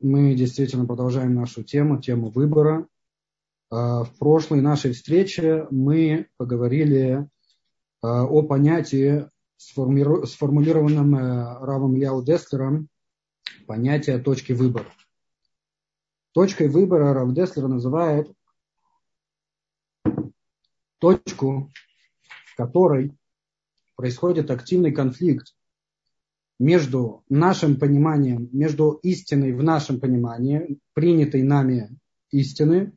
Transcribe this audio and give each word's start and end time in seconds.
мы 0.00 0.34
действительно 0.34 0.86
продолжаем 0.86 1.34
нашу 1.34 1.62
тему, 1.62 2.00
тему 2.00 2.30
выбора. 2.30 2.86
А, 3.70 4.04
в 4.04 4.16
прошлой 4.18 4.60
нашей 4.60 4.92
встрече 4.92 5.66
мы 5.70 6.28
поговорили 6.36 7.28
а, 8.02 8.24
о 8.24 8.42
понятии, 8.42 9.28
сформулированном 9.58 11.16
э, 11.16 11.64
Равом 11.64 11.96
Яу 11.96 12.22
Деслером, 12.22 12.88
понятие 13.66 14.18
точки 14.18 14.52
выбора. 14.52 14.86
Точкой 16.32 16.68
выбора 16.68 17.12
Рав 17.12 17.32
Деслер 17.32 17.66
называет 17.66 18.32
точку, 20.98 21.72
в 22.46 22.56
которой 22.56 23.16
происходит 23.96 24.50
активный 24.52 24.92
конфликт 24.92 25.54
между 26.58 27.22
нашим 27.28 27.78
пониманием, 27.78 28.48
между 28.52 28.92
истиной 29.02 29.52
в 29.52 29.62
нашем 29.62 30.00
понимании, 30.00 30.78
принятой 30.94 31.42
нами 31.42 31.96
истины, 32.30 32.92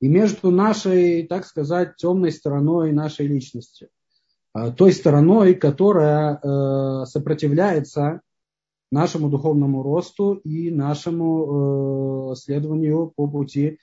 и 0.00 0.08
между 0.08 0.50
нашей, 0.50 1.26
так 1.26 1.44
сказать, 1.44 1.96
темной 1.96 2.30
стороной 2.30 2.92
нашей 2.92 3.26
личности. 3.26 3.88
А, 4.52 4.70
той 4.70 4.92
стороной, 4.92 5.54
которая 5.54 6.36
э, 6.38 7.04
сопротивляется 7.06 8.20
нашему 8.90 9.28
духовному 9.28 9.82
росту 9.82 10.34
и 10.34 10.70
нашему 10.70 12.32
э, 12.32 12.36
следованию 12.36 13.12
по 13.14 13.26
пути 13.26 13.78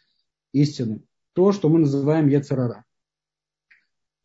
истины. 0.53 1.03
То, 1.33 1.51
что 1.51 1.69
мы 1.69 1.79
называем 1.79 2.29
Ецерара. 2.29 2.85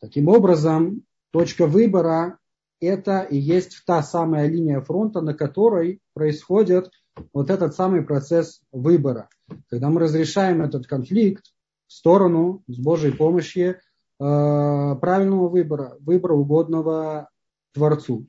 Таким 0.01 0.29
образом, 0.29 1.03
точка 1.33 1.67
выбора 1.67 2.39
это 2.81 3.21
и 3.23 3.37
есть 3.37 3.83
та 3.87 4.03
самая 4.03 4.49
линия 4.49 4.81
фронта, 4.81 5.21
на 5.21 5.35
которой 5.35 6.01
происходит 6.15 6.91
вот 7.33 7.51
этот 7.51 7.75
самый 7.75 8.03
процесс 8.03 8.63
выбора. 8.73 9.29
Когда 9.69 9.91
мы 9.91 10.01
разрешаем 10.01 10.63
этот 10.63 10.87
конфликт 10.87 11.45
в 11.87 11.93
сторону 11.93 12.63
с 12.67 12.79
Божьей 12.79 13.13
помощью 13.13 13.71
э, 13.71 13.77
правильного 14.19 15.49
выбора, 15.49 15.97
выбора 16.01 16.35
угодного 16.35 17.29
Творцу. 17.73 18.27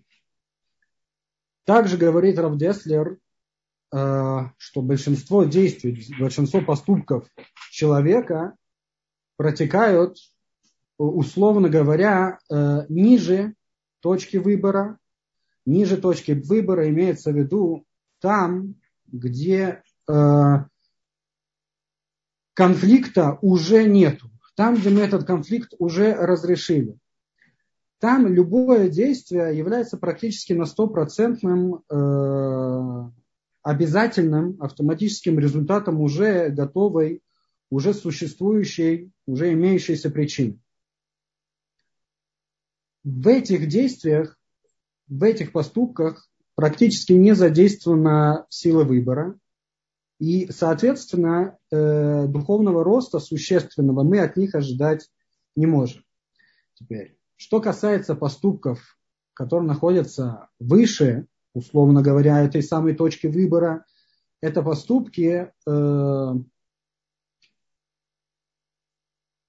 Также 1.65 1.97
говорит 1.97 2.39
Равдеслер, 2.39 3.17
э, 3.93 4.39
что 4.57 4.81
большинство 4.81 5.43
действий, 5.43 6.05
большинство 6.19 6.61
поступков 6.61 7.27
человека 7.69 8.55
протекают, 9.37 10.17
условно 10.97 11.69
говоря, 11.69 12.39
э, 12.49 12.85
ниже 12.89 13.55
точки 14.01 14.37
выбора. 14.37 14.97
Ниже 15.65 15.97
точки 15.97 16.31
выбора 16.31 16.89
имеется 16.89 17.31
в 17.31 17.37
виду 17.37 17.85
там, 18.19 18.75
где 19.07 19.83
э, 20.07 20.55
конфликта 22.53 23.37
уже 23.41 23.85
нету. 23.85 24.29
Там, 24.55 24.75
где 24.75 24.89
мы 24.89 25.01
этот 25.01 25.25
конфликт 25.25 25.73
уже 25.79 26.13
разрешили. 26.13 26.97
Там 27.99 28.27
любое 28.27 28.89
действие 28.89 29.57
является 29.57 29.97
практически 29.97 30.53
на 30.53 30.65
стопроцентным 30.65 31.83
э, 31.87 33.11
обязательным 33.61 34.57
автоматическим 34.59 35.39
результатом 35.39 36.01
уже 36.01 36.49
готовой, 36.49 37.21
уже 37.69 37.93
существующей, 37.93 39.11
уже 39.27 39.53
имеющейся 39.53 40.09
причины 40.09 40.59
в 43.03 43.27
этих 43.27 43.67
действиях, 43.67 44.37
в 45.07 45.23
этих 45.23 45.51
поступках 45.51 46.29
практически 46.55 47.13
не 47.13 47.33
задействована 47.33 48.45
сила 48.49 48.83
выбора. 48.83 49.37
И, 50.19 50.51
соответственно, 50.51 51.57
э, 51.71 52.27
духовного 52.27 52.83
роста 52.83 53.19
существенного 53.19 54.03
мы 54.03 54.19
от 54.19 54.37
них 54.37 54.53
ожидать 54.53 55.09
не 55.55 55.65
можем. 55.65 56.03
Теперь, 56.75 57.17
что 57.35 57.59
касается 57.59 58.13
поступков, 58.13 58.99
которые 59.33 59.67
находятся 59.67 60.49
выше, 60.59 61.25
условно 61.53 62.03
говоря, 62.03 62.43
этой 62.43 62.61
самой 62.61 62.93
точки 62.93 63.27
выбора, 63.27 63.85
это 64.41 64.61
поступки, 64.61 65.51
э, 65.67 66.33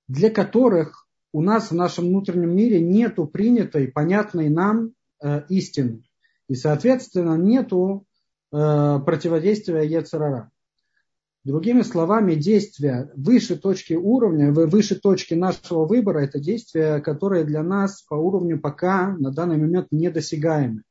для 0.09 0.31
которых 0.31 1.02
у 1.33 1.41
нас 1.41 1.71
в 1.71 1.75
нашем 1.75 2.09
внутреннем 2.09 2.55
мире 2.55 2.81
нету 2.81 3.27
принятой, 3.27 3.89
понятной 3.89 4.51
нам 4.51 4.93
э, 5.23 5.43
истины. 5.49 6.05
И, 6.49 6.55
соответственно, 6.55 7.37
нету 7.37 8.05
э, 8.53 8.99
противодействия 9.05 9.83
Ецерара. 9.83 10.51
Другими 11.45 11.83
словами, 11.83 12.35
действия 12.35 13.11
выше 13.17 13.57
точки 13.57 13.95
уровня, 13.95 14.53
выше 14.53 14.95
точки 14.95 15.35
нашего 15.35 15.87
выбора, 15.87 16.21
это 16.21 16.39
действия, 16.39 17.01
которые 17.01 17.43
для 17.45 17.65
нас 17.65 18.03
по 18.03 18.15
уровню 18.15 18.61
пока 18.61 19.17
на 19.17 19.33
данный 19.33 19.57
момент 19.57 19.89
недосягаемы. 19.91 20.83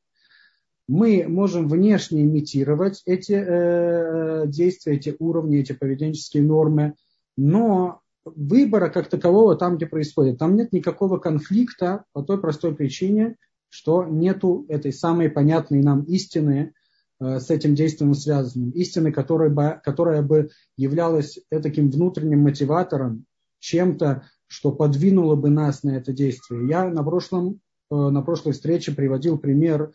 Мы 0.88 1.24
можем 1.26 1.68
внешне 1.68 2.22
имитировать 2.24 3.00
эти 3.06 3.32
э, 3.32 4.46
действия, 4.46 4.96
эти 4.96 5.16
уровни, 5.18 5.60
эти 5.60 5.72
поведенческие 5.72 6.42
нормы, 6.42 6.96
но 7.34 8.01
выбора 8.24 8.88
как 8.88 9.08
такового 9.08 9.56
там, 9.56 9.76
где 9.76 9.86
происходит. 9.86 10.38
Там 10.38 10.56
нет 10.56 10.72
никакого 10.72 11.18
конфликта 11.18 12.04
по 12.12 12.22
той 12.22 12.40
простой 12.40 12.74
причине, 12.74 13.36
что 13.68 14.04
нету 14.04 14.66
этой 14.68 14.92
самой 14.92 15.30
понятной 15.30 15.82
нам 15.82 16.02
истины 16.02 16.74
э, 17.20 17.40
с 17.40 17.50
этим 17.50 17.74
действием 17.74 18.14
связанным. 18.14 18.70
Истины, 18.70 19.12
которая 19.12 19.50
бы, 19.50 19.80
которая 19.82 20.22
бы 20.22 20.50
являлась 20.76 21.38
таким 21.50 21.90
внутренним 21.90 22.40
мотиватором, 22.40 23.24
чем-то, 23.60 24.24
что 24.46 24.72
подвинуло 24.72 25.34
бы 25.34 25.48
нас 25.48 25.82
на 25.82 25.96
это 25.96 26.12
действие. 26.12 26.68
Я 26.68 26.88
на, 26.90 27.02
прошлом, 27.02 27.60
э, 27.90 27.94
на 27.94 28.20
прошлой 28.20 28.52
встрече 28.52 28.92
приводил 28.92 29.38
пример 29.38 29.92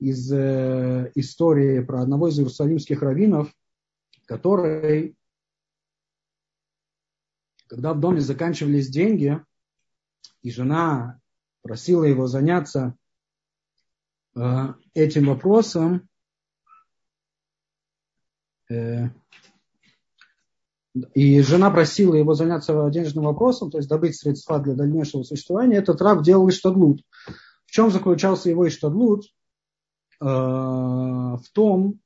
из 0.00 0.32
э, 0.32 1.10
истории 1.14 1.80
про 1.80 2.02
одного 2.02 2.28
из 2.28 2.38
иерусалимских 2.38 3.02
раввинов, 3.02 3.52
который 4.24 5.17
когда 7.68 7.92
в 7.92 8.00
доме 8.00 8.20
заканчивались 8.20 8.88
деньги, 8.88 9.40
и 10.42 10.50
жена 10.50 11.20
просила 11.62 12.04
его 12.04 12.26
заняться 12.26 12.94
э, 14.34 14.74
этим 14.94 15.26
вопросом, 15.26 16.08
э, 18.70 19.08
и 21.14 21.40
жена 21.42 21.70
просила 21.70 22.14
его 22.14 22.34
заняться 22.34 22.88
денежным 22.90 23.24
вопросом, 23.24 23.70
то 23.70 23.78
есть 23.78 23.88
добыть 23.88 24.16
средства 24.16 24.58
для 24.58 24.74
дальнейшего 24.74 25.22
существования, 25.22 25.76
этот 25.76 26.00
раб 26.00 26.22
делал 26.22 26.48
иштадлут. 26.48 27.02
В 27.66 27.70
чем 27.70 27.90
заключался 27.90 28.48
его 28.48 28.66
иштадлут? 28.66 29.26
Э, 30.20 30.24
в 30.24 31.44
том, 31.52 32.00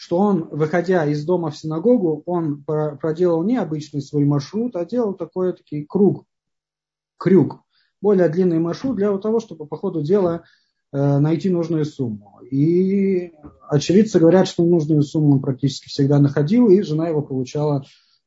что 0.00 0.16
он, 0.16 0.48
выходя 0.50 1.04
из 1.04 1.26
дома 1.26 1.50
в 1.50 1.58
синагогу, 1.58 2.22
он 2.24 2.64
проделал 2.64 3.44
не 3.44 3.58
обычный 3.58 4.00
свой 4.00 4.24
маршрут, 4.24 4.74
а 4.74 4.86
делал 4.86 5.12
такой 5.12 5.52
такой 5.52 5.84
круг, 5.84 6.24
крюк, 7.18 7.60
более 8.00 8.30
длинный 8.30 8.60
маршрут 8.60 8.96
для 8.96 9.14
того, 9.18 9.40
чтобы 9.40 9.66
по 9.66 9.76
ходу 9.76 10.02
дела 10.02 10.44
э, 10.90 11.18
найти 11.18 11.50
нужную 11.50 11.84
сумму. 11.84 12.40
И 12.50 13.34
очевидцы 13.68 14.18
говорят, 14.18 14.48
что 14.48 14.64
нужную 14.64 15.02
сумму 15.02 15.34
он 15.34 15.42
практически 15.42 15.90
всегда 15.90 16.18
находил, 16.18 16.70
и 16.70 16.80
жена 16.80 17.08
его 17.08 17.20
получала 17.20 17.84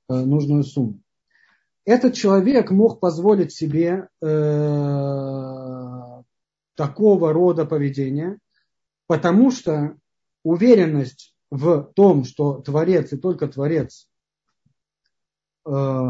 э, 0.09 0.13
нужную 0.13 0.63
сумму. 0.65 0.99
Этот 1.85 2.13
человек 2.13 2.69
мог 2.69 2.99
позволить 2.99 3.51
себе 3.51 4.09
э, 4.21 5.87
такого 6.75 7.33
рода 7.33 7.65
поведения, 7.65 8.37
потому 9.07 9.49
что 9.49 9.95
уверенность 10.43 11.32
в 11.53 11.91
том, 11.93 12.23
что 12.23 12.61
Творец 12.61 13.13
и 13.13 13.17
только 13.17 13.47
Творец 13.47 14.09
э, 15.67 16.09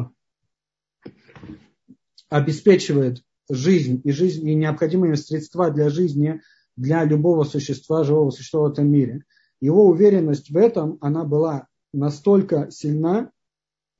обеспечивает 2.30 3.22
жизнь 3.50 4.01
и, 4.06 4.12
жизнь 4.12 4.48
и 4.48 4.56
необходимые 4.56 5.18
средства 5.18 5.69
для 5.69 5.90
жизни 5.90 6.42
для 6.78 7.04
любого 7.04 7.44
существа, 7.44 8.06
живого 8.06 8.30
существа 8.30 8.62
в 8.62 8.72
этом 8.72 8.90
мире. 8.90 9.25
Его 9.60 9.86
уверенность 9.86 10.50
в 10.50 10.56
этом, 10.56 10.98
она 11.01 11.25
была 11.25 11.68
настолько 11.94 12.72
сильна, 12.72 13.30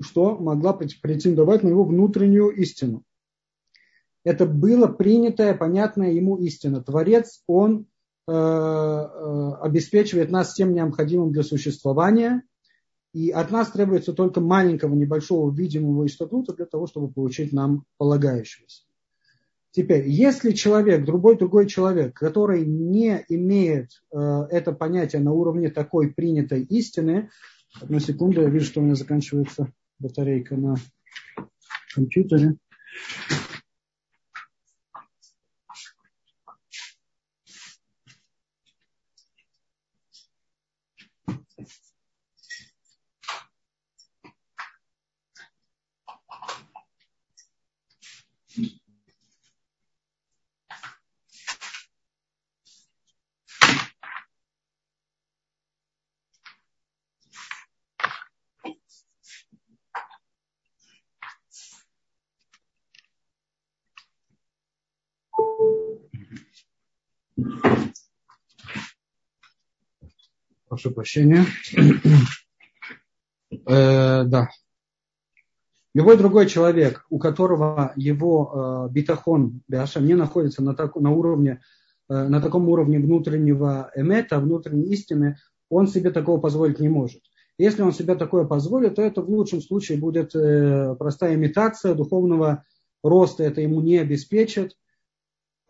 что 0.01 0.38
могла 0.38 0.72
претендовать 0.72 1.62
на 1.62 1.68
его 1.68 1.84
внутреннюю 1.84 2.51
истину. 2.51 3.04
Это 4.24 4.46
было 4.46 4.88
принятая, 4.88 5.54
понятная 5.56 6.13
ему 6.13 6.38
истина. 6.38 6.81
Творец, 6.81 7.44
он 7.48 7.88
обеспечивает 8.28 10.31
нас 10.31 10.54
всем 10.54 10.74
необходимым 10.74 11.31
для 11.31 11.44
существования. 11.44 12.44
И 13.14 13.30
от 13.30 13.52
нас 13.52 13.70
требуется 13.70 14.14
только 14.14 14.42
маленького, 14.42 14.96
небольшого 14.96 15.54
видимого 15.54 16.08
статута 16.08 16.54
для 16.54 16.66
того, 16.66 16.88
чтобы 16.88 17.12
получить 17.12 17.54
нам 17.54 17.86
полагающегося. 17.98 18.86
Теперь, 19.74 20.08
если 20.08 20.52
человек, 20.52 21.04
другой 21.04 21.36
другой 21.36 21.68
человек, 21.68 22.16
который 22.16 22.64
не 22.64 23.25
имеет 23.28 24.04
э, 24.12 24.18
это 24.52 24.72
понятие 24.72 25.22
на 25.22 25.31
уровне 25.31 25.72
такой 25.72 26.14
принятой 26.14 26.64
истины, 26.64 27.31
одну 27.81 28.00
секунду, 28.00 28.42
я 28.42 28.50
вижу, 28.50 28.68
что 28.68 28.81
у 28.81 28.84
меня 28.84 28.94
заканчивается 28.94 29.74
батарейка 29.98 30.56
на 30.56 30.75
компьютере. 31.96 32.58
Прошу 70.68 70.92
прощения. 70.92 71.45
э, 73.51 74.24
да. 74.24 74.50
Любой 75.94 76.18
другой 76.18 76.48
человек, 76.48 77.06
у 77.12 77.19
которого 77.19 77.94
его 77.95 78.88
э, 78.89 78.92
битахон, 78.92 79.62
бяша, 79.68 80.00
не 80.00 80.15
находится 80.15 80.63
на, 80.63 80.74
так, 80.74 80.95
на, 80.95 81.12
уровне, 81.12 81.62
э, 82.10 82.27
на 82.27 82.42
таком 82.42 82.68
уровне 82.69 82.98
внутреннего 82.98 83.92
эмета, 83.95 84.39
внутренней 84.39 84.92
истины, 84.94 85.38
он 85.69 85.88
себе 85.88 86.10
такого 86.10 86.39
позволить 86.39 86.80
не 86.80 86.89
может. 86.89 87.21
Если 87.60 87.83
он 87.83 87.94
себе 87.94 88.15
такое 88.15 88.45
позволит, 88.45 88.95
то 88.95 89.04
это 89.04 89.21
в 89.21 89.30
лучшем 89.30 89.62
случае 89.62 90.00
будет 90.00 90.36
э, 90.36 90.95
простая 90.98 91.36
имитация 91.36 91.94
духовного 91.94 92.65
роста, 93.04 93.44
это 93.44 93.62
ему 93.62 93.81
не 93.81 94.00
обеспечит. 94.00 94.75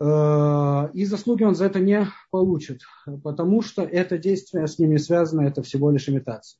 Э, 0.00 0.88
и 0.92 1.04
заслуги 1.04 1.44
он 1.44 1.54
за 1.54 1.66
это 1.66 1.80
не 1.80 2.06
получит, 2.30 2.82
потому 3.22 3.62
что 3.62 3.82
это 3.82 4.18
действие 4.18 4.66
с 4.66 4.78
ними 4.78 4.96
связано, 4.96 5.42
это 5.42 5.62
всего 5.62 5.90
лишь 5.90 6.08
имитация. 6.08 6.58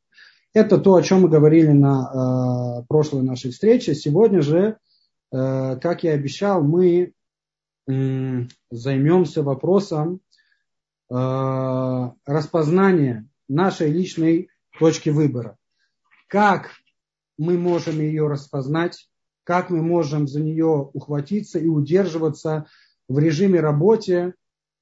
Это 0.52 0.78
то, 0.78 0.94
о 0.94 1.02
чем 1.02 1.22
мы 1.22 1.28
говорили 1.28 1.72
на 1.72 2.80
э, 2.80 2.84
прошлой 2.88 3.22
нашей 3.22 3.50
встрече. 3.50 3.94
Сегодня 3.94 4.40
же, 4.40 4.78
э, 5.32 5.76
как 5.76 6.04
я 6.04 6.12
обещал, 6.12 6.62
мы 6.62 7.12
займемся 7.86 9.42
вопросом 9.42 10.20
распознания 11.10 13.28
нашей 13.46 13.92
личной 13.92 14.48
точки 14.78 15.10
выбора. 15.10 15.58
Как 16.28 16.70
мы 17.36 17.58
можем 17.58 18.00
ее 18.00 18.26
распознать, 18.26 19.06
как 19.44 19.68
мы 19.68 19.82
можем 19.82 20.26
за 20.26 20.40
нее 20.40 20.88
ухватиться 20.94 21.58
и 21.58 21.68
удерживаться 21.68 22.64
в 23.08 23.18
режиме 23.18 23.60
работе, 23.60 24.34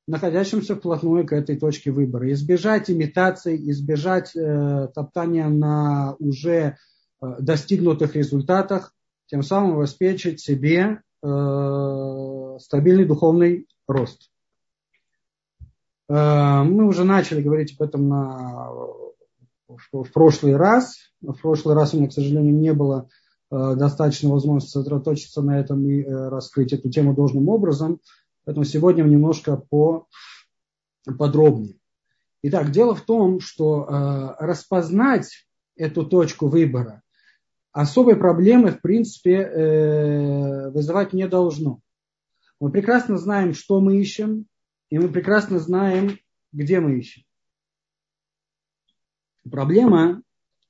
находящемся 0.06 0.76
вплотную 0.76 1.26
к 1.26 1.32
этой 1.32 1.56
точке 1.56 1.90
выбора. 1.90 2.30
Избежать 2.32 2.90
имитаций, 2.90 3.56
избежать 3.70 4.34
э, 4.34 4.88
топтания 4.94 5.48
на 5.48 6.16
уже 6.18 6.76
э, 7.20 7.26
достигнутых 7.38 8.16
результатах, 8.16 8.94
тем 9.26 9.42
самым 9.42 9.78
обеспечить 9.78 10.40
себе 10.40 11.02
э, 11.22 12.56
стабильный 12.60 13.04
духовный 13.04 13.68
рост. 13.86 14.30
Э, 16.08 16.62
мы 16.62 16.86
уже 16.86 17.04
начали 17.04 17.42
говорить 17.42 17.74
об 17.78 17.86
этом 17.86 18.08
на, 18.08 18.68
в, 19.68 20.02
в 20.04 20.12
прошлый 20.12 20.56
раз. 20.56 20.96
В 21.20 21.34
прошлый 21.34 21.74
раз 21.74 21.94
у 21.94 21.98
меня, 21.98 22.08
к 22.08 22.12
сожалению, 22.12 22.54
не 22.54 22.72
было 22.72 23.08
Э, 23.08 23.21
достаточно 23.52 24.30
возможности 24.30 24.72
сосредоточиться 24.72 25.42
на 25.42 25.60
этом 25.60 25.86
и 25.86 26.02
э, 26.02 26.28
раскрыть 26.28 26.72
эту 26.72 26.88
тему 26.90 27.14
должным 27.14 27.48
образом. 27.48 28.00
Поэтому 28.44 28.64
сегодня 28.64 29.02
немножко 29.02 29.56
по 29.56 30.06
подробнее. 31.18 31.76
Итак, 32.42 32.70
дело 32.70 32.94
в 32.94 33.02
том, 33.02 33.40
что 33.40 33.86
э, 33.86 34.44
распознать 34.44 35.46
эту 35.76 36.06
точку 36.06 36.48
выбора 36.48 37.02
особой 37.72 38.16
проблемы, 38.16 38.70
в 38.70 38.82
принципе, 38.82 40.70
вызывать 40.74 41.14
не 41.14 41.26
должно. 41.26 41.80
Мы 42.60 42.70
прекрасно 42.70 43.16
знаем, 43.16 43.54
что 43.54 43.80
мы 43.80 43.98
ищем, 43.98 44.46
и 44.90 44.98
мы 44.98 45.08
прекрасно 45.08 45.58
знаем, 45.58 46.18
где 46.52 46.80
мы 46.80 46.98
ищем. 46.98 47.22
Проблема, 49.50 50.22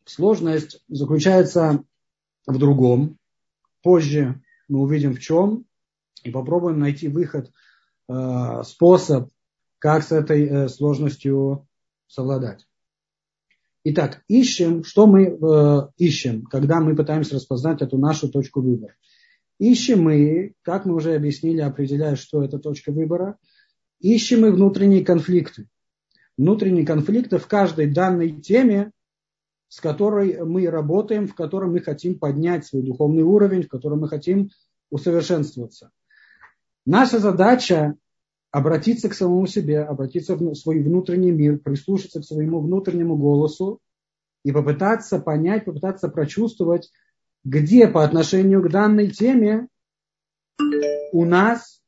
сложность 0.04 0.82
заключается 0.88 1.84
в 2.46 2.58
другом. 2.58 3.18
Позже 3.82 4.40
мы 4.68 4.80
увидим 4.80 5.14
в 5.14 5.20
чем 5.20 5.66
и 6.22 6.30
попробуем 6.30 6.78
найти 6.78 7.08
выход, 7.08 7.50
э, 8.08 8.62
способ, 8.64 9.30
как 9.78 10.04
с 10.04 10.12
этой 10.12 10.46
э, 10.46 10.68
сложностью 10.68 11.66
совладать. 12.06 12.66
Итак, 13.84 14.22
ищем, 14.28 14.84
что 14.84 15.06
мы 15.06 15.24
э, 15.24 15.88
ищем, 15.96 16.44
когда 16.44 16.80
мы 16.80 16.94
пытаемся 16.94 17.34
распознать 17.34 17.82
эту 17.82 17.98
нашу 17.98 18.28
точку 18.28 18.60
выбора. 18.60 18.94
Ищем 19.58 20.02
мы, 20.02 20.54
как 20.62 20.86
мы 20.86 20.94
уже 20.94 21.14
объяснили, 21.14 21.60
определяя, 21.60 22.14
что 22.14 22.44
это 22.44 22.58
точка 22.58 22.92
выбора, 22.92 23.38
ищем 24.00 24.42
мы 24.42 24.52
внутренние 24.52 25.04
конфликты. 25.04 25.68
Внутренние 26.36 26.86
конфликты 26.86 27.38
в 27.38 27.46
каждой 27.46 27.92
данной 27.92 28.40
теме 28.40 28.92
с 29.72 29.80
которой 29.80 30.44
мы 30.44 30.68
работаем, 30.68 31.26
в 31.26 31.34
котором 31.34 31.72
мы 31.72 31.80
хотим 31.80 32.18
поднять 32.18 32.66
свой 32.66 32.82
духовный 32.82 33.22
уровень, 33.22 33.62
в 33.62 33.68
котором 33.68 34.00
мы 34.00 34.08
хотим 34.08 34.50
усовершенствоваться. 34.90 35.90
Наша 36.84 37.20
задача 37.20 37.94
обратиться 38.50 39.08
к 39.08 39.14
самому 39.14 39.46
себе, 39.46 39.80
обратиться 39.80 40.36
в 40.36 40.54
свой 40.56 40.82
внутренний 40.82 41.30
мир, 41.30 41.58
прислушаться 41.58 42.20
к 42.20 42.24
своему 42.26 42.60
внутреннему 42.60 43.16
голосу 43.16 43.80
и 44.44 44.52
попытаться 44.52 45.18
понять, 45.18 45.64
попытаться 45.64 46.10
прочувствовать, 46.10 46.92
где 47.42 47.88
по 47.88 48.04
отношению 48.04 48.62
к 48.62 48.70
данной 48.70 49.08
теме 49.08 49.68
у 51.12 51.24
нас, 51.24 51.80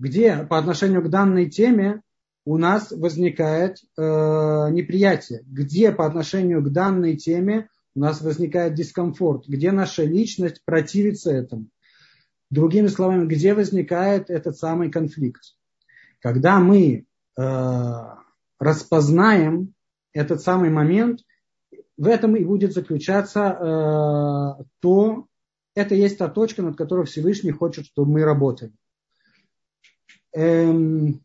где 0.00 0.38
по 0.38 0.58
отношению 0.58 1.02
к 1.02 1.08
данной 1.08 1.48
теме 1.48 2.02
у 2.44 2.58
нас 2.58 2.90
возникает 2.90 3.78
э, 3.96 4.02
неприятие, 4.02 5.42
где 5.46 5.92
по 5.92 6.06
отношению 6.06 6.62
к 6.62 6.72
данной 6.72 7.16
теме 7.16 7.68
у 7.94 8.00
нас 8.00 8.20
возникает 8.20 8.74
дискомфорт, 8.74 9.46
где 9.46 9.70
наша 9.70 10.04
личность 10.04 10.62
противится 10.64 11.30
этому. 11.30 11.68
Другими 12.50 12.88
словами, 12.88 13.26
где 13.26 13.54
возникает 13.54 14.28
этот 14.28 14.56
самый 14.56 14.90
конфликт. 14.90 15.42
Когда 16.20 16.58
мы 16.58 17.06
э, 17.38 17.42
распознаем 18.58 19.74
этот 20.12 20.42
самый 20.42 20.70
момент, 20.70 21.20
в 21.96 22.06
этом 22.06 22.36
и 22.36 22.44
будет 22.44 22.72
заключаться 22.72 23.40
э, 24.60 24.64
то, 24.80 25.26
это 25.74 25.94
есть 25.94 26.18
та 26.18 26.28
точка, 26.28 26.62
над 26.62 26.76
которой 26.76 27.06
Всевышний 27.06 27.52
хочет, 27.52 27.86
чтобы 27.86 28.12
мы 28.12 28.24
работали. 28.24 28.72
Эм, 30.34 31.22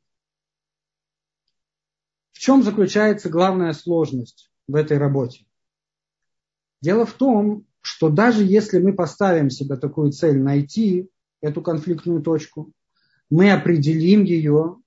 в 2.37 2.39
чем 2.39 2.61
заключается 2.61 3.29
главная 3.29 3.73
сложность 3.73 4.51
в 4.67 4.75
этой 4.75 4.99
работе? 4.99 5.47
Дело 6.83 7.03
в 7.03 7.13
том, 7.13 7.65
что 7.81 8.09
даже 8.09 8.43
если 8.43 8.77
мы 8.77 8.93
поставим 8.93 9.49
себе 9.49 9.75
такую 9.75 10.11
цель 10.11 10.37
найти 10.37 11.09
эту 11.41 11.63
конфликтную 11.63 12.21
точку, 12.21 12.71
мы 13.31 13.51
определим 13.51 14.23
ее, 14.23 14.77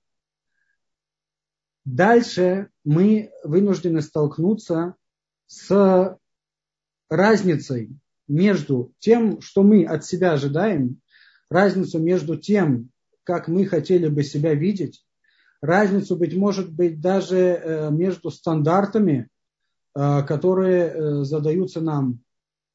дальше 1.83 2.69
мы 2.85 3.33
вынуждены 3.43 4.01
столкнуться 4.01 4.95
с 5.47 6.17
разницей 7.09 7.99
между 8.29 8.93
тем, 8.99 9.41
что 9.41 9.63
мы 9.63 9.83
от 9.83 10.05
себя 10.05 10.31
ожидаем, 10.31 11.01
разницу 11.49 11.99
между 11.99 12.37
тем, 12.37 12.91
как 13.23 13.49
мы 13.49 13.65
хотели 13.65 14.07
бы 14.07 14.23
себя 14.23 14.53
видеть, 14.53 15.05
разницу, 15.61 16.15
быть 16.15 16.35
может 16.35 16.73
быть, 16.73 16.99
даже 16.99 17.37
э, 17.37 17.91
между 17.91 18.31
стандартами, 18.31 19.27
э, 19.95 20.23
которые 20.23 20.87
э, 20.87 21.23
задаются 21.23 21.81
нам 21.81 22.19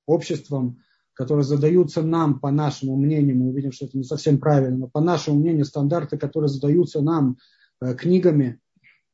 обществом, 0.07 0.79
которые 1.13 1.45
задаются 1.45 2.03
нам, 2.03 2.39
по 2.39 2.51
нашему 2.51 2.97
мнению, 2.97 3.37
мы 3.37 3.49
увидим, 3.49 3.73
что 3.73 3.87
это 3.87 3.97
не 3.97 4.05
совсем 4.05 4.39
правильно, 4.39 4.77
но 4.79 4.89
по 4.89 5.01
нашему 5.01 5.41
мнению, 5.41 5.65
стандарты, 5.65 6.19
которые 6.19 6.49
задаются 6.49 7.01
нам 7.01 7.39
книгами, 7.81 8.61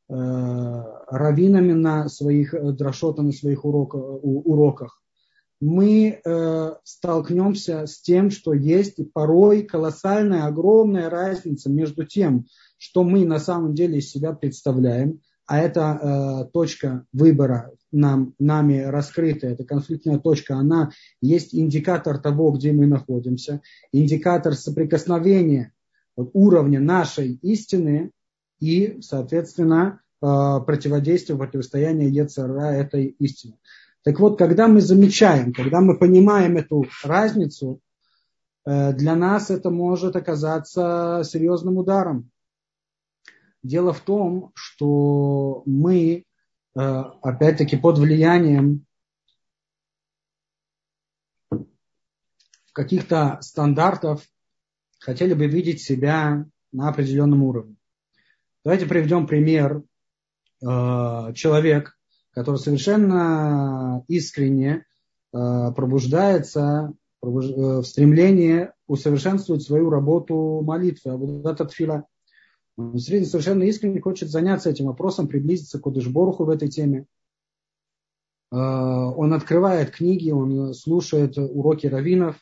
раввинами 0.08 1.72
на 1.72 2.08
своих 2.08 2.54
дрошотах, 2.76 3.24
на 3.24 3.32
своих 3.32 3.64
уроках, 3.64 5.00
мы 5.60 6.20
столкнемся 6.82 7.86
с 7.86 8.00
тем, 8.00 8.30
что 8.30 8.52
есть 8.52 8.98
порой 9.12 9.62
колоссальная, 9.62 10.46
огромная 10.46 11.08
разница 11.08 11.70
между 11.70 12.04
тем, 12.04 12.46
что 12.82 13.04
мы 13.04 13.24
на 13.24 13.38
самом 13.38 13.74
деле 13.74 13.98
из 13.98 14.10
себя 14.10 14.32
представляем, 14.32 15.20
а 15.46 15.60
это 15.60 16.00
э, 16.02 16.50
точка 16.52 17.06
выбора 17.12 17.70
нам, 17.92 18.34
нами 18.40 18.80
раскрытая, 18.80 19.52
эта 19.52 19.62
конфликтная 19.62 20.18
точка, 20.18 20.56
она 20.56 20.90
есть 21.20 21.54
индикатор 21.54 22.18
того, 22.18 22.50
где 22.50 22.72
мы 22.72 22.88
находимся, 22.88 23.62
индикатор 23.92 24.54
соприкосновения 24.54 25.72
вот, 26.16 26.30
уровня 26.32 26.80
нашей 26.80 27.34
истины 27.42 28.10
и, 28.58 28.98
соответственно, 29.00 30.00
э, 30.20 30.26
противодействия, 30.66 31.36
противостояния 31.36 32.08
Ецара 32.08 32.72
этой 32.72 33.14
истине. 33.20 33.58
Так 34.02 34.18
вот, 34.18 34.38
когда 34.38 34.66
мы 34.66 34.80
замечаем, 34.80 35.52
когда 35.52 35.80
мы 35.80 35.96
понимаем 35.96 36.56
эту 36.56 36.84
разницу, 37.04 37.78
э, 38.66 38.92
для 38.92 39.14
нас 39.14 39.50
это 39.50 39.70
может 39.70 40.16
оказаться 40.16 41.22
серьезным 41.24 41.78
ударом. 41.78 42.32
Дело 43.62 43.92
в 43.92 44.00
том, 44.00 44.50
что 44.54 45.62
мы, 45.66 46.24
э, 46.74 46.80
опять-таки, 46.80 47.76
под 47.76 47.98
влиянием 47.98 48.86
каких-то 52.72 53.38
стандартов 53.40 54.26
хотели 54.98 55.34
бы 55.34 55.46
видеть 55.46 55.80
себя 55.80 56.46
на 56.72 56.88
определенном 56.88 57.44
уровне. 57.44 57.76
Давайте 58.64 58.86
приведем 58.86 59.26
пример. 59.26 59.82
Э, 60.60 61.32
человек, 61.34 61.96
который 62.32 62.56
совершенно 62.56 64.04
искренне 64.08 64.86
э, 65.32 65.72
пробуждается 65.76 66.92
в 67.20 67.84
стремлении 67.84 68.70
усовершенствовать 68.88 69.62
свою 69.62 69.90
работу 69.90 70.62
молитвы. 70.64 71.12
А 71.12 71.16
вот 71.16 71.60
он 72.76 72.98
совершенно 72.98 73.64
искренне 73.64 74.00
хочет 74.00 74.30
заняться 74.30 74.70
этим 74.70 74.86
вопросом, 74.86 75.28
приблизиться 75.28 75.78
к 75.78 75.86
Удышборуху 75.86 76.44
в 76.44 76.50
этой 76.50 76.68
теме. 76.68 77.06
Э, 78.50 78.56
он 78.56 79.32
открывает 79.32 79.90
книги, 79.90 80.30
он 80.30 80.74
слушает 80.74 81.38
уроки 81.38 81.86
раввинов 81.86 82.36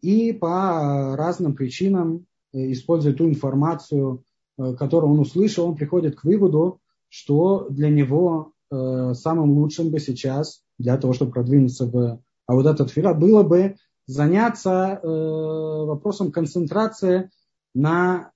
и 0.00 0.32
по 0.32 1.16
разным 1.16 1.54
причинам, 1.54 2.26
используя 2.52 3.12
ту 3.12 3.28
информацию, 3.28 4.24
которую 4.56 5.12
он 5.12 5.20
услышал, 5.20 5.68
он 5.68 5.76
приходит 5.76 6.16
к 6.16 6.24
выводу, 6.24 6.80
что 7.08 7.68
для 7.68 7.90
него 7.90 8.54
Э, 8.70 9.14
самым 9.14 9.52
лучшим 9.52 9.90
бы 9.90 9.98
сейчас 9.98 10.62
для 10.78 10.98
того, 10.98 11.14
чтобы 11.14 11.32
продвинуться 11.32 11.86
в 11.86 12.20
а 12.46 12.54
вот 12.54 12.66
этот 12.66 12.90
фира, 12.90 13.14
было 13.14 13.42
бы 13.42 13.76
заняться 14.06 15.00
э, 15.02 15.06
вопросом 15.06 16.32
концентрации 16.32 17.30
на 17.74 18.30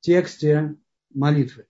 тексте 0.00 0.76
молитвы. 1.12 1.66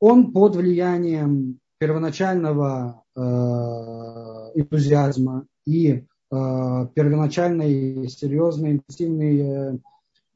Он 0.00 0.32
под 0.32 0.56
влиянием 0.56 1.60
первоначального 1.78 3.04
э, 3.14 3.20
энтузиазма 3.20 5.46
и 5.64 5.90
э, 5.90 6.04
первоначальной 6.30 8.08
серьезной 8.08 8.72
интенсивной 8.72 9.40
э, 9.40 9.78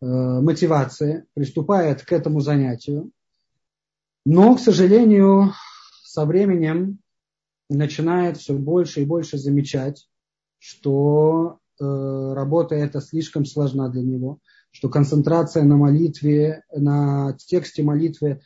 мотивации 0.01 1.25
приступает 1.35 2.03
к 2.03 2.13
этому 2.13 2.41
занятию. 2.41 3.11
Но, 4.25 4.57
к 4.57 4.61
сожалению, 4.61 5.53
со 6.05 6.27
временем 6.27 6.99
начинает 7.69 8.37
все 8.37 8.55
больше 8.55 9.03
и 9.03 9.07
больше 9.07 9.39
замечать, 9.39 10.09
что 10.59 11.59
работа 11.79 12.75
эта 12.75 13.01
слишком 13.01 13.45
сложна 13.45 13.89
для 13.89 14.03
него, 14.03 14.39
что 14.77 14.89
концентрация 14.89 15.65
на 15.65 15.77
молитве, 15.77 16.63
на 16.75 17.37
тексте 17.39 17.83
молитвы 17.83 18.41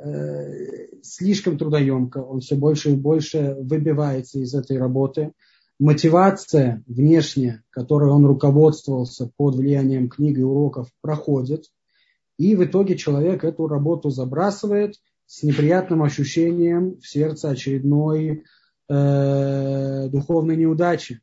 э, 0.00 1.02
слишком 1.02 1.58
трудоемка, 1.58 2.18
он 2.18 2.40
все 2.40 2.56
больше 2.56 2.92
и 2.92 2.96
больше 2.96 3.54
выбивается 3.58 4.38
из 4.38 4.54
этой 4.54 4.78
работы. 4.78 5.32
Мотивация 5.78 6.82
внешняя, 6.86 7.62
которой 7.70 8.10
он 8.10 8.24
руководствовался 8.24 9.30
под 9.36 9.56
влиянием 9.56 10.08
книг 10.08 10.38
и 10.38 10.42
уроков, 10.42 10.88
проходит. 11.00 11.66
И 12.38 12.56
в 12.56 12.64
итоге 12.64 12.96
человек 12.96 13.44
эту 13.44 13.68
работу 13.68 14.10
забрасывает– 14.10 14.94
с 15.26 15.42
неприятным 15.42 16.02
ощущением 16.02 16.98
в 17.00 17.06
сердце 17.08 17.50
очередной 17.50 18.44
э, 18.88 20.08
духовной 20.08 20.56
неудачи. 20.56 21.20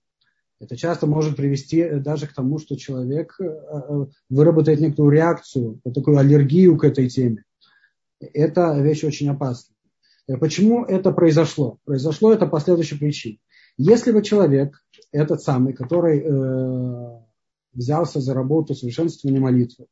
Это 0.61 0.77
часто 0.77 1.07
может 1.07 1.37
привести 1.37 1.89
даже 1.95 2.27
к 2.27 2.33
тому, 2.33 2.59
что 2.59 2.75
человек 2.75 3.35
э, 3.39 3.45
э, 3.45 4.05
выработает 4.29 4.79
некоторую 4.79 5.11
реакцию, 5.11 5.81
такую 5.83 6.19
аллергию 6.19 6.77
к 6.77 6.83
этой 6.83 7.09
теме. 7.09 7.43
Это 8.19 8.79
вещь 8.79 9.03
очень 9.03 9.27
опасная. 9.29 9.75
Э, 10.27 10.37
почему 10.37 10.85
это 10.85 11.11
произошло? 11.11 11.79
Произошло 11.83 12.31
это 12.31 12.45
по 12.45 12.59
следующей 12.59 12.99
причине. 12.99 13.39
Если 13.77 14.11
бы 14.11 14.21
человек, 14.21 14.85
этот 15.11 15.41
самый, 15.41 15.73
который 15.73 16.19
э, 16.19 17.19
взялся 17.73 18.21
за 18.21 18.35
работу 18.35 18.75
совершенствования 18.75 19.39
молитвы, 19.39 19.87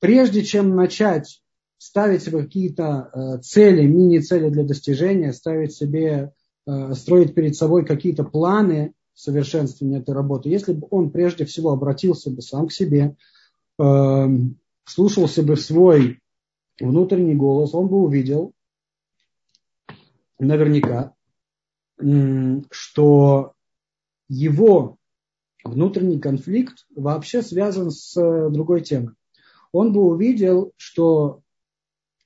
прежде 0.00 0.42
чем 0.42 0.74
начать 0.74 1.40
ставить 1.78 2.24
себе 2.24 2.42
какие-то 2.42 3.10
э, 3.12 3.38
цели, 3.42 3.86
мини-цели 3.86 4.48
для 4.48 4.64
достижения, 4.64 5.32
ставить 5.32 5.74
себе, 5.74 6.32
э, 6.66 6.94
строить 6.94 7.36
перед 7.36 7.54
собой 7.54 7.84
какие-то 7.84 8.24
планы 8.24 8.94
совершенствования 9.14 9.98
этой 9.98 10.14
работы. 10.14 10.48
Если 10.48 10.72
бы 10.72 10.86
он 10.90 11.10
прежде 11.10 11.44
всего 11.44 11.70
обратился 11.70 12.30
бы 12.30 12.42
сам 12.42 12.68
к 12.68 12.72
себе, 12.72 13.16
э, 13.78 14.26
слушался 14.84 15.42
бы 15.42 15.56
свой 15.56 16.20
внутренний 16.80 17.34
голос, 17.34 17.74
он 17.74 17.88
бы 17.88 18.02
увидел 18.02 18.52
наверняка, 20.38 21.14
что 22.70 23.54
его 24.28 24.96
внутренний 25.62 26.18
конфликт 26.18 26.86
вообще 26.94 27.42
связан 27.42 27.90
с 27.90 28.14
другой 28.50 28.82
темой. 28.82 29.14
Он 29.72 29.92
бы 29.92 30.02
увидел, 30.02 30.72
что 30.76 31.40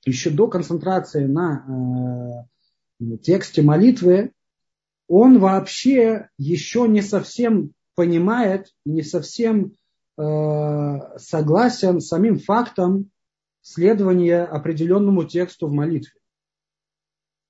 еще 0.05 0.29
до 0.29 0.47
концентрации 0.47 1.25
на 1.25 2.45
э, 2.99 3.17
тексте 3.17 3.61
молитвы, 3.61 4.31
он 5.09 5.39
вообще 5.39 6.29
еще 6.37 6.87
не 6.87 7.01
совсем 7.01 7.73
понимает, 7.95 8.67
не 8.85 9.01
совсем 9.01 9.73
э, 10.17 10.99
согласен 11.17 11.99
с 11.99 12.07
самим 12.07 12.39
фактом 12.39 13.11
следования 13.61 14.43
определенному 14.43 15.25
тексту 15.25 15.67
в 15.67 15.73
молитве. 15.73 16.13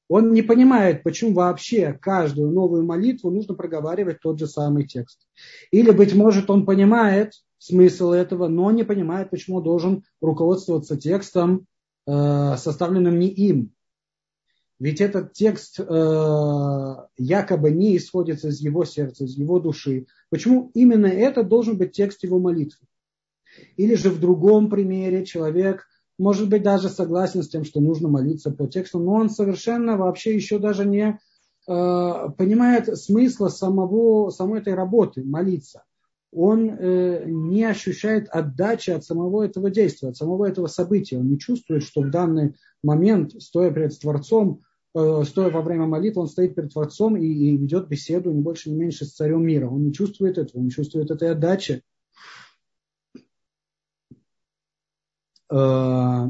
Он 0.07 0.33
не 0.33 0.41
понимает, 0.41 1.03
почему 1.03 1.33
вообще 1.33 1.93
каждую 1.93 2.51
новую 2.51 2.83
молитву 2.83 3.29
нужно 3.29 3.53
проговаривать 3.53 4.21
тот 4.21 4.39
же 4.39 4.47
самый 4.47 4.87
текст. 4.87 5.19
Или, 5.69 5.91
быть 5.91 6.15
может, 6.15 6.49
он 6.49 6.65
понимает 6.65 7.33
смысл 7.59 8.13
этого, 8.13 8.47
но 8.47 8.71
не 8.71 8.83
понимает, 8.83 9.29
почему 9.29 9.61
должен 9.61 10.03
руководствоваться 10.19 10.97
текстом 10.97 11.67
Э, 12.11 12.55
составленным 12.57 13.19
не 13.19 13.27
им. 13.27 13.71
Ведь 14.79 15.01
этот 15.01 15.33
текст 15.33 15.79
э, 15.79 16.95
якобы 17.17 17.71
не 17.71 17.97
исходит 17.97 18.45
из 18.45 18.61
его 18.61 18.85
сердца, 18.85 19.25
из 19.25 19.37
его 19.37 19.59
души. 19.59 20.07
Почему 20.29 20.71
именно 20.73 21.07
это 21.07 21.43
должен 21.43 21.77
быть 21.77 21.91
текст 21.91 22.23
его 22.23 22.39
молитвы? 22.39 22.87
Или 23.75 23.95
же 23.95 24.09
в 24.09 24.21
другом 24.21 24.69
примере 24.69 25.25
человек 25.25 25.85
может 26.17 26.49
быть 26.49 26.63
даже 26.63 26.87
согласен 26.87 27.43
с 27.43 27.49
тем, 27.49 27.65
что 27.65 27.81
нужно 27.81 28.07
молиться 28.07 28.51
по 28.51 28.67
тексту, 28.67 28.99
но 28.99 29.13
он 29.13 29.29
совершенно 29.29 29.97
вообще 29.97 30.33
еще 30.33 30.59
даже 30.59 30.85
не 30.85 31.09
э, 31.09 31.17
понимает 31.67 32.97
смысла 32.97 33.49
самого, 33.49 34.29
самой 34.29 34.61
этой 34.61 34.75
работы, 34.75 35.25
молиться 35.25 35.83
он 36.31 36.69
э, 36.69 37.23
не 37.25 37.63
ощущает 37.63 38.29
отдачи 38.29 38.91
от 38.91 39.03
самого 39.03 39.43
этого 39.43 39.71
действия, 39.71 40.09
от 40.09 40.17
самого 40.17 40.45
этого 40.45 40.67
события. 40.67 41.17
Он 41.17 41.27
не 41.27 41.39
чувствует, 41.39 41.83
что 41.83 42.01
в 42.01 42.11
данный 42.11 42.55
момент, 42.83 43.33
стоя 43.41 43.71
перед 43.71 43.99
Творцом, 43.99 44.61
стоя 44.93 45.49
во 45.49 45.61
время 45.61 45.85
молитвы, 45.85 46.23
он 46.23 46.27
стоит 46.27 46.55
перед 46.55 46.73
Творцом 46.73 47.15
и, 47.15 47.25
и 47.25 47.57
ведет 47.57 47.87
беседу 47.87 48.31
не 48.31 48.41
больше, 48.41 48.69
не 48.69 48.75
меньше 48.75 49.05
с 49.05 49.13
царем 49.13 49.45
мира. 49.45 49.69
Он 49.69 49.83
не 49.83 49.93
чувствует 49.93 50.37
этого, 50.37 50.59
он 50.59 50.65
не 50.65 50.71
чувствует 50.71 51.11
этой 51.11 51.31
отдачи. 51.31 51.83
Э, 55.51 56.29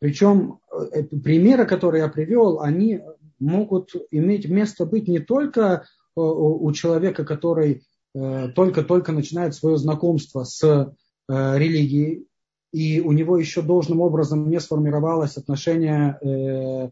причем 0.00 0.58
э, 0.92 1.04
примеры, 1.04 1.66
которые 1.66 2.02
я 2.02 2.08
привел, 2.08 2.60
они 2.60 3.00
могут 3.38 3.94
иметь 4.10 4.48
место 4.48 4.86
быть 4.86 5.06
не 5.08 5.20
только 5.20 5.86
у 6.14 6.70
человека, 6.72 7.24
который 7.24 7.84
э, 8.14 8.48
только-только 8.48 9.12
начинает 9.12 9.54
свое 9.54 9.76
знакомство 9.78 10.44
с 10.44 10.62
э, 10.62 10.92
религией, 11.28 12.26
и 12.72 13.00
у 13.00 13.12
него 13.12 13.36
еще 13.36 13.62
должным 13.62 14.00
образом 14.00 14.48
не 14.48 14.58
сформировалось 14.60 15.36
отношение 15.36 16.18
э, 16.22 16.90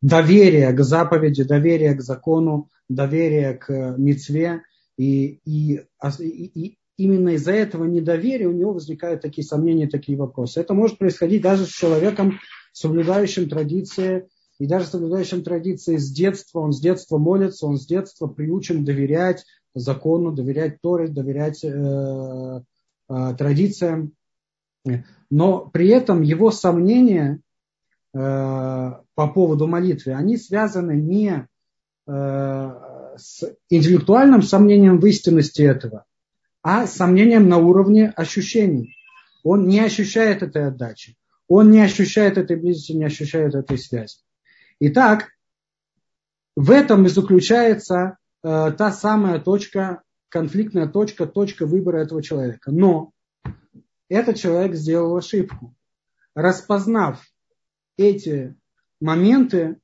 доверие 0.00 0.72
к 0.72 0.82
заповеди, 0.82 1.44
доверие 1.44 1.94
к 1.94 2.00
закону, 2.00 2.70
доверие 2.88 3.54
к 3.54 3.94
мецве. 3.96 4.62
И, 4.98 5.40
и, 5.44 5.80
и, 6.20 6.76
именно 6.96 7.30
из-за 7.30 7.52
этого 7.52 7.84
недоверия 7.84 8.48
у 8.48 8.52
него 8.52 8.72
возникают 8.72 9.22
такие 9.22 9.46
сомнения, 9.46 9.88
такие 9.88 10.18
вопросы. 10.18 10.60
Это 10.60 10.74
может 10.74 10.98
происходить 10.98 11.42
даже 11.42 11.66
с 11.66 11.70
человеком, 11.70 12.38
соблюдающим 12.72 13.48
традиции, 13.48 14.28
и 14.58 14.66
даже 14.66 14.86
соблюдающим 14.86 15.42
традиции 15.42 15.96
с 15.96 16.10
детства, 16.10 16.60
он 16.60 16.72
с 16.72 16.80
детства 16.80 17.18
молится, 17.18 17.66
он 17.66 17.78
с 17.78 17.86
детства 17.86 18.26
приучен 18.26 18.84
доверять 18.84 19.44
закону, 19.74 20.32
доверять 20.32 20.80
Торе, 20.80 21.08
доверять 21.08 21.64
э, 21.64 21.68
э, 21.68 22.60
традициям. 23.36 24.12
Но 25.30 25.66
при 25.66 25.88
этом 25.88 26.22
его 26.22 26.50
сомнения 26.50 27.40
э, 28.14 28.18
по 29.14 29.28
поводу 29.28 29.66
молитвы, 29.66 30.12
они 30.12 30.36
связаны 30.36 30.92
не 30.92 31.46
э, 32.06 32.70
с 33.16 33.56
интеллектуальным 33.70 34.42
сомнением 34.42 34.98
в 34.98 35.06
истинности 35.06 35.62
этого, 35.62 36.04
а 36.62 36.86
сомнением 36.86 37.48
на 37.48 37.58
уровне 37.58 38.12
ощущений. 38.16 38.96
Он 39.44 39.66
не 39.66 39.80
ощущает 39.80 40.42
этой 40.42 40.68
отдачи, 40.68 41.16
он 41.48 41.70
не 41.70 41.80
ощущает 41.80 42.38
этой 42.38 42.56
близости, 42.56 42.92
не 42.92 43.04
ощущает 43.04 43.54
этой 43.54 43.78
связи. 43.78 44.18
Итак, 44.80 45.30
в 46.56 46.70
этом 46.70 47.06
и 47.06 47.08
заключается 47.08 48.18
э, 48.42 48.72
та 48.76 48.92
самая 48.92 49.38
точка, 49.38 50.02
конфликтная 50.32 50.88
точка, 50.88 51.26
точка 51.26 51.66
выбора 51.66 51.98
этого 51.98 52.22
человека. 52.22 52.72
Но 52.72 53.12
этот 54.08 54.36
человек 54.38 54.74
сделал 54.74 55.14
ошибку. 55.14 55.74
Распознав 56.34 57.22
эти 57.98 58.56
моменты, 58.98 59.78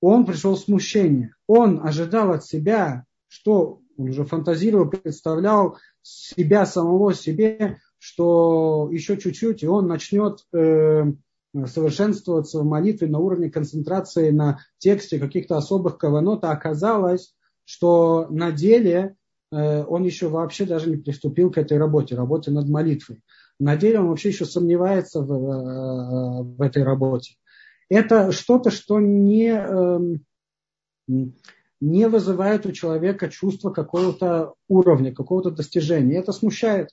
он 0.00 0.24
пришел 0.24 0.54
в 0.54 0.60
смущение. 0.60 1.34
Он 1.48 1.84
ожидал 1.84 2.30
от 2.30 2.44
себя, 2.44 3.04
что 3.26 3.80
он 3.96 4.10
уже 4.10 4.24
фантазировал, 4.24 4.88
представлял 4.88 5.76
себя 6.00 6.64
самого 6.64 7.12
себе, 7.12 7.78
что 7.98 8.88
еще 8.92 9.18
чуть-чуть, 9.18 9.64
и 9.64 9.66
он 9.66 9.88
начнет 9.88 10.46
э, 10.54 11.06
совершенствоваться 11.66 12.60
в 12.60 12.64
молитве 12.64 13.08
на 13.08 13.18
уровне 13.18 13.50
концентрации 13.50 14.30
на 14.30 14.60
тексте 14.78 15.18
каких-то 15.18 15.56
особых 15.56 15.98
каванот, 15.98 16.44
а 16.44 16.52
оказалось, 16.52 17.34
что 17.64 18.28
на 18.30 18.52
деле 18.52 19.16
он 19.50 20.04
еще 20.04 20.28
вообще 20.28 20.64
даже 20.64 20.90
не 20.90 20.96
приступил 20.96 21.50
к 21.50 21.58
этой 21.58 21.78
работе, 21.78 22.14
работе 22.14 22.50
над 22.50 22.68
молитвой. 22.68 23.22
На 23.60 23.76
деле 23.76 24.00
он 24.00 24.08
вообще 24.08 24.30
еще 24.30 24.46
сомневается 24.46 25.20
в, 25.20 25.32
э, 25.32 26.42
в 26.42 26.62
этой 26.62 26.82
работе. 26.82 27.34
Это 27.90 28.32
что-то, 28.32 28.70
что 28.70 29.00
не, 29.00 29.48
эм, 29.48 30.24
не 31.80 32.08
вызывает 32.08 32.64
у 32.64 32.72
человека 32.72 33.28
чувство 33.28 33.70
какого-то 33.70 34.54
уровня, 34.68 35.14
какого-то 35.14 35.50
достижения. 35.50 36.18
Это 36.18 36.32
смущает. 36.32 36.88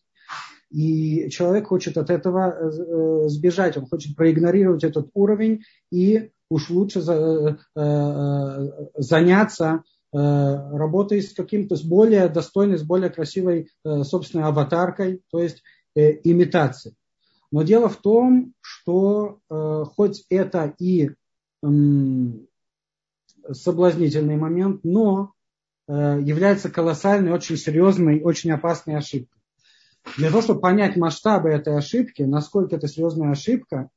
И 0.70 1.30
человек 1.30 1.68
хочет 1.68 1.98
от 1.98 2.10
этого 2.10 2.50
э, 2.50 3.30
сбежать, 3.30 3.78
он 3.78 3.86
хочет 3.86 4.18
проигнорировать 4.18 4.84
этот 4.84 5.10
уровень 5.14 5.62
и 5.90 6.32
уж 6.50 6.70
лучше 6.70 7.00
э, 7.00 7.56
э, 7.78 8.70
заняться 8.96 9.84
работой 10.20 11.22
с 11.22 11.34
каким-то, 11.34 11.76
с 11.76 11.84
более 11.84 12.30
достойной, 12.30 12.78
с 12.78 12.84
более 12.84 13.10
красивой 13.10 13.70
собственной 13.84 14.46
аватаркой, 14.46 15.22
то 15.30 15.40
есть 15.40 15.62
имитацией. 15.96 16.96
Но 17.52 17.64
дело 17.64 17.90
в 17.90 17.98
том, 17.98 18.54
что 18.62 19.40
хоть 19.96 20.26
это 20.30 20.74
и 20.80 21.12
соблазнительный 23.52 24.38
момент, 24.38 24.84
но 24.84 25.34
является 25.88 26.70
колоссальной, 26.70 27.32
очень 27.32 27.58
серьезной, 27.58 28.22
очень 28.22 28.52
опасной 28.52 28.96
ошибкой. 28.98 29.38
Для 30.16 30.30
того, 30.30 30.42
чтобы 30.42 30.62
понять 30.62 30.96
масштабы 30.96 31.50
этой 31.50 31.78
ошибки, 31.78 32.22
насколько 32.24 32.76
это 32.76 32.88
серьезная 32.88 33.32
ошибка, 33.32 33.90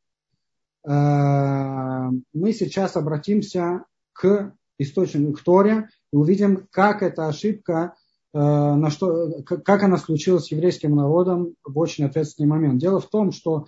э, 0.84 0.90
мы 0.90 2.52
сейчас 2.52 2.96
обратимся 2.96 3.84
к 4.12 4.52
источнику, 4.82 5.32
к 5.32 5.42
Торе, 5.42 5.88
и 6.12 6.16
увидим, 6.16 6.66
как 6.70 7.02
эта 7.02 7.28
ошибка, 7.28 7.94
э, 8.32 8.38
на 8.38 8.90
что, 8.90 9.42
как 9.42 9.82
она 9.82 9.96
случилась 9.96 10.46
с 10.46 10.50
еврейским 10.50 10.96
народом 10.96 11.54
в 11.64 11.78
очень 11.78 12.04
ответственный 12.04 12.48
момент. 12.48 12.80
Дело 12.80 13.00
в 13.00 13.08
том, 13.08 13.32
что 13.32 13.66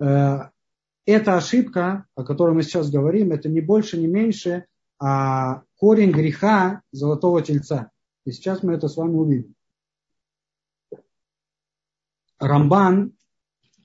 э, 0.00 0.38
эта 1.06 1.36
ошибка, 1.36 2.06
о 2.14 2.24
которой 2.24 2.54
мы 2.54 2.62
сейчас 2.62 2.90
говорим, 2.90 3.32
это 3.32 3.48
не 3.48 3.60
больше, 3.60 3.98
не 3.98 4.06
меньше, 4.06 4.66
а 4.98 5.62
корень 5.76 6.12
греха 6.12 6.82
золотого 6.92 7.42
тельца. 7.42 7.90
И 8.24 8.32
сейчас 8.32 8.62
мы 8.62 8.74
это 8.74 8.88
с 8.88 8.96
вами 8.96 9.14
увидим. 9.14 9.54
Рамбан 12.38 13.12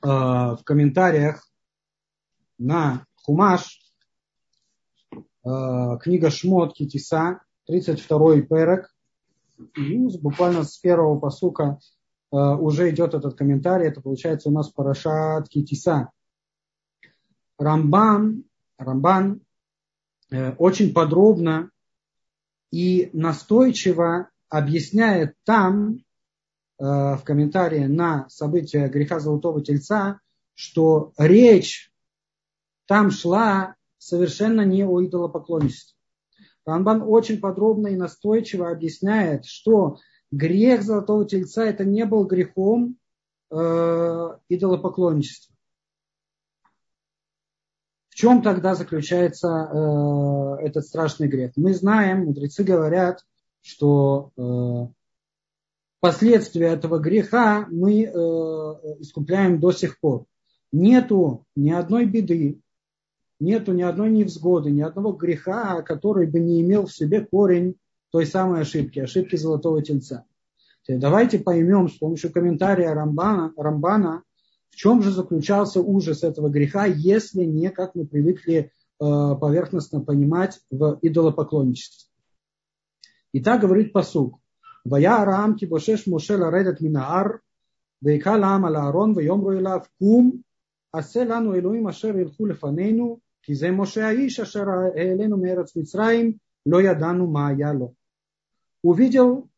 э, 0.02 0.08
в 0.08 0.60
комментариях 0.64 1.48
на 2.58 3.06
Хумаш, 3.16 3.89
книга 6.02 6.30
Шмот 6.30 6.74
Китиса, 6.74 7.42
32-й 7.70 8.44
перек, 8.44 8.94
буквально 10.22 10.64
с 10.64 10.78
первого 10.78 11.20
посука 11.20 11.80
э, 12.32 12.36
уже 12.36 12.90
идет 12.90 13.14
этот 13.14 13.38
комментарий, 13.38 13.88
это 13.88 14.02
получается 14.02 14.50
у 14.50 14.52
нас 14.52 14.70
Парашат 14.70 15.50
Китиса. 15.50 16.12
Рамбан, 17.58 18.46
Рамбан 18.78 19.42
э, 20.32 20.54
очень 20.54 20.94
подробно 20.94 21.72
и 22.72 23.10
настойчиво 23.14 24.30
объясняет 24.50 25.36
там, 25.44 26.00
Э, 26.80 27.18
в 27.18 27.24
комментарии 27.26 27.86
на 27.86 28.30
события 28.30 28.88
греха 28.88 29.20
Золотого 29.20 29.62
Тельца, 29.62 30.22
что 30.56 31.12
речь 31.18 31.92
там 32.86 33.12
шла 33.12 33.76
совершенно 34.00 34.62
не 34.62 34.84
о 34.84 35.06
идолопоклонничестве. 35.06 35.96
Рамбан 36.66 37.04
очень 37.06 37.40
подробно 37.40 37.88
и 37.88 37.96
настойчиво 37.96 38.72
объясняет, 38.72 39.46
что 39.46 39.98
грех 40.32 40.84
Золотого 40.84 41.26
Тельца 41.26 41.66
это 41.66 41.84
не 41.84 42.06
был 42.06 42.26
грехом 42.26 42.98
э, 43.52 44.38
идолопоклонничества. 44.50 45.56
В 48.10 48.16
чем 48.16 48.42
тогда 48.42 48.76
заключается 48.76 49.48
э, 49.48 50.66
этот 50.66 50.86
страшный 50.86 51.28
грех? 51.28 51.54
Мы 51.56 51.74
знаем, 51.74 52.26
мудрецы 52.26 52.64
говорят, 52.64 53.24
что 53.62 54.32
э, 54.38 54.88
последствия 56.00 56.68
этого 56.68 57.00
греха 57.00 57.68
мы 57.72 58.04
э, 58.04 58.10
искупляем 59.00 59.60
до 59.60 59.72
сих 59.72 60.00
пор. 60.00 60.26
Нету 60.72 61.46
ни 61.56 61.72
одной 61.72 62.06
беды, 62.06 62.62
нету 63.40 63.74
ни 63.74 63.82
одной 63.82 64.10
невзгоды, 64.10 64.72
ни 64.72 64.82
одного 64.82 65.14
греха, 65.14 65.82
который 65.82 66.28
бы 66.28 66.40
не 66.40 66.62
имел 66.62 66.86
в 66.86 66.94
себе 66.94 67.22
корень 67.22 67.76
той 68.12 68.26
самой 68.26 68.62
ошибки, 68.62 69.00
ошибки 69.00 69.36
золотого 69.36 69.82
тельца. 69.82 70.26
Давайте 70.88 71.38
поймем 71.38 71.88
с 71.88 71.98
помощью 71.98 72.32
комментария 72.32 72.94
Рамбана, 72.94 73.54
Рамбана, 73.56 74.24
в 74.72 74.76
чем 74.76 75.04
же 75.04 75.12
заключался 75.12 75.82
ужас 75.82 76.24
этого 76.24 76.50
греха, 76.50 76.86
если 76.86 77.44
не, 77.44 77.70
как 77.70 77.94
мы 77.96 78.08
привыкли 78.08 78.56
э, 78.56 78.70
поверхностно 79.00 80.02
понимать, 80.02 80.60
в 80.72 80.98
идолопоклонничестве. 81.02 82.10
И 83.34 83.42
так 83.42 83.62
говорит 83.62 83.94
посук. 83.94 84.40
Вая 84.84 85.18
Арам 85.18 85.56
кибошеш 85.56 86.08
мушела 86.08 86.50
редат 86.50 86.82
минаар, 86.82 87.42
вейка 88.02 88.38
лам 88.38 88.66
ала 88.66 88.88
Арон, 88.88 89.14
вейомру 89.14 89.60
кум, 90.00 90.44
асе 90.92 91.26
лану 91.26 91.58
элуим 91.58 91.88
ашер 91.88 92.18
илху 92.18 92.46
лефанейну, 92.46 93.20
Кизе 93.50 93.72
Моше 93.72 94.02
Аиша 94.02 94.46
Шара 94.46 94.92
Элену 94.96 95.36
Мерац 95.36 95.74
Мицраим 95.74 96.40
Лоя 96.68 96.94
Дану 96.94 97.26
Маяло. 97.26 97.96
Увидел 98.84 99.50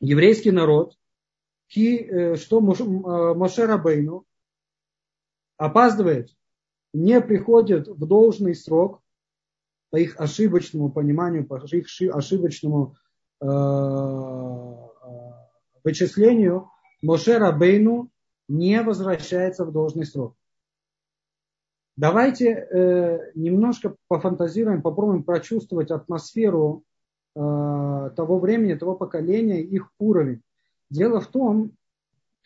еврейский 0.00 0.50
народ, 0.50 0.98
что 1.68 2.60
Моше 2.60 3.66
Рабейну 3.66 4.26
опаздывает, 5.56 6.36
не 6.92 7.20
приходит 7.20 7.86
в 7.86 8.04
должный 8.04 8.56
срок 8.56 9.00
по 9.90 9.96
их 9.96 10.18
ошибочному 10.18 10.90
пониманию, 10.90 11.46
по 11.46 11.64
их 11.64 11.86
ошибочному 12.12 12.96
вычислению, 15.84 16.68
Моше 17.00 17.38
Рабейну 17.38 18.10
не 18.48 18.82
возвращается 18.82 19.64
в 19.64 19.70
должный 19.70 20.04
срок. 20.04 20.34
Давайте 21.98 22.50
э, 22.50 23.32
немножко 23.34 23.96
пофантазируем, 24.06 24.82
попробуем 24.82 25.24
прочувствовать 25.24 25.90
атмосферу 25.90 26.84
э, 27.34 27.40
того 27.40 28.38
времени, 28.38 28.74
того 28.74 28.94
поколения, 28.94 29.62
их 29.62 29.90
уровень. 29.98 30.40
Дело 30.90 31.20
в 31.20 31.26
том, 31.26 31.72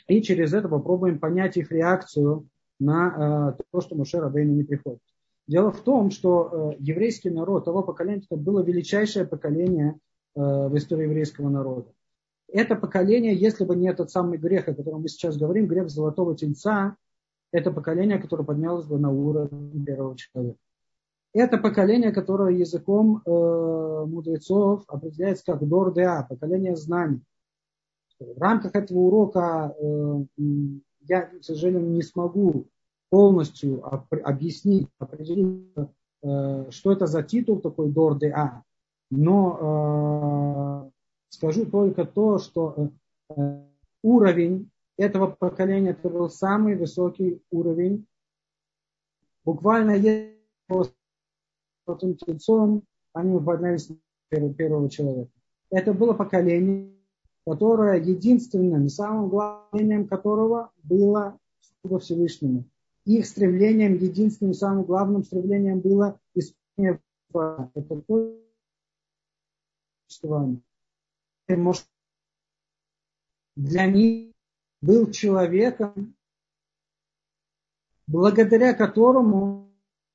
и 0.08 0.22
через 0.22 0.54
это 0.54 0.70
попробуем 0.70 1.18
понять 1.18 1.58
их 1.58 1.70
реакцию 1.70 2.48
на 2.80 3.58
то, 3.70 3.82
что 3.82 3.94
Моше 3.94 4.20
Рабейну 4.20 4.54
не 4.54 4.64
приходит. 4.64 5.02
Дело 5.46 5.70
в 5.70 5.80
том, 5.82 6.10
что 6.10 6.74
еврейский 6.78 7.28
народ 7.28 7.66
того 7.66 7.82
поколения, 7.82 8.22
это 8.30 8.40
было 8.40 8.62
величайшее 8.62 9.26
поколение 9.26 9.98
в 10.34 10.74
истории 10.78 11.04
еврейского 11.04 11.50
народа. 11.50 11.92
Это 12.48 12.74
поколение, 12.74 13.36
если 13.36 13.66
бы 13.66 13.76
не 13.76 13.88
этот 13.88 14.10
самый 14.10 14.38
грех, 14.38 14.68
о 14.68 14.74
котором 14.74 15.02
мы 15.02 15.08
сейчас 15.08 15.36
говорим, 15.36 15.66
грех 15.66 15.90
золотого 15.90 16.34
тельца, 16.34 16.96
это 17.52 17.70
поколение, 17.70 18.18
которое 18.18 18.44
поднялось 18.44 18.86
бы 18.86 18.98
на 18.98 19.10
уровень 19.10 19.84
первого 19.84 20.16
человека. 20.16 20.58
Это 21.34 21.58
поколение, 21.58 22.12
которое 22.12 22.54
языком 22.54 23.22
э, 23.24 24.04
мудрецов 24.06 24.84
определяется 24.88 25.44
как 25.46 25.66
Дордеа, 25.66 26.26
поколение 26.28 26.76
знаний. 26.76 27.22
В 28.18 28.38
рамках 28.38 28.74
этого 28.74 28.98
урока 28.98 29.74
э, 29.78 30.24
я, 31.08 31.22
к 31.22 31.42
сожалению, 31.42 31.90
не 31.90 32.02
смогу 32.02 32.66
полностью 33.08 33.82
объяснить, 34.10 34.88
определить, 34.98 35.68
э, 36.22 36.66
что 36.70 36.92
это 36.92 37.06
за 37.06 37.22
титул 37.22 37.60
такой 37.60 37.90
Дордеа. 37.90 38.62
Но 39.10 40.88
э, 40.88 40.90
скажу 41.30 41.66
только 41.66 42.04
то, 42.04 42.38
что 42.38 42.90
э, 43.30 43.62
уровень 44.02 44.70
этого 44.96 45.28
поколения 45.28 45.90
это 45.90 46.08
был 46.08 46.30
самый 46.30 46.76
высокий 46.76 47.42
уровень. 47.50 48.06
Буквально 49.44 49.92
этим 49.92 50.36
тельцом 52.16 52.84
они 53.12 53.38
поднялись 53.40 53.90
на 54.30 54.54
первого 54.54 54.88
человека. 54.88 55.30
Это 55.70 55.92
было 55.92 56.12
поколение, 56.12 56.94
которое 57.46 58.00
единственным, 58.00 58.88
самым 58.88 59.28
главным 59.28 60.06
которого 60.06 60.70
было 60.82 61.38
служба 61.60 61.98
Всевышнему. 61.98 62.64
Их 63.04 63.26
стремлением, 63.26 63.94
единственным, 63.94 64.54
самым 64.54 64.84
главным 64.84 65.24
стремлением 65.24 65.80
было 65.80 66.20
исполнение 66.34 67.00
это 67.74 68.00
то, 68.02 68.38
что 70.08 70.56
для 73.56 73.86
них 73.86 74.31
был 74.82 75.10
человеком, 75.10 76.14
благодаря 78.06 78.74
которому 78.74 79.70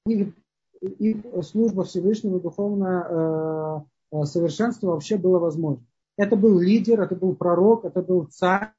их, 0.05 0.33
их 0.81 1.17
служба 1.43 1.85
Всевышнего 1.85 2.39
духовное 2.39 3.83
э, 4.11 4.25
совершенство 4.25 4.87
вообще 4.91 5.17
было 5.17 5.39
возможно. 5.39 5.83
Это 6.17 6.35
был 6.35 6.59
лидер, 6.59 7.01
это 7.01 7.15
был 7.15 7.35
пророк, 7.35 7.85
это 7.85 8.01
был 8.01 8.25
царь, 8.25 8.73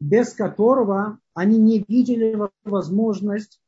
без 0.00 0.32
которого 0.32 1.18
они 1.34 1.58
не 1.58 1.84
видели 1.86 2.38
возможность 2.64 3.60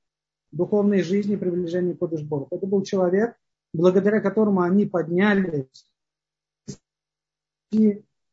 духовной 0.52 1.02
жизни 1.02 1.36
приближения 1.36 1.94
к 1.94 1.98
Кодышбору. 1.98 2.48
Это 2.50 2.66
был 2.66 2.82
человек, 2.82 3.36
благодаря 3.72 4.20
которому 4.20 4.60
они 4.60 4.86
поднялись 4.86 5.86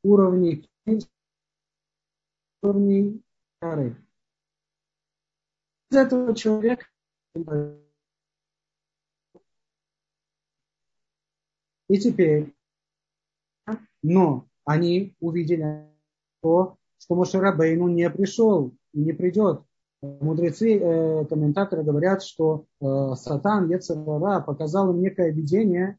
уровней 0.03 0.69
уровней 2.65 3.23
коры. 3.59 3.95
Из 5.91 5.97
этого 5.97 6.35
человека 6.35 6.85
и 11.87 11.99
теперь, 11.99 12.55
но 14.01 14.47
они 14.65 15.15
увидели 15.19 15.87
то, 16.41 16.77
что 16.97 17.15
Мошерабейну 17.15 17.87
не 17.87 18.09
пришел 18.09 18.75
не 18.95 19.13
придет. 19.13 19.61
Мудрецы, 20.01 20.77
э, 20.77 21.25
комментаторы 21.25 21.83
говорят, 21.83 22.23
что 22.23 22.65
э, 22.79 23.15
Сатан, 23.15 23.69
Ецарара, 23.69 24.41
показал 24.41 24.91
им 24.91 25.01
некое 25.01 25.31
видение, 25.31 25.97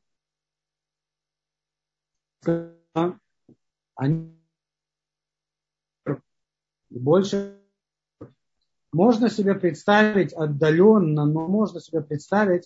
они 3.95 4.36
больше 6.91 7.61
можно 8.93 9.29
себе 9.29 9.55
представить 9.55 10.33
отдаленно, 10.33 11.27
но 11.27 11.47
можно 11.47 11.81
себе 11.81 12.01
представить, 12.01 12.65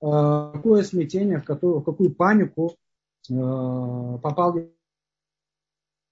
э, 0.00 0.06
какое 0.54 0.82
смятение, 0.82 1.38
в 1.38 1.44
какую, 1.44 1.80
в 1.80 1.84
какую 1.84 2.14
панику 2.14 2.76
э, 3.28 3.34
попал. 4.22 4.56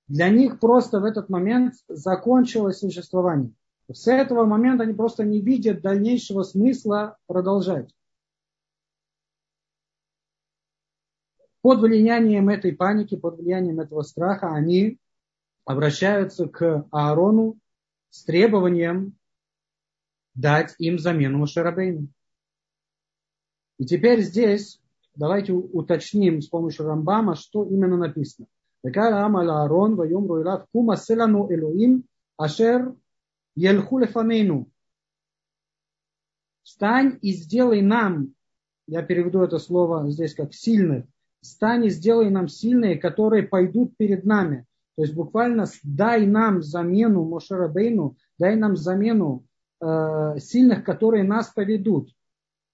Для 0.08 0.28
них 0.28 0.60
просто 0.60 1.00
в 1.00 1.04
этот 1.04 1.28
момент 1.28 1.74
закончилось 1.88 2.80
существование. 2.80 3.52
С 3.90 4.08
этого 4.08 4.44
момента 4.44 4.82
они 4.82 4.92
просто 4.92 5.24
не 5.24 5.40
видят 5.40 5.80
дальнейшего 5.80 6.42
смысла 6.42 7.16
продолжать. 7.26 7.94
Под 11.62 11.80
влиянием 11.80 12.48
этой 12.48 12.76
паники, 12.76 13.16
под 13.16 13.38
влиянием 13.38 13.80
этого 13.80 14.02
страха 14.02 14.52
они 14.52 14.98
обращаются 15.66 16.46
к 16.46 16.86
Аарону 16.90 17.58
с 18.08 18.24
требованием 18.24 19.14
дать 20.34 20.74
им 20.78 20.98
замену 20.98 21.38
Машарабейну. 21.38 22.08
И 23.78 23.84
теперь 23.84 24.22
здесь 24.22 24.80
давайте 25.14 25.52
уточним 25.52 26.40
с 26.40 26.48
помощью 26.48 26.86
Рамбама, 26.86 27.34
что 27.34 27.64
именно 27.64 27.96
написано. 27.96 28.46
Аарон 28.82 29.96
ваюмру 29.96 30.40
илав 30.40 30.66
кума 30.72 30.96
селану 30.96 31.52
Элоим 31.52 32.04
ашер 32.38 32.94
ельху 33.56 33.98
лефанейну. 33.98 34.70
Встань 36.62 37.18
и 37.22 37.32
сделай 37.32 37.82
нам, 37.82 38.34
я 38.86 39.02
переведу 39.02 39.42
это 39.42 39.58
слово 39.58 40.08
здесь 40.10 40.34
как 40.34 40.54
сильных, 40.54 41.06
встань 41.40 41.86
и 41.86 41.90
сделай 41.90 42.30
нам 42.30 42.48
сильные, 42.48 42.98
которые 42.98 43.42
пойдут 43.42 43.96
перед 43.96 44.24
нами. 44.24 44.66
То 44.96 45.02
есть 45.02 45.14
буквально 45.14 45.66
дай 45.82 46.26
нам 46.26 46.62
замену 46.62 47.24
Мошерабейну, 47.24 48.16
дай 48.38 48.56
нам 48.56 48.76
замену 48.76 49.44
э, 49.80 50.38
сильных, 50.38 50.84
которые 50.84 51.22
нас 51.22 51.48
поведут. 51.48 52.10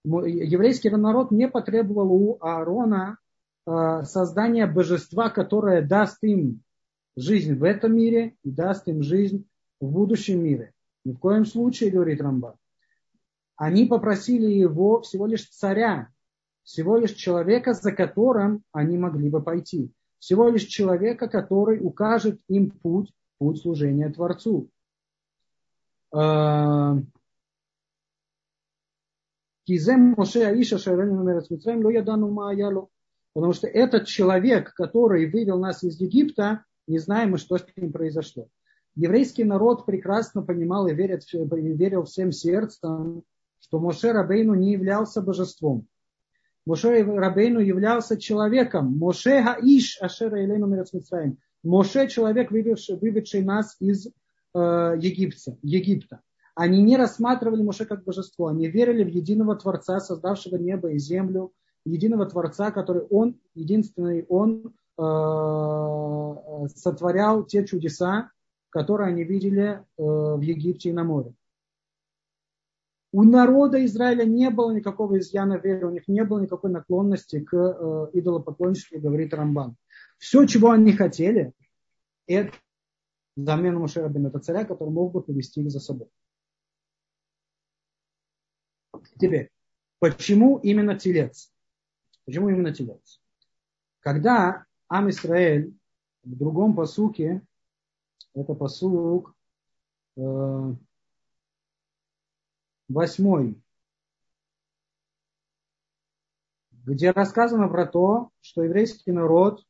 Еврейский 0.05 0.91
народ 0.91 1.33
не 1.33 1.49
потребовал 1.49 2.13
у 2.13 2.39
Аарона 2.41 3.19
э, 3.67 4.03
создания 4.05 4.67
божества, 4.67 5.31
которое 5.31 5.83
даст 5.83 6.19
им 6.23 6.63
жизнь 7.17 7.55
в 7.55 7.65
этом 7.65 7.97
мире 7.97 8.37
и 8.45 8.51
даст 8.51 8.87
им 8.87 9.03
жизнь 9.03 9.47
в 9.81 9.91
будущем 9.91 10.45
мире. 10.45 10.73
Ни 11.05 11.13
в 11.13 11.19
коем 11.19 11.45
случае, 11.45 11.91
говорит 11.91 12.21
Рамба. 12.21 12.57
Они 13.57 13.87
попросили 13.87 14.47
его 14.47 15.01
всего 15.03 15.27
лишь 15.27 15.49
царя, 15.49 16.09
всего 16.63 16.97
лишь 16.97 17.13
человека, 17.13 17.75
за 17.75 17.91
которым 17.91 18.63
они 18.73 18.97
могли 18.97 19.29
бы 19.29 19.43
пойти. 19.43 19.93
Всего 20.23 20.49
лишь 20.49 20.67
человека, 20.67 21.29
который 21.29 21.81
укажет 21.85 22.41
им 22.47 22.71
путь, 22.71 23.13
путь 23.39 23.61
служения 23.61 24.09
Творцу. 24.09 24.69
А, 26.15 26.95
Потому 33.35 33.53
что 33.53 33.67
этот 33.67 34.07
человек, 34.07 34.73
который 34.75 35.29
вывел 35.29 35.59
нас 35.59 35.83
из 35.83 36.01
Египта, 36.01 36.65
не 36.87 36.99
знаем 36.99 37.33
мы, 37.33 37.39
что 37.39 37.59
с 37.59 37.67
ним 37.77 37.91
произошло. 37.91 38.47
Еврейский 38.95 39.43
народ 39.43 39.85
прекрасно 39.87 40.43
понимал 40.43 40.87
и 40.87 40.95
верил 40.95 42.05
всем 42.05 42.31
сердцем, 42.31 43.25
что 43.59 43.81
Моше 43.81 44.13
Рабейну 44.13 44.55
не 44.55 44.71
являлся 44.71 45.21
божеством. 45.21 45.89
Моше 46.65 47.03
Рабейну 47.03 47.61
являлся 47.61 48.17
человеком. 48.17 48.97
Моше 48.97 49.43
Хаиш 49.43 49.99
Ашера 50.01 50.41
Елену 50.41 50.67
Мирацмитсраим. 50.67 51.39
Моше 51.65 52.09
человек, 52.09 52.51
выведший, 52.51 52.97
выведший 52.97 53.43
нас 53.43 53.77
из 53.81 54.07
э, 54.07 54.11
Египта, 54.55 55.57
Египта. 55.63 56.21
Они 56.55 56.83
не 56.83 56.97
рассматривали 56.97 57.63
Моше 57.63 57.85
как 57.85 58.05
божество. 58.05 58.49
Они 58.49 58.69
верили 58.69 59.05
в 59.05 59.09
единого 59.09 59.57
Творца, 59.57 60.01
создавшего 60.01 60.57
небо 60.57 60.91
и 60.91 60.99
землю. 60.99 61.53
Единого 61.85 62.27
Творца, 62.27 62.71
который 62.71 63.03
Он, 63.11 63.41
единственный 63.55 64.25
Он, 64.29 64.75
э, 64.99 66.69
сотворял 66.77 67.45
те 67.45 67.65
чудеса, 67.65 68.31
которые 68.71 69.09
они 69.09 69.25
видели 69.25 69.65
э, 69.65 69.81
в 69.97 70.41
Египте 70.41 70.91
и 70.91 70.93
на 70.93 71.05
море. 71.05 71.35
У 73.13 73.25
народа 73.25 73.85
Израиля 73.85 74.25
не 74.25 74.49
было 74.49 74.73
никакого 74.73 75.19
изъяна 75.19 75.59
веры, 75.59 75.89
у 75.89 75.91
них 75.91 76.09
не 76.09 76.25
было 76.25 76.41
никакой 76.41 76.71
наклонности 76.71 77.41
к 77.41 77.55
э, 77.55 78.11
идолопоклонничеству, 78.15 78.99
говорит 79.01 79.35
Рамбан. 79.35 79.77
Все, 80.17 80.47
чего 80.47 80.71
они 80.71 80.93
хотели, 80.93 81.53
это 82.27 82.57
замену 83.37 83.81
Мушерабина, 83.81 84.29
это 84.29 84.39
царя, 84.39 84.65
который 84.65 84.91
мог 84.91 85.13
бы 85.13 85.23
повести 85.23 85.61
их 85.61 85.71
за 85.71 85.81
собой. 85.81 86.09
Теперь, 89.19 89.51
почему 89.99 90.59
именно 90.59 90.99
телец? 90.99 91.53
Почему 92.25 92.49
именно 92.49 92.73
телец? 92.73 93.21
Когда 94.01 94.65
Ам 94.89 95.11
Исраэль 95.11 95.75
в 96.25 96.37
другом 96.37 96.75
посуке, 96.75 97.43
это 98.35 98.55
посук, 98.55 99.35
э, 100.17 100.75
восьмой, 102.93 103.61
где 106.85 107.11
рассказано 107.11 107.69
про 107.69 107.87
то, 107.87 108.31
что 108.41 108.63
еврейский 108.63 109.13
народ 109.13 109.65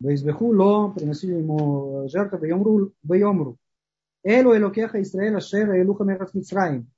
Ваизбеху 0.00 0.52
ло, 0.54 0.90
приносили 0.90 1.34
ему 1.34 2.08
жертвы, 2.08 2.38
Вайомру, 2.38 2.92
Вайомру. 3.02 3.56
Элу 4.22 4.56
Элокеха 4.56 5.00
Исраэля 5.02 5.40
Шера 5.40 5.80
Элуха 5.80 6.04
Мехат 6.04 6.34
Мицраим. 6.34 6.90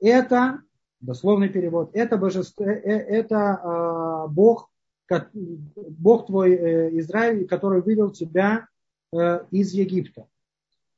Это, 0.00 0.62
дословный 1.00 1.48
перевод, 1.48 1.90
это, 1.92 2.16
божество, 2.16 2.64
э, 2.64 2.72
э, 2.72 3.20
это 3.20 3.60
э, 3.62 4.28
Бог, 4.30 4.70
Бог 5.74 6.26
твой 6.26 6.52
э, 6.54 6.98
Израиль, 6.98 7.46
который 7.46 7.82
вывел 7.82 8.10
тебя 8.10 8.68
э, 9.12 9.44
из 9.50 9.72
Египта. 9.72 10.26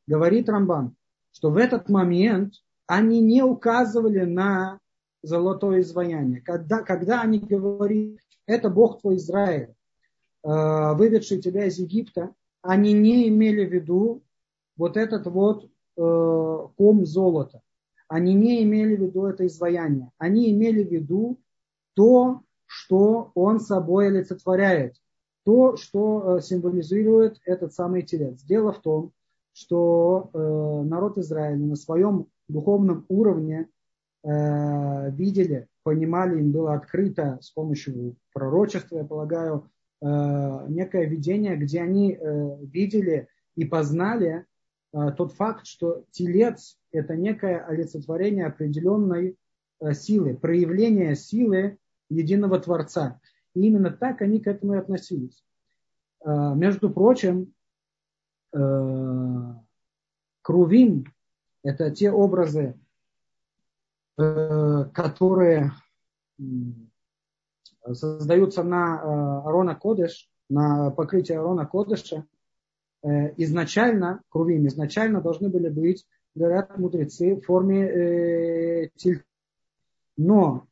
Говорит 0.06 0.48
Рамбан, 0.48 0.94
что 1.32 1.50
в 1.50 1.56
этот 1.56 1.88
момент 1.88 2.54
они 2.98 3.20
не 3.20 3.42
указывали 3.42 4.24
на 4.24 4.78
золотое 5.22 5.80
изваяние. 5.80 6.40
Когда, 6.40 6.82
когда 6.82 7.22
они 7.22 7.38
говорили, 7.38 8.18
это 8.46 8.70
Бог 8.70 9.00
твой 9.00 9.16
Израиль, 9.16 9.74
Э, 10.42 10.94
выведшие 10.94 11.40
тебя 11.40 11.66
из 11.66 11.78
Египта, 11.78 12.34
они 12.62 12.92
не 12.92 13.28
имели 13.28 13.66
в 13.66 13.72
виду 13.72 14.22
вот 14.76 14.96
этот 14.96 15.26
вот 15.26 15.64
э, 15.64 15.68
ком 15.96 17.04
золота. 17.04 17.60
Они 18.08 18.34
не 18.34 18.62
имели 18.62 18.96
в 18.96 19.02
виду 19.02 19.26
это 19.26 19.46
изваяние. 19.46 20.10
Они 20.18 20.50
имели 20.50 20.82
в 20.82 20.90
виду 20.90 21.38
то, 21.94 22.42
что 22.66 23.32
он 23.34 23.60
собой 23.60 24.08
олицетворяет. 24.08 24.96
То, 25.44 25.76
что 25.76 26.38
э, 26.38 26.40
символизирует 26.40 27.38
этот 27.44 27.74
самый 27.74 28.02
телец. 28.02 28.42
Дело 28.42 28.72
в 28.72 28.80
том, 28.80 29.12
что 29.52 30.30
народ 30.32 31.18
Израиля 31.18 31.58
на 31.58 31.74
своем 31.74 32.28
духовном 32.50 33.06
уровне 33.08 33.68
видели, 34.22 35.66
понимали, 35.82 36.38
им 36.38 36.52
было 36.52 36.74
открыто 36.74 37.38
с 37.40 37.50
помощью 37.50 38.16
пророчества, 38.34 38.98
я 38.98 39.04
полагаю, 39.04 39.70
Э, 40.02 40.66
некое 40.68 41.04
видение, 41.04 41.56
где 41.56 41.82
они 41.82 42.14
э, 42.14 42.56
видели 42.62 43.28
и 43.54 43.66
познали 43.66 44.46
э, 44.92 45.12
тот 45.16 45.32
факт, 45.34 45.66
что 45.66 46.04
телец– 46.10 46.78
это 46.92 47.16
некое 47.16 47.58
олицетворение 47.58 48.46
определенной 48.46 49.36
силы, 49.92 50.36
проявление 50.36 51.14
силы 51.16 51.78
единого 52.10 52.58
Творца. 52.60 53.20
И 53.54 53.60
именно 53.66 53.90
так 53.90 54.22
они 54.22 54.40
к 54.40 54.46
этому 54.46 54.74
и 54.74 54.78
относились. 54.78 55.42
Между 56.22 56.90
прочим, 56.90 57.54
Крувим– 60.42 61.04
это 61.62 61.90
те 61.90 62.10
образы, 62.10 62.78
которые 64.16 65.72
создаются 67.92 68.62
на 68.62 68.96
э, 68.96 69.48
Арона 69.48 69.74
Кодыш, 69.74 70.28
на 70.48 70.90
покрытие 70.90 71.38
Арона 71.38 71.66
Кодыша, 71.66 72.26
э, 73.02 73.32
изначально, 73.38 74.22
крувим, 74.28 74.66
изначально 74.66 75.20
должны 75.20 75.48
были 75.48 75.68
быть, 75.68 76.06
говорят 76.34 76.76
мудрецы, 76.78 77.36
в 77.36 77.42
форме 77.42 77.86
э, 77.86 78.88
тельца. 78.96 79.24
Но 80.16 80.66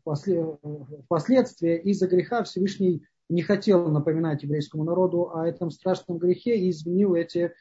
впоследствии 0.00 1.76
из-за 1.78 2.06
греха 2.06 2.42
Всевышний 2.44 3.04
не 3.28 3.42
хотел 3.42 3.88
напоминать 3.88 4.42
еврейскому 4.42 4.84
народу 4.84 5.30
о 5.34 5.46
этом 5.46 5.70
страшном 5.70 6.18
грехе 6.18 6.56
и 6.56 6.70
изменил 6.70 7.14
эти 7.14 7.38
э, 7.38 7.52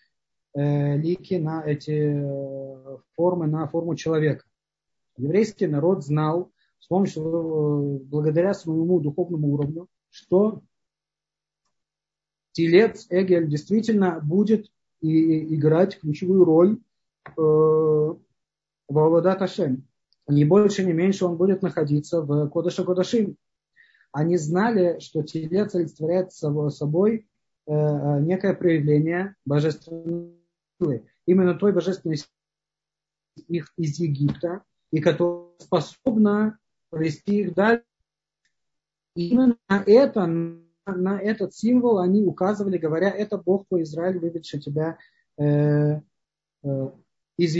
лики 0.55 1.35
на 1.35 1.63
эти 1.65 1.91
э, 1.91 2.97
формы, 3.15 3.47
на 3.47 3.67
форму 3.67 3.95
человека. 3.95 4.45
Еврейский 5.17 5.67
народ 5.67 6.03
знал, 6.03 6.51
с 6.79 6.87
помощью, 6.87 7.23
э, 7.23 7.99
благодаря 8.05 8.53
своему 8.53 8.99
духовному 8.99 9.53
уровню, 9.53 9.87
что 10.09 10.61
телец 12.51 13.07
Эгель 13.09 13.47
действительно 13.47 14.19
будет 14.23 14.71
и, 15.01 15.55
играть 15.55 15.99
ключевую 15.99 16.45
роль 16.45 16.79
э, 17.25 17.31
в 17.35 18.17
Авадат 18.89 19.41
Ашем. 19.41 19.87
Ни 20.27 20.43
больше, 20.45 20.85
ни 20.85 20.93
меньше 20.93 21.25
он 21.25 21.35
будет 21.35 21.61
находиться 21.61 22.21
в 22.21 22.49
Кодыша 22.49 22.83
Кодашим. 22.83 23.37
Они 24.11 24.37
знали, 24.37 24.99
что 24.99 25.23
телец 25.23 25.73
олицетворяет 25.75 26.31
собой 26.31 27.27
э, 27.65 27.73
э, 27.73 28.19
некое 28.21 28.53
проявление 28.53 29.35
божественной 29.45 30.42
силы. 30.79 31.07
Именно 31.25 31.55
той 31.55 31.73
божественной 31.73 32.17
силы 32.17 32.29
их 33.47 33.73
из 33.77 33.99
Египта, 33.99 34.63
и 34.91 34.99
которая 34.99 35.49
способна 35.59 36.59
провести 36.89 37.41
их 37.41 37.53
дальше. 37.55 37.85
И 39.15 39.29
именно 39.29 39.57
на 39.67 39.83
это, 39.85 40.25
на 40.25 41.19
этот 41.19 41.55
символ 41.55 41.99
они 41.99 42.23
указывали, 42.23 42.77
говоря, 42.77 43.09
это 43.09 43.37
Бог 43.37 43.67
твой 43.67 43.83
Израиль, 43.83 44.19
выведший 44.19 44.59
тебя 44.59 44.97
э, 45.37 46.01
э, 46.63 46.91
из 47.37 47.55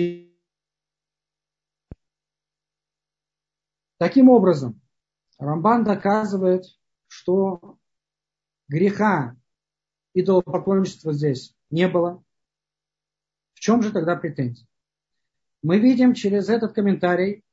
Таким 3.97 4.29
образом, 4.29 4.81
Рамбан 5.37 5.85
доказывает, 5.85 6.65
что 7.07 7.77
греха 8.67 9.37
идолопоклонничества 10.13 11.13
здесь 11.13 11.55
не 11.69 11.87
было. 11.87 12.23
Чем 13.63 13.81
же 13.81 13.93
тогда 13.93 14.17
претензия? 14.17 14.67
Мы 15.61 15.79
видим 15.79 16.15
через 16.15 16.49
этот 16.49 16.73
комментарий, 16.73 17.45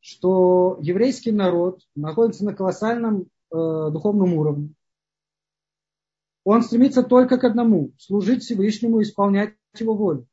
что 0.00 0.76
еврейский 0.80 1.30
народ 1.30 1.82
находится 1.94 2.44
на 2.44 2.52
колоссальном 2.52 3.20
э, 3.22 3.26
духовном 3.52 4.34
уровне. 4.34 4.74
Он 6.42 6.62
стремится 6.62 7.04
только 7.04 7.38
к 7.38 7.44
одному– 7.44 7.92
служить 7.98 8.42
Всевышнему, 8.42 9.00
исполнять 9.02 9.54
его 9.78 9.94
волю. 9.94 10.26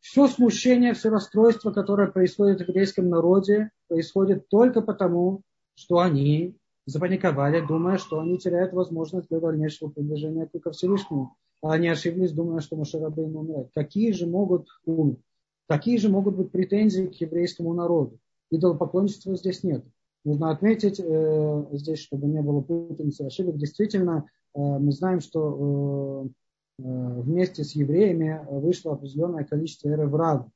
Все 0.00 0.26
смущение, 0.26 0.94
все 0.94 1.10
расстройство, 1.10 1.70
которое 1.70 2.10
происходит 2.10 2.62
в 2.62 2.68
еврейском 2.68 3.10
народе, 3.10 3.72
происходит 3.88 4.48
только 4.48 4.80
потому, 4.80 5.42
что 5.74 5.98
они 5.98 6.56
запаниковали, 6.86 7.60
думая, 7.60 7.98
что 7.98 8.20
они 8.20 8.38
теряют 8.38 8.72
возможность 8.72 9.28
для 9.28 9.40
дальнейшего 9.40 9.90
приближения 9.90 10.46
к 10.46 10.70
Всевышнему. 10.70 11.36
А 11.62 11.72
они 11.72 11.88
ошиблись, 11.88 12.32
думая, 12.32 12.60
что 12.60 12.76
Машарабейн 12.76 13.34
умирает. 13.34 13.70
Какие 13.74 14.12
же 14.12 14.26
могут? 14.26 14.68
Такие 15.66 15.98
же 15.98 16.08
могут 16.08 16.36
быть 16.36 16.50
претензии 16.50 17.06
к 17.06 17.14
еврейскому 17.14 17.74
народу. 17.74 18.18
Идолопоклонничества 18.50 19.36
здесь 19.36 19.62
нет. 19.64 19.84
Нужно 20.24 20.50
отметить 20.50 21.00
э, 21.00 21.64
здесь, 21.72 22.00
чтобы 22.00 22.26
не 22.26 22.40
было 22.42 22.60
путаницы 22.60 23.22
ошибок. 23.22 23.56
Действительно, 23.56 24.26
э, 24.54 24.58
мы 24.60 24.92
знаем, 24.92 25.20
что 25.20 26.26
э, 26.78 26.82
э, 26.82 27.20
вместе 27.22 27.64
с 27.64 27.72
евреями 27.72 28.40
вышло 28.50 28.94
определенное 28.94 29.44
количество 29.44 29.88
эреврав, 29.88 30.46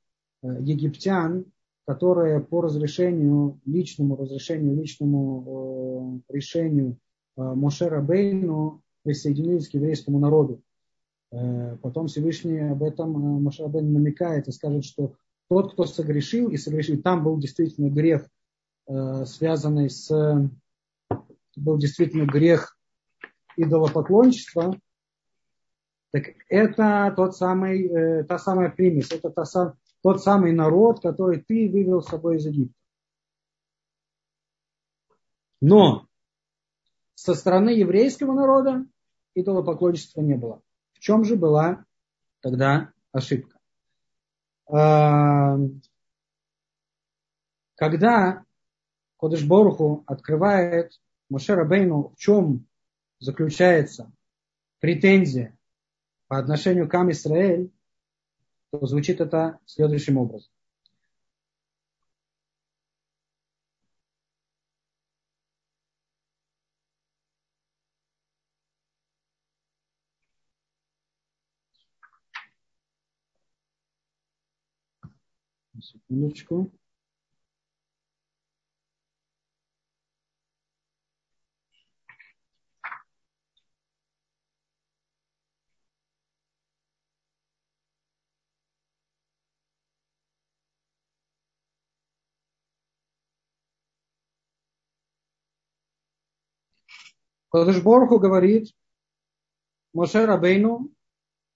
э, 0.42 0.56
египтян, 0.60 1.44
которые 1.86 2.40
по 2.40 2.60
разрешению, 2.60 3.60
личному 3.66 4.16
разрешению, 4.16 4.76
личному 4.76 6.22
э, 6.28 6.34
решению 6.34 6.96
э, 7.36 7.42
Мошера 7.42 8.00
Бейну 8.00 8.82
присоединились 9.02 9.68
к 9.68 9.74
еврейскому 9.74 10.18
народу. 10.18 10.62
Э, 11.32 11.76
потом 11.78 12.08
Всевышний 12.08 12.58
об 12.58 12.82
этом 12.82 13.16
э, 13.16 13.40
Машабен 13.40 13.92
намекает 13.92 14.48
и 14.48 14.52
скажет, 14.52 14.84
что 14.84 15.14
тот, 15.48 15.72
кто 15.72 15.86
согрешил 15.86 16.50
и 16.50 16.58
согрешил, 16.58 17.00
там 17.00 17.24
был 17.24 17.38
действительно 17.38 17.88
грех, 17.88 18.28
э, 18.86 19.24
связанный 19.24 19.88
с, 19.88 20.10
был 21.56 21.78
действительно 21.78 22.26
грех 22.26 22.76
идолопоклонничества, 23.56 24.78
так 26.10 26.24
это 26.50 27.12
тот 27.16 27.34
самый, 27.34 28.24
та 28.24 28.38
самая 28.38 28.70
примесь, 28.70 29.10
это 29.10 29.30
та 29.30 29.46
сам, 29.46 29.74
тот 30.02 30.22
самый 30.22 30.52
народ, 30.52 31.00
который 31.00 31.40
ты 31.40 31.70
вывел 31.70 32.02
с 32.02 32.08
собой 32.08 32.36
из 32.36 32.44
Египта. 32.44 32.74
Но 35.62 36.06
со 37.14 37.34
стороны 37.34 37.70
еврейского 37.70 38.34
народа 38.34 38.84
идолопоклонничества 39.34 40.20
не 40.20 40.34
было 40.34 40.60
чем 41.02 41.24
же 41.24 41.34
была 41.34 41.84
тогда 42.42 42.92
ошибка? 43.10 43.58
А, 44.66 45.58
когда 47.74 48.44
Кодыш 49.16 49.44
Боруху 49.44 50.04
открывает 50.06 50.92
Моше 51.28 51.56
Бейну, 51.64 52.10
в 52.10 52.16
чем 52.16 52.66
заключается 53.18 54.12
претензия 54.78 55.58
по 56.28 56.38
отношению 56.38 56.88
к 56.88 56.94
Ам 56.94 57.10
Исраэль, 57.10 57.72
то 58.70 58.86
звучит 58.86 59.20
это 59.20 59.58
следующим 59.66 60.18
образом. 60.18 60.52
Секундочку. 76.12 76.70
Кодышборху 97.48 98.18
говорит 98.18 98.74
Моше 99.94 100.26
Рабейну, 100.26 100.90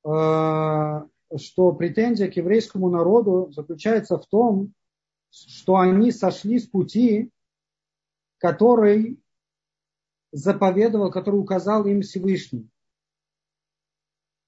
э, 0.04 1.08
что 1.38 1.72
претензия 1.72 2.30
к 2.30 2.36
еврейскому 2.36 2.90
народу 2.90 3.50
заключается 3.52 4.18
в 4.18 4.26
том, 4.26 4.72
что 5.30 5.76
они 5.76 6.12
сошли 6.12 6.58
с 6.58 6.66
пути, 6.66 7.30
который 8.38 9.20
заповедовал, 10.32 11.10
который 11.10 11.36
указал 11.40 11.86
им 11.86 12.02
Всевышний. 12.02 12.68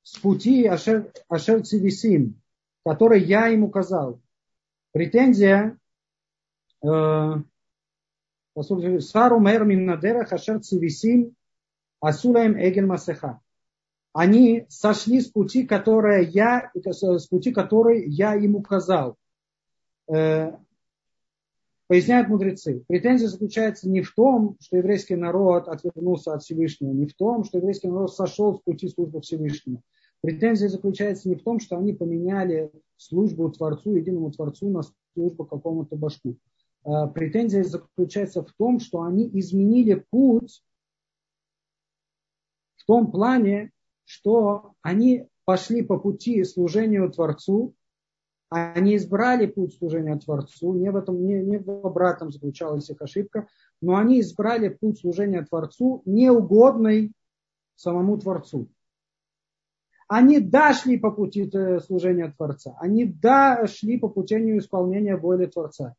С 0.02 0.18
пути 0.18 0.66
Ашер, 0.66 1.12
Ашер 1.28 1.62
Цивисим, 1.62 2.40
который 2.84 3.22
я 3.22 3.48
им 3.48 3.64
указал. 3.64 4.20
Претензия 4.92 5.78
э, 6.82 7.34
Сару 9.00 9.38
мэр 9.38 9.64
миннадера 9.64 10.24
хашер 10.24 10.60
цивисим 10.60 11.36
асулаем 12.00 12.58
эгель 12.58 12.86
масеха. 12.86 13.40
Они 14.12 14.66
сошли 14.68 15.20
с 15.20 15.28
пути, 15.28 15.64
которое 15.64 16.22
я, 16.22 16.70
с 16.74 17.26
пути, 17.26 17.52
который 17.52 18.08
я 18.08 18.34
им 18.34 18.56
указал. 18.56 19.16
Э, 20.10 20.52
поясняют 21.86 22.28
мудрецы. 22.28 22.84
Претензия 22.86 23.28
заключается 23.28 23.88
не 23.88 24.02
в 24.02 24.12
том, 24.14 24.56
что 24.60 24.76
еврейский 24.76 25.16
народ 25.16 25.68
отвернулся 25.68 26.34
от 26.34 26.42
Всевышнего, 26.42 26.92
не 26.92 27.06
в 27.06 27.14
том, 27.14 27.44
что 27.44 27.58
еврейский 27.58 27.88
народ 27.88 28.14
сошел 28.14 28.56
с 28.56 28.60
пути 28.60 28.88
службы 28.88 29.20
Всевышнего. 29.20 29.82
Претензия 30.20 30.68
заключается 30.68 31.28
не 31.28 31.36
в 31.36 31.42
том, 31.42 31.60
что 31.60 31.76
они 31.76 31.92
поменяли 31.92 32.72
службу 32.96 33.50
Творцу, 33.50 33.94
единому 33.94 34.32
Творцу 34.32 34.68
на 34.68 34.82
службу 35.14 35.44
какому-то 35.44 35.96
башку. 35.96 36.36
Э, 36.84 37.06
претензия 37.12 37.62
заключается 37.62 38.42
в 38.42 38.52
том, 38.52 38.80
что 38.80 39.02
они 39.02 39.28
изменили 39.38 40.04
путь 40.10 40.62
в 42.76 42.84
том 42.84 43.10
плане, 43.10 43.70
что 44.08 44.72
они 44.80 45.28
пошли 45.44 45.82
по 45.82 45.98
пути 45.98 46.42
служению 46.44 47.10
Творцу, 47.10 47.74
они 48.48 48.96
избрали 48.96 49.44
путь 49.44 49.76
служения 49.76 50.16
Творцу, 50.16 50.72
не 50.72 50.90
в 50.90 50.96
этом, 50.96 51.22
не, 51.26 51.42
не 51.42 51.58
в 51.58 51.86
обратном 51.86 52.32
заключалась 52.32 52.88
их 52.88 53.02
ошибка, 53.02 53.48
но 53.82 53.96
они 53.96 54.20
избрали 54.20 54.70
путь 54.70 54.98
служения 55.00 55.44
Творцу, 55.44 56.00
неугодный 56.06 57.12
самому 57.76 58.16
Творцу. 58.16 58.70
Они 60.08 60.40
дошли 60.40 60.98
по 60.98 61.10
пути 61.10 61.46
э, 61.52 61.80
служения 61.80 62.32
Творца, 62.34 62.78
они 62.80 63.04
дошли 63.04 63.98
по 63.98 64.08
пути 64.08 64.36
исполнения 64.56 65.16
воли 65.18 65.44
Творца 65.44 65.94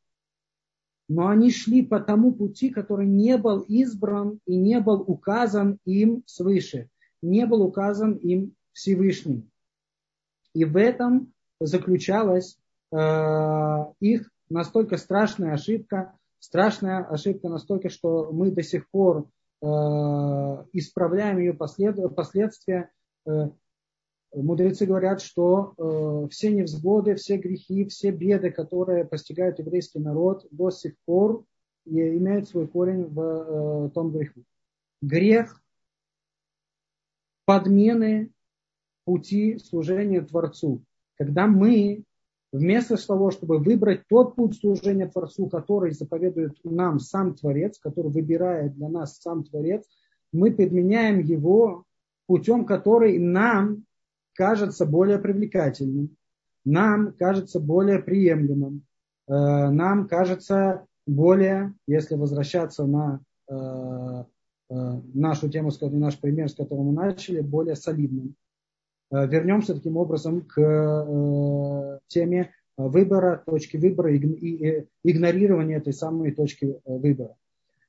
но 1.10 1.28
они 1.28 1.52
шли 1.52 1.82
по 1.82 2.00
тому 2.00 2.32
пути, 2.32 2.70
который 2.70 3.08
не 3.08 3.38
был 3.38 3.62
избран 3.62 4.40
и 4.46 4.56
не 4.56 4.80
был 4.80 5.04
указан 5.06 5.80
им 5.84 6.24
свыше, 6.28 6.88
не 7.22 7.46
был 7.46 7.62
указан 7.62 8.14
им 8.14 8.56
Всевышним. 8.74 9.50
И 10.54 10.66
в 10.66 10.78
этом 10.78 11.34
заключалась 11.60 12.58
э, 12.92 12.98
их 14.00 14.30
настолько 14.50 14.98
страшная 14.98 15.54
ошибка, 15.54 16.18
страшная 16.40 17.04
ошибка 17.04 17.50
настолько, 17.50 17.90
что 17.90 18.32
мы 18.32 18.52
до 18.52 18.64
сих 18.64 18.90
пор 18.90 19.30
э, 19.62 19.66
исправляем 20.74 21.38
ее 21.38 21.54
послед, 21.54 21.98
последствия. 22.16 22.90
Э, 23.28 23.50
мудрецы 24.34 24.86
говорят, 24.86 25.22
что 25.22 25.74
э, 25.78 26.28
все 26.30 26.52
невзгоды, 26.52 27.16
все 27.16 27.38
грехи, 27.38 27.86
все 27.86 28.12
беды, 28.12 28.52
которые 28.52 29.06
постигают 29.06 29.60
еврейский 29.60 30.00
народ 30.00 30.48
до 30.52 30.72
сих 30.72 30.94
пор, 31.06 31.44
имеют 31.86 32.48
свой 32.48 32.68
корень 32.68 33.06
в 33.06 33.20
э, 33.22 33.90
том 33.92 34.12
греху. 34.12 34.44
Грех 35.02 35.62
подмены 37.50 38.30
пути 39.06 39.58
служения 39.58 40.22
Творцу. 40.22 40.84
Когда 41.18 41.48
мы 41.48 42.04
вместо 42.52 42.96
того, 43.08 43.32
чтобы 43.32 43.58
выбрать 43.58 44.04
тот 44.08 44.36
путь 44.36 44.60
служения 44.60 45.08
Творцу, 45.08 45.50
который 45.50 45.92
заповедует 45.94 46.60
нам 46.64 47.00
сам 47.00 47.34
Творец, 47.34 47.80
который 47.80 48.12
выбирает 48.12 48.76
для 48.76 48.88
нас 48.88 49.18
сам 49.18 49.44
Творец, 49.44 49.84
мы 50.32 50.52
подменяем 50.52 51.22
его 51.22 51.86
путем, 52.28 52.66
который 52.66 53.18
нам 53.18 53.84
кажется 54.34 54.86
более 54.86 55.18
привлекательным, 55.18 56.16
нам 56.66 57.14
кажется 57.14 57.60
более 57.60 57.98
приемлемым, 57.98 58.84
э, 59.28 59.34
нам 59.34 60.08
кажется 60.08 60.86
более, 61.08 61.74
если 61.88 62.14
возвращаться 62.14 62.86
на 62.86 63.22
э, 63.50 64.24
нашу 64.70 65.50
тему, 65.50 65.72
наш 65.82 66.20
пример, 66.20 66.50
с 66.50 66.56
которого 66.56 66.84
мы 66.84 66.94
начали, 66.94 67.42
более 67.42 67.76
солидным. 67.76 68.36
Вернемся 69.12 69.74
таким 69.74 69.98
образом 69.98 70.42
к 70.42 72.00
теме 72.08 72.52
выбора, 72.78 73.44
точки 73.46 73.78
выбора 73.78 74.14
и 74.14 74.86
игнорирования 75.04 75.78
этой 75.78 75.94
самой 75.94 76.32
точки 76.32 76.80
выбора. 76.86 77.36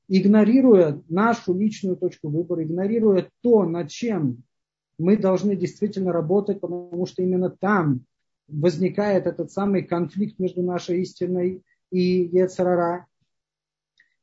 Игнорируя 0.07 1.01
нашу 1.07 1.53
личную 1.57 1.95
точку 1.95 2.29
выбора, 2.29 2.63
игнорируя 2.63 3.29
то, 3.41 3.63
над 3.63 3.89
чем 3.89 4.43
мы 4.97 5.15
должны 5.15 5.55
действительно 5.55 6.11
работать, 6.11 6.59
потому 6.59 7.05
что 7.05 7.23
именно 7.23 7.49
там 7.49 8.01
возникает 8.47 9.27
этот 9.27 9.51
самый 9.51 9.83
конфликт 9.83 10.39
между 10.39 10.61
нашей 10.63 11.03
истиной 11.03 11.61
и 11.91 12.29
Ецарара. 12.33 13.05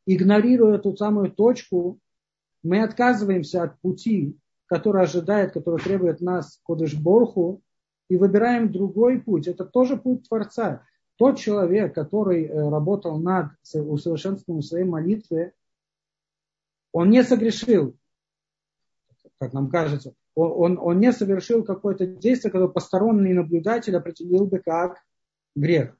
Игнорируя 0.05 0.79
ту 0.79 0.95
самую 0.97 1.31
точку, 1.31 1.99
мы 2.63 2.83
отказываемся 2.83 3.63
от 3.63 3.81
пути, 3.81 4.37
который 4.67 5.03
ожидает, 5.03 5.53
который 5.53 5.83
требует 5.83 6.21
нас 6.21 6.61
Кодыш 6.65 6.95
Борху, 6.95 7.63
и 8.09 8.17
выбираем 8.17 8.73
другой 8.73 9.21
путь. 9.21 9.49
Это 9.49 9.65
тоже 9.67 9.99
путь 9.99 10.27
Творца. 10.29 10.83
Тот 11.17 11.39
человек, 11.39 11.95
который 11.95 12.47
э, 12.47 12.69
работал 12.71 13.19
над 13.19 13.51
усовершенствованием 13.75 14.63
своей 14.63 14.85
молитвы, 14.85 15.53
он 16.93 17.11
не 17.11 17.23
согрешил, 17.23 17.97
как 19.39 19.53
нам 19.53 19.69
кажется 19.69 20.15
он, 20.43 20.79
он 20.81 21.01
не 21.01 21.13
совершил 21.13 21.65
какое-то 21.65 22.07
действие, 22.07 22.53
которое 22.53 22.71
посторонний 22.71 23.33
наблюдатель 23.33 23.97
определил 23.97 24.47
бы 24.47 24.61
как 24.61 24.99
грех. 25.57 25.97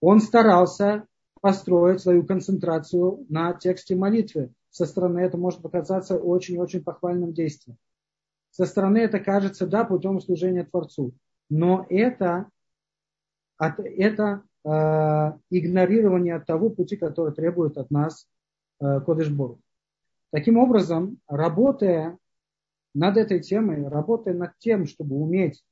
Он 0.00 0.20
старался 0.20 1.06
построить 1.40 2.00
свою 2.00 2.24
концентрацию 2.24 3.24
на 3.28 3.54
тексте 3.54 3.96
молитвы. 3.96 4.52
Со 4.70 4.86
стороны 4.86 5.20
это 5.20 5.36
может 5.36 5.62
показаться 5.62 6.16
очень-очень 6.16 6.82
похвальным 6.82 7.32
действием. 7.32 7.78
Со 8.50 8.66
стороны 8.66 8.98
это 8.98 9.20
кажется, 9.20 9.66
да, 9.66 9.84
путем 9.84 10.20
служения 10.20 10.64
Творцу. 10.64 11.12
Но 11.50 11.86
это, 11.88 12.48
это 13.58 14.42
э, 14.64 14.68
игнорирование 15.50 16.40
того 16.40 16.70
пути, 16.70 16.96
который 16.96 17.34
требует 17.34 17.78
от 17.78 17.90
нас 17.90 18.28
э, 18.80 19.00
Кодышборг. 19.00 19.58
Таким 20.30 20.58
образом, 20.58 21.18
работая 21.26 22.18
над 22.94 23.16
этой 23.16 23.40
темой, 23.40 23.86
работая 23.88 24.34
над 24.34 24.58
тем, 24.58 24.86
чтобы 24.86 25.16
уметь 25.16 25.64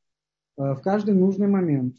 э, 0.57 0.75
в 0.75 0.81
каждый 0.81 1.15
нужный 1.15 1.49
момент, 1.49 1.97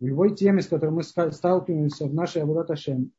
в 0.00 0.06
любой 0.06 0.34
теме, 0.34 0.62
с 0.62 0.66
которой 0.66 0.90
мы 0.90 1.02
сталкиваемся 1.02 2.06
в 2.06 2.14
нашей 2.14 2.42
Абурат 2.42 2.70
Ашем, 2.70 3.12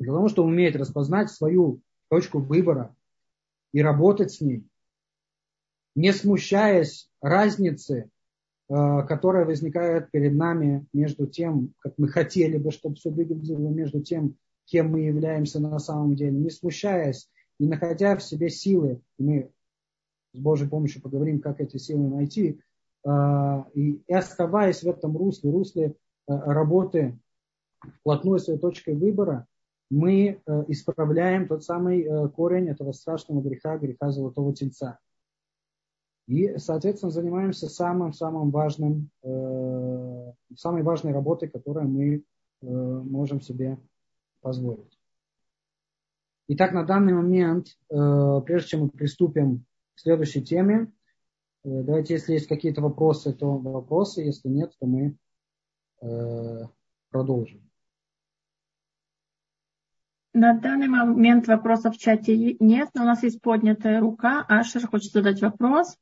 для 0.00 0.12
того, 0.12 0.28
чтобы 0.28 0.48
уметь 0.48 0.74
распознать 0.74 1.30
свою 1.30 1.80
точку 2.08 2.40
выбора 2.40 2.94
и 3.72 3.82
работать 3.82 4.32
с 4.32 4.40
ней, 4.40 4.64
не 5.94 6.12
смущаясь 6.12 7.08
разницы, 7.20 8.10
э, 8.68 9.02
которая 9.06 9.44
возникает 9.44 10.10
перед 10.10 10.34
нами 10.34 10.86
между 10.92 11.26
тем, 11.26 11.74
как 11.78 11.94
мы 11.98 12.08
хотели 12.08 12.56
бы, 12.56 12.72
чтобы 12.72 12.96
все 12.96 13.10
выглядело, 13.10 13.68
между 13.68 14.00
тем, 14.00 14.36
кем 14.64 14.90
мы 14.90 15.00
являемся 15.00 15.60
на 15.60 15.78
самом 15.78 16.16
деле, 16.16 16.32
не 16.32 16.50
смущаясь 16.50 17.28
и 17.58 17.66
находя 17.66 18.16
в 18.16 18.22
себе 18.22 18.48
силы, 18.48 19.02
мы 19.18 19.50
с 20.32 20.38
Божьей 20.38 20.68
помощью 20.68 21.02
поговорим, 21.02 21.40
как 21.40 21.60
эти 21.60 21.76
силы 21.76 22.08
найти, 22.08 22.58
а, 23.04 23.66
и 23.74 24.00
оставаясь 24.08 24.82
в 24.82 24.88
этом 24.88 25.16
русле, 25.16 25.50
русле 25.50 25.94
а, 26.26 26.54
работы 26.54 27.18
вплотную 28.00 28.38
своей 28.38 28.58
точкой 28.58 28.94
выбора, 28.94 29.46
мы 29.90 30.40
а, 30.46 30.64
исправляем 30.68 31.48
тот 31.48 31.64
самый 31.64 32.06
корень 32.30 32.68
этого 32.68 32.92
страшного 32.92 33.42
греха, 33.42 33.76
греха 33.76 34.10
золотого 34.10 34.54
тельца. 34.54 34.98
И, 36.26 36.56
соответственно, 36.58 37.10
занимаемся 37.10 37.68
самым-самым 37.68 38.50
важным 38.50 39.10
самой 40.56 40.82
важной 40.82 41.12
работой, 41.12 41.48
которую 41.48 41.88
мы 41.88 42.14
э, 42.16 42.66
можем 42.66 43.40
себе 43.40 43.78
позволить. 44.40 44.98
Итак, 46.48 46.72
на 46.72 46.84
данный 46.84 47.14
момент, 47.14 47.68
э, 47.90 48.40
прежде 48.44 48.70
чем 48.70 48.80
мы 48.80 48.90
приступим 48.90 49.64
к 49.94 50.00
следующей 50.00 50.42
теме, 50.42 50.92
э, 51.64 51.82
давайте, 51.82 52.14
если 52.14 52.32
есть 52.32 52.48
какие-то 52.48 52.82
вопросы, 52.82 53.32
то 53.32 53.56
вопросы, 53.58 54.22
если 54.22 54.48
нет, 54.48 54.72
то 54.78 54.86
мы 54.86 55.16
э, 56.02 56.66
продолжим. 57.10 57.69
На 60.32 60.54
данный 60.54 60.86
момент 60.86 61.48
вопросов 61.48 61.96
в 61.96 61.98
чате 61.98 62.56
нет, 62.60 62.88
но 62.94 63.02
у 63.02 63.06
нас 63.06 63.22
есть 63.24 63.40
поднятая 63.40 64.00
рука. 64.00 64.44
Ашер 64.48 64.86
хочет 64.86 65.12
задать 65.12 65.40
вопрос. 65.40 65.96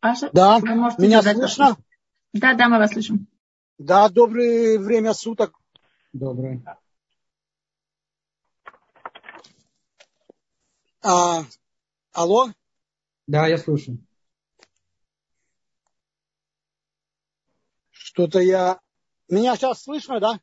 Ашер, 0.00 0.30
да, 0.32 0.58
вы 0.58 0.74
можете 0.76 1.02
меня 1.02 1.20
задать 1.20 1.38
слышно? 1.38 1.68
Вопрос. 1.70 1.84
Да, 2.32 2.54
да, 2.54 2.68
мы 2.68 2.78
вас 2.78 2.92
слышим. 2.92 3.26
Да, 3.78 4.08
доброе 4.08 4.78
время 4.78 5.14
суток. 5.14 5.58
Доброе. 6.12 6.62
А, 11.02 11.42
алло? 12.12 12.52
Да, 13.26 13.48
я 13.48 13.58
слушаю. 13.58 13.98
Что-то 17.90 18.40
я 18.40 18.80
меня 19.30 19.56
сейчас 19.56 19.82
слышно, 19.82 20.20
да? 20.20 20.40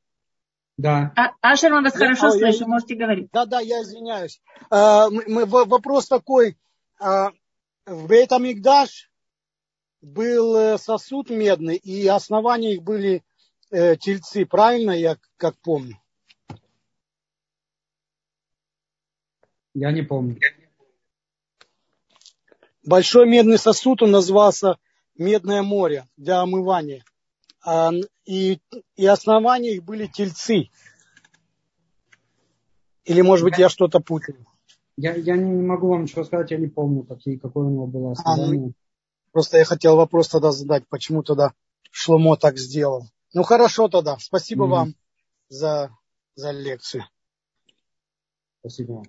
Да. 0.78 1.12
А, 1.16 1.34
Ашер, 1.42 1.74
мы 1.74 1.82
вас 1.82 1.94
я, 1.94 2.00
хорошо 2.00 2.32
слышим, 2.32 2.62
я, 2.62 2.68
можете 2.68 2.96
говорить. 2.96 3.30
Да, 3.32 3.46
да, 3.46 3.60
я 3.60 3.82
извиняюсь. 3.82 4.42
А, 4.70 5.10
мы, 5.10 5.46
вопрос 5.46 6.08
такой. 6.08 6.58
А, 7.00 7.32
в 7.86 8.08
Бейтамикдаш 8.08 9.10
был 10.02 10.56
э, 10.56 10.78
сосуд 10.78 11.30
медный, 11.30 11.78
и 11.78 12.08
основания 12.08 12.76
их 12.76 12.84
были 12.84 13.24
э, 13.72 13.96
тельцы, 13.96 14.46
правильно, 14.46 14.92
я 14.92 15.18
как 15.38 15.58
помню? 15.58 16.00
Я 19.74 19.92
не 19.92 20.04
помню. 20.04 20.38
Большой 22.86 23.28
медный 23.28 23.58
сосуд, 23.58 24.02
он 24.02 24.12
назывался 24.12 24.78
Медное 25.18 25.64
море 25.64 26.06
для 26.16 26.42
омывания. 26.42 27.04
А, 28.28 28.32
и, 28.32 28.60
и 28.96 29.06
основания 29.06 29.76
их 29.76 29.84
были 29.84 30.08
тельцы. 30.08 30.70
Или, 33.06 33.22
может 33.22 33.46
быть, 33.46 33.58
я 33.58 33.70
что-то 33.70 34.00
путаю. 34.00 34.46
Я, 34.98 35.14
я 35.16 35.38
не 35.38 35.62
могу 35.62 35.90
вам 35.90 36.04
ничего 36.04 36.24
сказать, 36.24 36.52
я 36.52 36.58
не 36.58 36.68
помню, 36.68 37.04
какие, 37.04 37.38
какое 37.38 37.66
у 37.66 37.70
него 37.70 37.88
было 37.88 38.12
основание. 38.12 38.60
А, 38.60 38.66
ну, 38.66 38.74
просто 39.32 39.58
я 39.60 39.66
хотел 39.66 39.96
вопрос 39.96 40.28
тогда 40.28 40.52
задать, 40.52 40.88
почему 40.90 41.24
тогда 41.24 41.54
Шломо 41.92 42.36
так 42.36 42.58
сделал. 42.58 43.08
Ну 43.34 43.44
хорошо 43.44 43.88
тогда, 43.88 44.18
спасибо 44.20 44.66
mm-hmm. 44.66 44.70
вам 44.70 44.96
за, 45.50 45.92
за 46.36 46.52
лекцию. 46.52 47.04
Спасибо 48.60 48.94
вам. 48.94 49.06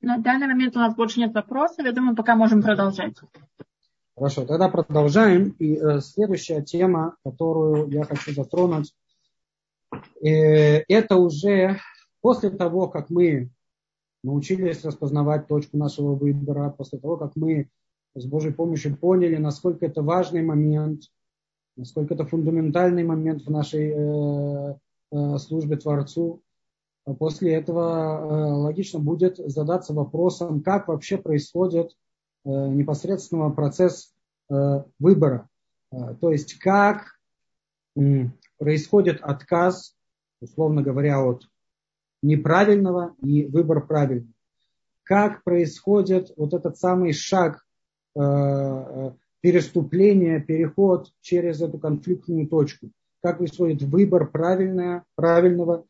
На 0.00 0.18
данный 0.18 0.48
момент 0.48 0.76
у 0.76 0.80
нас 0.80 0.94
больше 0.94 1.20
нет 1.20 1.32
вопросов, 1.32 1.86
я 1.86 1.92
думаю, 1.92 2.16
пока 2.16 2.34
можем 2.34 2.60
продолжать. 2.60 3.14
Хорошо, 4.16 4.44
тогда 4.46 4.68
продолжаем. 4.68 5.56
И 5.58 5.74
э, 5.74 6.00
следующая 6.00 6.62
тема, 6.62 7.16
которую 7.24 7.88
я 7.90 8.04
хочу 8.04 8.32
затронуть, 8.32 8.94
э, 10.22 10.84
это 10.86 11.16
уже 11.16 11.80
после 12.20 12.50
того, 12.50 12.88
как 12.88 13.10
мы 13.10 13.50
научились 14.22 14.84
распознавать 14.84 15.48
точку 15.48 15.76
нашего 15.78 16.14
выбора, 16.14 16.70
после 16.70 17.00
того, 17.00 17.16
как 17.16 17.32
мы 17.34 17.68
с 18.14 18.24
Божьей 18.24 18.52
помощью 18.52 18.96
поняли, 18.96 19.36
насколько 19.36 19.84
это 19.84 20.00
важный 20.02 20.42
момент, 20.42 21.02
насколько 21.76 22.14
это 22.14 22.24
фундаментальный 22.24 23.02
момент 23.02 23.42
в 23.42 23.50
нашей 23.50 23.90
э, 23.90 24.74
э, 25.10 25.38
службе 25.38 25.76
Творцу. 25.76 26.40
А 27.04 27.14
после 27.14 27.54
этого 27.54 27.82
э, 27.82 28.52
логично 28.52 29.00
будет 29.00 29.38
задаться 29.38 29.92
вопросом, 29.92 30.62
как 30.62 30.86
вообще 30.86 31.18
происходит 31.18 31.96
непосредственного 32.44 33.50
процесса 33.50 34.08
э, 34.50 34.82
выбора. 34.98 35.48
Э, 35.90 36.14
то 36.20 36.30
есть 36.30 36.58
как 36.58 37.18
происходит 38.58 39.20
отказ, 39.22 39.96
условно 40.40 40.82
говоря, 40.82 41.24
от 41.24 41.48
неправильного 42.22 43.14
и 43.22 43.46
выбор 43.46 43.86
правильного. 43.86 44.32
Как 45.04 45.44
происходит 45.44 46.32
вот 46.36 46.54
этот 46.54 46.78
самый 46.78 47.12
шаг 47.12 47.64
переступления, 49.40 50.40
переход 50.40 51.12
через 51.20 51.60
эту 51.60 51.78
конфликтную 51.78 52.48
точку. 52.48 52.90
Как 53.22 53.38
происходит 53.38 53.82
выбор 53.82 54.26
правильного, 54.30 55.04
правильного 55.14 55.84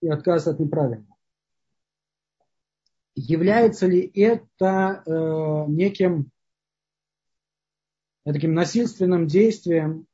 и 0.00 0.08
отказ 0.08 0.46
от 0.46 0.58
неправильного 0.58 1.13
является 3.14 3.86
ли 3.86 4.00
это 4.14 5.02
э, 5.06 5.64
неким 5.68 6.30
таким 8.24 8.54
насильственным 8.54 9.26
действием, 9.26 10.06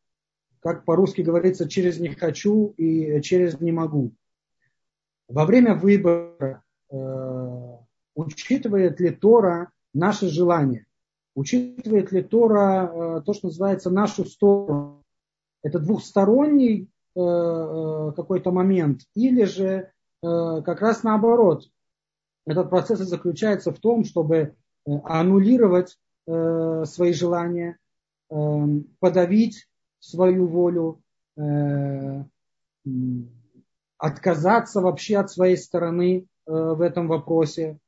как 0.60 0.84
по-русски 0.84 1.22
говорится, 1.22 1.68
через 1.68 1.98
не 1.98 2.08
хочу 2.08 2.74
и 2.76 3.20
через 3.22 3.60
не 3.60 3.72
могу. 3.72 4.12
Во 5.28 5.46
время 5.46 5.74
выбора 5.74 6.62
э, 6.90 7.76
учитывает 8.14 9.00
ли 9.00 9.10
Тора 9.10 9.70
наши 9.94 10.28
желания? 10.28 10.86
Учитывает 11.34 12.10
ли 12.12 12.22
Тора 12.22 12.90
э, 12.92 13.22
то, 13.24 13.32
что 13.32 13.46
называется 13.46 13.90
нашу 13.90 14.24
сторону? 14.24 15.02
Это 15.62 15.78
двухсторонний 15.78 16.90
э, 17.14 17.20
э 17.20 18.12
какой-то 18.16 18.50
момент 18.50 19.02
или 19.14 19.44
же 19.44 19.92
э, 20.22 20.62
как 20.62 20.80
раз 20.80 21.02
наоборот– 21.04 21.70
этот 22.46 22.70
процесс 22.70 23.00
заключается 23.00 23.72
в 23.72 23.78
том, 23.78 24.04
чтобы 24.04 24.36
э, 24.36 24.90
аннулировать 25.04 25.98
э, 26.26 26.84
свои 26.86 27.12
желания, 27.12 27.78
э, 28.30 28.34
подавить 28.98 29.68
свою 29.98 30.46
волю, 30.46 31.02
отказаться 33.98 34.80
вообще 34.80 35.18
от 35.18 35.30
своей 35.30 35.56
стороны 35.56 36.26
в 36.46 36.80
этом 36.80 37.06
вопросе. 37.06 37.78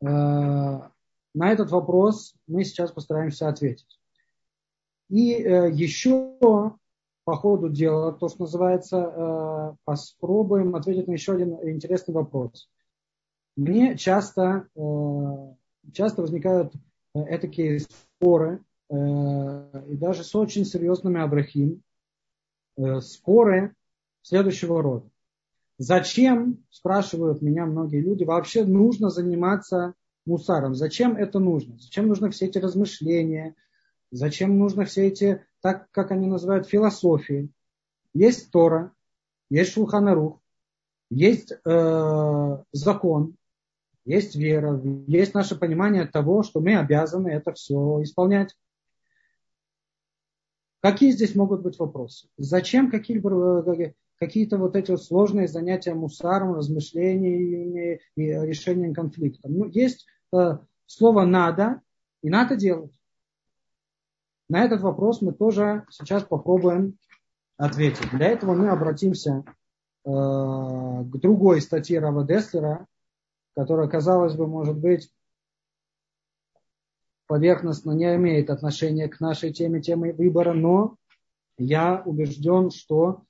На 0.00 0.90
этот 1.34 1.70
вопрос 1.70 2.34
мы 2.46 2.64
сейчас 2.64 2.92
постараемся 2.92 3.48
ответить. 3.48 3.98
И 5.08 5.20
еще 5.20 6.36
по 6.40 7.36
ходу 7.36 7.70
дела, 7.70 8.12
то, 8.12 8.28
что 8.28 8.42
называется, 8.42 9.76
попробуем 9.84 10.76
ответить 10.76 11.08
на 11.08 11.12
еще 11.12 11.32
один 11.32 11.54
интересный 11.68 12.14
вопрос 12.14 12.68
мне 13.58 13.98
часто, 13.98 14.68
э, 14.76 15.90
часто 15.92 16.22
возникают 16.22 16.72
э, 17.14 17.38
такие 17.38 17.80
споры, 17.80 18.62
э, 18.88 18.94
и 18.94 19.96
даже 19.96 20.22
с 20.22 20.32
очень 20.36 20.64
серьезными 20.64 21.20
Абрахим, 21.20 21.82
споры 23.00 23.74
следующего 24.22 24.80
рода. 24.80 25.10
Зачем, 25.78 26.62
спрашивают 26.70 27.42
меня 27.42 27.66
многие 27.66 28.00
люди, 28.00 28.22
вообще 28.22 28.64
нужно 28.64 29.10
заниматься 29.10 29.94
мусаром? 30.24 30.76
Зачем 30.76 31.16
это 31.16 31.40
нужно? 31.40 31.76
Зачем 31.80 32.06
нужны 32.06 32.30
все 32.30 32.46
эти 32.46 32.58
размышления? 32.58 33.56
Зачем 34.12 34.56
нужно 34.56 34.84
все 34.84 35.08
эти, 35.08 35.44
так 35.60 35.90
как 35.90 36.12
они 36.12 36.28
называют, 36.28 36.68
философии? 36.68 37.50
Есть 38.14 38.52
Тора, 38.52 38.92
есть 39.50 39.72
Шулханарух, 39.72 40.40
есть 41.10 41.52
э, 41.64 42.58
закон, 42.70 43.34
есть 44.08 44.36
вера, 44.36 44.80
есть 45.06 45.34
наше 45.34 45.54
понимание 45.54 46.06
того, 46.06 46.42
что 46.42 46.60
мы 46.60 46.78
обязаны 46.78 47.28
это 47.28 47.52
все 47.52 48.02
исполнять. 48.02 48.56
Какие 50.80 51.10
здесь 51.10 51.34
могут 51.34 51.60
быть 51.60 51.78
вопросы? 51.78 52.28
Зачем 52.38 52.90
какие-то 52.90 53.94
какие 54.18 54.48
вот 54.54 54.76
эти 54.76 54.92
вот 54.92 55.02
сложные 55.02 55.46
занятия 55.46 55.92
мусаром, 55.92 56.54
размышлениями 56.54 58.00
и 58.16 58.22
решением 58.22 58.94
конфликта? 58.94 59.48
Ну, 59.48 59.66
есть 59.66 60.06
э, 60.34 60.58
слово 60.86 61.24
«надо» 61.26 61.82
и 62.22 62.30
«надо 62.30 62.56
делать». 62.56 62.98
На 64.48 64.64
этот 64.64 64.80
вопрос 64.80 65.20
мы 65.20 65.32
тоже 65.34 65.84
сейчас 65.90 66.24
попробуем 66.24 66.96
ответить. 67.58 68.10
Для 68.12 68.28
этого 68.28 68.54
мы 68.54 68.70
обратимся 68.70 69.44
э, 69.44 70.10
к 70.10 71.16
другой 71.18 71.60
статье 71.60 71.98
Рава 71.98 72.24
Деслера, 72.24 72.86
которая, 73.58 73.88
казалось 73.88 74.36
бы, 74.36 74.46
может 74.46 74.78
быть, 74.78 75.12
поверхностно 77.26 77.90
не 77.90 78.14
имеет 78.14 78.50
отношения 78.50 79.08
к 79.08 79.18
нашей 79.18 79.52
теме, 79.52 79.82
темы 79.82 80.12
выбора, 80.12 80.52
но 80.52 80.94
я 81.58 82.00
убежден, 82.06 82.70
что 82.70 83.24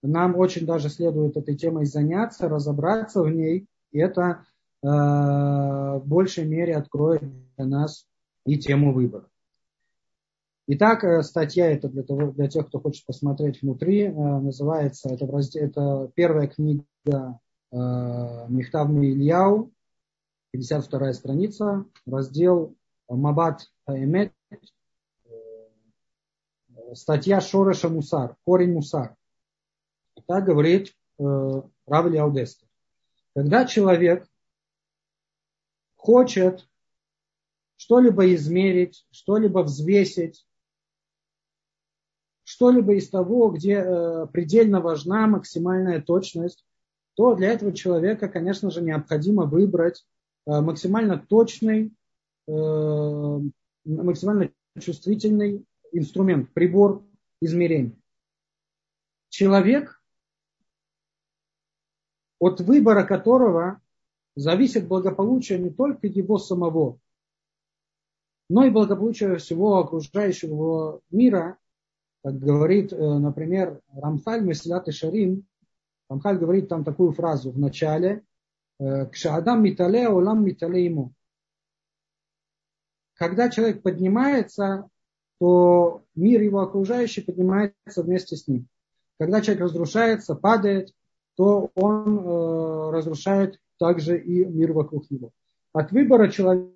нам 0.00 0.36
очень 0.36 0.66
даже 0.66 0.88
следует 0.88 1.36
этой 1.36 1.56
темой 1.56 1.86
заняться, 1.86 2.48
разобраться 2.48 3.24
в 3.24 3.30
ней. 3.32 3.66
И 3.90 3.98
это 3.98 4.44
в 4.82 6.02
большей 6.04 6.46
мере 6.46 6.76
откроет 6.76 7.24
для 7.56 7.66
нас 7.66 8.06
и 8.46 8.56
тему 8.58 8.92
выбора. 8.92 9.26
Итак, 10.68 11.24
статья 11.24 11.72
это 11.72 11.88
для, 11.88 12.04
того, 12.04 12.30
для 12.30 12.46
тех, 12.46 12.68
кто 12.68 12.78
хочет 12.78 13.04
посмотреть 13.04 13.62
внутри, 13.62 14.10
называется, 14.10 15.08
это, 15.08 15.26
это 15.58 16.08
первая 16.14 16.46
книга 16.46 17.40
Михтав 17.72 18.90
Ильяу, 18.90 19.72
52 20.50 21.12
страница, 21.14 21.86
раздел 22.04 22.76
Мабат 23.08 23.66
Эмет, 23.86 24.34
статья 26.94 27.40
Шореша 27.40 27.88
Мусар, 27.88 28.36
корень 28.44 28.74
Мусар. 28.74 29.16
Так 30.26 30.44
говорит 30.44 30.94
э, 31.18 31.62
Равли 31.86 32.18
Аудестер. 32.18 32.68
Когда 33.34 33.64
человек 33.64 34.28
хочет 35.96 36.68
что-либо 37.76 38.34
измерить, 38.34 39.06
что-либо 39.10 39.60
взвесить, 39.60 40.46
что-либо 42.44 42.94
из 42.94 43.08
того, 43.08 43.50
где 43.50 43.76
э, 43.76 44.26
предельно 44.26 44.80
важна 44.80 45.26
максимальная 45.26 46.02
точность, 46.02 46.66
то 47.14 47.34
для 47.34 47.50
этого 47.52 47.72
человека, 47.72 48.28
конечно 48.28 48.70
же, 48.70 48.82
необходимо 48.82 49.44
выбрать 49.44 50.06
э, 50.46 50.60
максимально 50.60 51.18
точный, 51.18 51.92
э, 52.48 53.40
максимально 53.84 54.50
чувствительный 54.80 55.64
инструмент, 55.92 56.52
прибор 56.52 57.04
измерения. 57.40 57.96
Человек, 59.28 60.02
от 62.38 62.60
выбора 62.60 63.04
которого 63.04 63.80
зависит 64.34 64.88
благополучие 64.88 65.58
не 65.58 65.70
только 65.70 66.06
его 66.06 66.38
самого, 66.38 66.98
но 68.48 68.64
и 68.64 68.70
благополучие 68.70 69.36
всего 69.36 69.78
окружающего 69.78 71.00
мира, 71.10 71.58
как 72.22 72.38
говорит, 72.38 72.92
э, 72.92 72.96
например, 72.96 73.80
Рамхаль 73.92 74.42
Месилат 74.42 74.88
и 74.88 74.92
Шарим, 74.92 75.46
Рамхаль 76.08 76.38
говорит 76.38 76.68
там 76.68 76.84
такую 76.84 77.12
фразу 77.12 77.50
в 77.50 77.58
начале, 77.58 78.24
э, 78.78 79.06
«Кшаадам 79.06 79.62
митале, 79.62 80.08
улам 80.08 80.44
митале 80.44 80.84
ему». 80.84 81.12
Когда 83.14 83.48
человек 83.48 83.82
поднимается, 83.82 84.88
то 85.38 86.04
мир 86.14 86.40
его 86.40 86.60
окружающий 86.60 87.20
поднимается 87.20 88.02
вместе 88.02 88.36
с 88.36 88.46
ним. 88.46 88.68
Когда 89.18 89.40
человек 89.40 89.64
разрушается, 89.64 90.34
падает, 90.34 90.92
то 91.36 91.70
он 91.74 92.18
э, 92.18 92.90
разрушает 92.90 93.60
также 93.78 94.20
и 94.20 94.44
мир 94.44 94.72
вокруг 94.72 95.10
него. 95.10 95.30
От 95.72 95.92
выбора 95.92 96.28
человека 96.28 96.72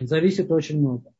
зависит 0.00 0.50
очень 0.50 0.80
много. 0.80 1.12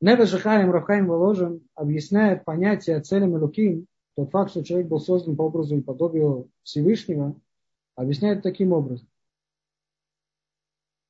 Нева 0.00 0.26
Жахаем 0.26 0.70
Рафхаим 0.70 1.06
Воложин 1.06 1.62
объясняет 1.74 2.44
понятие 2.44 3.00
целям 3.00 3.34
Луким, 3.34 3.86
тот 4.16 4.30
факт, 4.30 4.50
что 4.50 4.64
человек 4.64 4.88
был 4.88 5.00
создан 5.00 5.36
по 5.36 5.42
образу 5.42 5.76
и 5.76 5.82
подобию 5.82 6.48
Всевышнего, 6.62 7.34
объясняет 7.96 8.42
таким 8.42 8.72
образом 8.72 9.08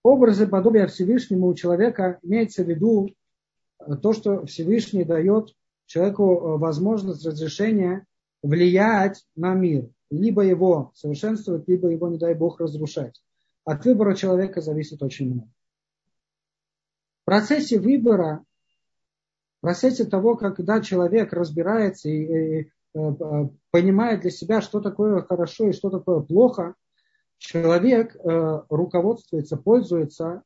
образы 0.03 0.47
подобия 0.47 0.87
Всевышнему 0.87 1.49
у 1.49 1.55
человека 1.55 2.19
имеется 2.23 2.65
в 2.65 2.69
виду 2.69 3.11
то, 4.03 4.13
что 4.13 4.45
Всевышний 4.47 5.05
дает 5.05 5.55
человеку 5.87 6.25
э, 6.25 6.59
возможность 6.59 7.25
разрешения 7.27 8.07
влиять 8.43 9.25
на 9.37 9.55
мир. 9.55 9.89
Либо 10.11 10.43
его 10.43 10.93
совершенствовать, 10.95 11.69
либо 11.69 11.89
его, 11.89 12.09
не 12.09 12.19
дай 12.19 12.35
Бог, 12.35 12.61
разрушать. 12.61 13.23
От 13.65 13.85
выбора 13.85 14.15
человека 14.15 14.61
зависит 14.61 15.03
очень 15.03 15.33
много. 15.33 15.49
В 17.23 17.25
процессе 17.27 17.79
выбора, 17.79 18.45
в 19.61 19.67
процессе 19.67 20.05
того, 20.05 20.37
когда 20.37 20.81
человек 20.81 21.33
разбирается 21.33 22.09
и, 22.09 22.13
и, 22.13 22.61
и 22.61 22.73
э, 22.95 23.49
понимает 23.71 24.23
для 24.23 24.31
себя, 24.31 24.61
что 24.61 24.81
такое 24.81 25.23
хорошо 25.23 25.69
и 25.69 25.73
что 25.73 25.91
такое 25.91 26.21
плохо– 26.21 26.75
человек 27.41 28.15
э, 28.15 28.63
руководствуется, 28.69 29.57
пользуется 29.57 30.43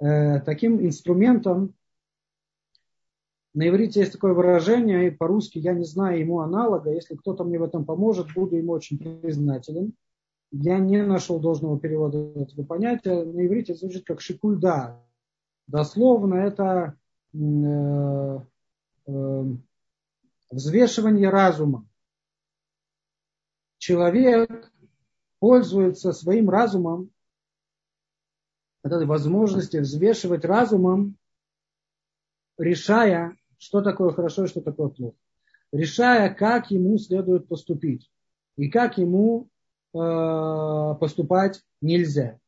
э, 0.00 0.40
таким 0.40 0.80
инструментом. 0.80 1.74
На 3.52 3.68
иврите 3.68 4.00
есть 4.00 4.12
такое 4.12 4.32
выражение, 4.32 5.08
и 5.08 5.10
по-русски 5.10 5.58
я 5.58 5.74
не 5.74 5.84
знаю 5.84 6.20
ему 6.20 6.40
аналога. 6.40 6.92
Если 6.92 7.16
кто-то 7.16 7.44
мне 7.44 7.58
в 7.58 7.64
этом 7.64 7.84
поможет, 7.84 8.32
буду 8.34 8.56
ему 8.56 8.72
очень 8.72 8.98
признателен. 8.98 9.94
Я 10.52 10.78
не 10.78 11.02
нашел 11.02 11.40
должного 11.40 11.80
перевода 11.80 12.18
этого 12.40 12.64
понятия. 12.64 13.24
На 13.24 13.44
иврите 13.44 13.74
звучит 13.74 14.06
как 14.06 14.20
шикульда. 14.20 15.02
Дословно 15.66 16.36
это 16.36 16.96
э, 17.34 17.38
э, 17.38 18.38
взвешивание 20.50 21.30
разума. 21.30 21.86
Человек 23.78 24.72
пользуется 25.38 26.12
своим 26.12 26.50
разумом, 26.50 27.10
этой 28.82 29.06
возможностью 29.06 29.82
взвешивать 29.82 30.44
разумом, 30.44 31.16
решая, 32.58 33.36
что 33.58 33.82
такое 33.82 34.12
хорошо 34.12 34.44
и 34.44 34.48
что 34.48 34.60
такое 34.60 34.88
плохо. 34.88 35.16
Решая, 35.72 36.32
как 36.32 36.70
ему 36.70 36.98
следует 36.98 37.48
поступить 37.48 38.10
и 38.56 38.68
как 38.70 38.98
ему 38.98 39.48
э, 39.92 40.94
поступать 41.00 41.62
нельзя. 41.80 42.38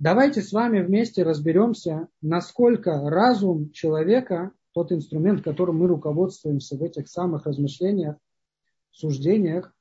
Давайте 0.00 0.42
с 0.42 0.52
вами 0.52 0.80
вместе 0.80 1.22
разберемся, 1.22 2.08
насколько 2.20 3.08
разум 3.08 3.70
человека, 3.70 4.50
тот 4.72 4.90
инструмент, 4.90 5.42
которым 5.42 5.78
мы 5.78 5.86
руководствуемся 5.86 6.76
в 6.76 6.82
этих 6.82 7.08
самых 7.08 7.46
размышлениях, 7.46 8.16
суждениях, 8.90 9.72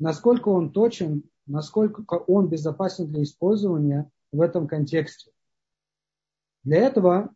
насколько 0.00 0.48
он 0.48 0.72
точен, 0.72 1.22
насколько 1.46 2.14
он 2.16 2.48
безопасен 2.48 3.06
для 3.06 3.22
использования 3.22 4.10
в 4.32 4.40
этом 4.40 4.66
контексте. 4.66 5.30
Для 6.64 6.78
этого 6.78 7.32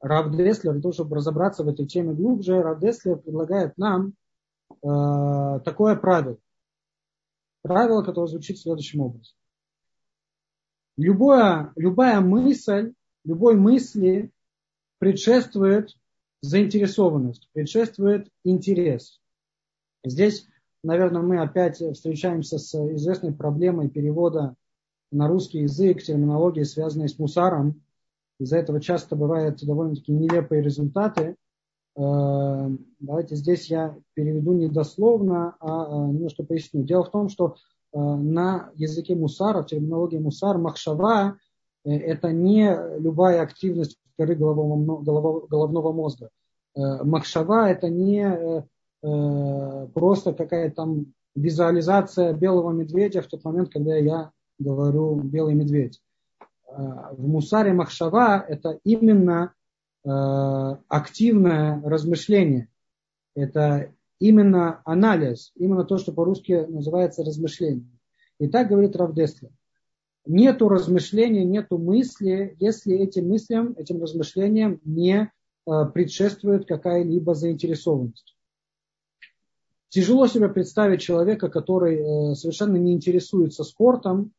Рав 0.00 0.30
Деслер, 0.36 0.74
для 0.74 0.82
того, 0.82 0.92
чтобы 0.92 1.16
разобраться 1.16 1.64
в 1.64 1.68
этой 1.68 1.86
теме 1.86 2.12
глубже, 2.12 2.62
Рав 2.62 2.80
Деслер 2.80 3.16
предлагает 3.16 3.78
нам 3.78 4.12
э, 4.70 5.60
такое 5.64 5.96
правило. 5.96 6.36
Правило, 7.62 8.02
которое 8.02 8.28
звучит 8.28 8.58
следующим 8.58 9.00
образом. 9.00 9.34
Любое, 10.96 11.72
любая 11.76 12.20
мысль, 12.20 12.94
любой 13.24 13.56
мысли 13.56 14.30
предшествует 14.98 15.94
заинтересованность, 16.40 17.48
предшествует 17.52 18.28
интерес. 18.44 19.20
Здесь 20.04 20.46
наверное, 20.86 21.22
мы 21.22 21.40
опять 21.40 21.78
встречаемся 21.78 22.58
с 22.58 22.74
известной 22.94 23.32
проблемой 23.32 23.88
перевода 23.88 24.54
на 25.10 25.28
русский 25.28 25.60
язык 25.60 26.02
терминологии, 26.02 26.62
связанной 26.62 27.08
с 27.08 27.18
мусаром. 27.18 27.82
Из-за 28.38 28.58
этого 28.58 28.80
часто 28.80 29.16
бывают 29.16 29.64
довольно-таки 29.64 30.12
нелепые 30.12 30.62
результаты. 30.62 31.36
Э, 31.96 32.68
давайте 33.00 33.34
здесь 33.36 33.70
я 33.70 33.96
переведу 34.14 34.52
не 34.52 34.68
дословно, 34.68 35.56
а 35.60 36.06
немножко 36.06 36.44
поясню. 36.44 36.82
Дело 36.84 37.04
в 37.04 37.10
том, 37.10 37.28
что 37.28 37.56
э, 37.56 37.75
на 37.98 38.70
языке 38.74 39.14
мусара, 39.14 39.62
в 39.62 39.66
терминологии 39.66 40.18
мусар, 40.18 40.58
махшава 40.58 41.38
э,– 41.84 41.90
это 41.92 42.32
не 42.32 42.76
любая 42.98 43.42
активность 43.42 43.98
коры 44.16 44.34
головного, 44.34 45.46
головного 45.46 45.92
мозга. 45.92 46.30
Махшава– 46.74 47.70
это 47.70 47.88
не 47.88 48.64
Э, 49.06 49.86
просто 49.94 50.32
какая-то 50.32 50.74
там 50.74 51.06
визуализация 51.34 52.32
белого 52.32 52.72
медведя 52.72 53.22
в 53.22 53.26
тот 53.26 53.44
момент, 53.44 53.72
когда 53.72 53.94
я 53.96 54.30
говорю 54.58 55.16
белый 55.20 55.54
медведь. 55.54 56.00
Э, 56.68 57.12
в 57.12 57.28
Мусаре 57.28 57.72
Махшава 57.72 58.44
это 58.48 58.80
именно 58.84 59.52
э, 60.04 60.08
активное 60.88 61.80
размышление. 61.82 62.68
Это 63.34 63.92
именно 64.18 64.82
анализ, 64.84 65.52
именно 65.56 65.84
то, 65.84 65.98
что 65.98 66.12
по-русски 66.12 66.66
называется 66.68 67.24
размышление. 67.24 67.86
И 68.38 68.48
так 68.48 68.68
говорит 68.68 68.96
Равдеслер. 68.96 69.50
Нету 70.26 70.68
размышления, 70.68 71.44
нету 71.44 71.78
мысли, 71.78 72.56
если 72.58 72.96
этим 72.96 73.28
мыслям, 73.28 73.74
этим 73.78 74.00
размышлениям 74.02 74.80
не 74.84 75.30
предшествует 75.64 76.66
какая-либо 76.66 77.34
заинтересованность. 77.34 78.36
Тяжело 79.88 80.26
себе 80.26 80.48
представить 80.48 81.00
человека, 81.00 81.48
который 81.48 81.96
э, 81.96 82.34
совершенно 82.34 82.76
не 82.76 82.92
интересуется 82.92 83.64
спортом, 83.64 84.32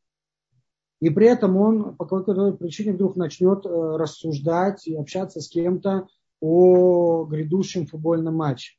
и 0.99 1.09
при 1.09 1.27
этом 1.27 1.57
он 1.57 1.95
по 1.95 2.05
какой-то 2.05 2.51
причине 2.53 2.93
вдруг 2.93 3.15
начнет 3.15 3.65
э, 3.65 3.69
рассуждать 3.69 4.87
и 4.87 4.95
общаться 4.95 5.41
с 5.41 5.47
кем-то 5.47 6.07
о 6.41 7.25
грядущем 7.25 7.87
футбольном 7.87 8.35
матче. 8.35 8.77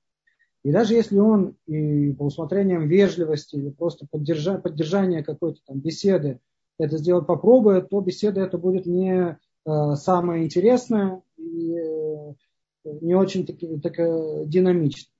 И 0.64 0.72
даже 0.72 0.94
если 0.94 1.18
он 1.18 1.56
и 1.66 2.12
по 2.12 2.24
усмотрениям 2.24 2.88
вежливости 2.88 3.56
или 3.56 3.70
просто 3.70 4.06
поддержа, 4.11 4.59
поддержания 4.59 5.22
какой-то 5.22 5.61
там 5.64 5.78
беседы 5.78 6.40
это 6.78 6.98
сделать 6.98 7.26
попробует, 7.26 7.90
то 7.90 8.00
беседа 8.00 8.40
это 8.40 8.59
будет 8.59 8.86
не 8.86 9.38
э, 9.66 9.94
самое 9.96 10.44
интересное 10.44 11.22
и 11.36 11.76
э, 11.76 12.34
не 12.84 13.14
очень 13.14 13.46
так, 13.46 13.56
так 13.82 13.98
э, 13.98 14.44
динамично. 14.46 15.12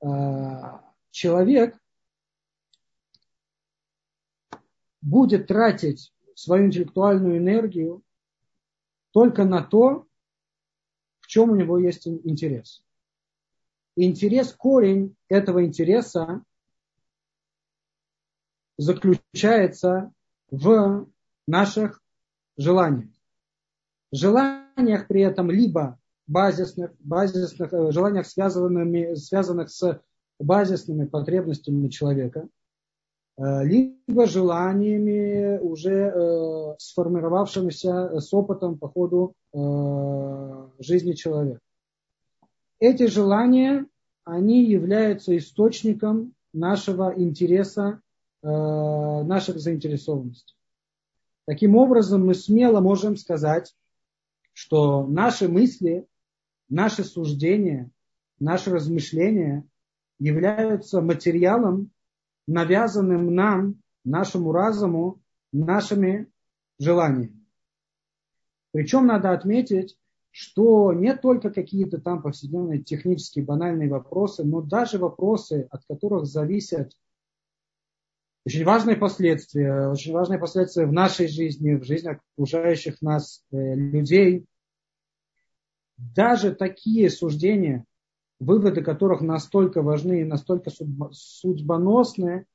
Э, 0.00 0.80
человек 1.10 1.76
будет 5.00 5.46
тратить 5.46 6.12
свою 6.34 6.66
интеллектуальную 6.66 7.38
энергию 7.38 8.02
только 9.12 9.44
на 9.44 9.62
то, 9.62 10.06
в 11.20 11.26
чем 11.26 11.50
у 11.50 11.56
него 11.56 11.78
есть 11.78 12.06
интерес. 12.06 12.84
Интерес, 14.04 14.52
корень 14.52 15.16
этого 15.28 15.64
интереса 15.64 16.42
заключается 18.76 20.12
в 20.50 21.06
наших 21.46 22.00
желаниях. 22.56 23.10
Желаниях 24.12 25.08
при 25.08 25.22
этом 25.22 25.50
либо 25.50 25.98
базисных, 26.26 26.92
базисных 27.00 27.72
э, 27.72 27.90
желаниях, 27.90 28.26
связанными, 28.26 29.14
связанных 29.14 29.70
с 29.70 30.00
базисными 30.38 31.06
потребностями 31.06 31.88
человека, 31.88 32.48
э, 33.36 33.64
либо 33.64 34.26
желаниями, 34.26 35.58
уже 35.58 36.12
э, 36.14 36.74
сформировавшимися 36.78 38.20
с 38.20 38.32
опытом 38.32 38.78
по 38.78 38.88
ходу 38.88 39.34
жизни 40.78 41.12
человека. 41.14 41.60
Эти 42.80 43.06
желания, 43.06 43.86
они 44.24 44.64
являются 44.64 45.36
источником 45.36 46.34
нашего 46.52 47.12
интереса, 47.16 48.00
наших 48.42 49.58
заинтересованностей. 49.58 50.56
Таким 51.44 51.74
образом, 51.74 52.24
мы 52.26 52.34
смело 52.34 52.80
можем 52.80 53.16
сказать, 53.16 53.74
что 54.52 55.06
наши 55.06 55.48
мысли, 55.48 56.06
наши 56.68 57.02
суждения, 57.02 57.90
наши 58.38 58.70
размышления 58.70 59.64
являются 60.20 61.00
материалом, 61.00 61.90
навязанным 62.46 63.34
нам, 63.34 63.82
нашему 64.04 64.52
разуму, 64.52 65.20
нашими 65.52 66.30
желаниями. 66.78 67.44
Причем 68.70 69.06
надо 69.06 69.32
отметить, 69.32 69.97
что 70.30 70.92
не 70.92 71.14
только 71.16 71.50
какие-то 71.50 72.00
там 72.00 72.22
повседневные 72.22 72.82
технические 72.82 73.44
банальные 73.44 73.88
вопросы, 73.88 74.44
но 74.44 74.60
даже 74.60 74.98
вопросы, 74.98 75.66
от 75.70 75.84
которых 75.86 76.26
зависят 76.26 76.92
очень 78.44 78.64
важные 78.64 78.96
последствия, 78.96 79.88
очень 79.88 80.12
важные 80.12 80.38
последствия 80.38 80.86
в 80.86 80.92
нашей 80.92 81.28
жизни, 81.28 81.74
в 81.74 81.84
жизни 81.84 82.18
окружающих 82.34 83.02
нас 83.02 83.44
э, 83.50 83.74
людей. 83.74 84.46
Даже 85.98 86.54
такие 86.54 87.10
суждения, 87.10 87.84
выводы 88.40 88.82
которых 88.82 89.20
настолько 89.20 89.82
важны 89.82 90.22
и 90.22 90.24
настолько 90.24 90.70
судьбоносны, 91.12 92.46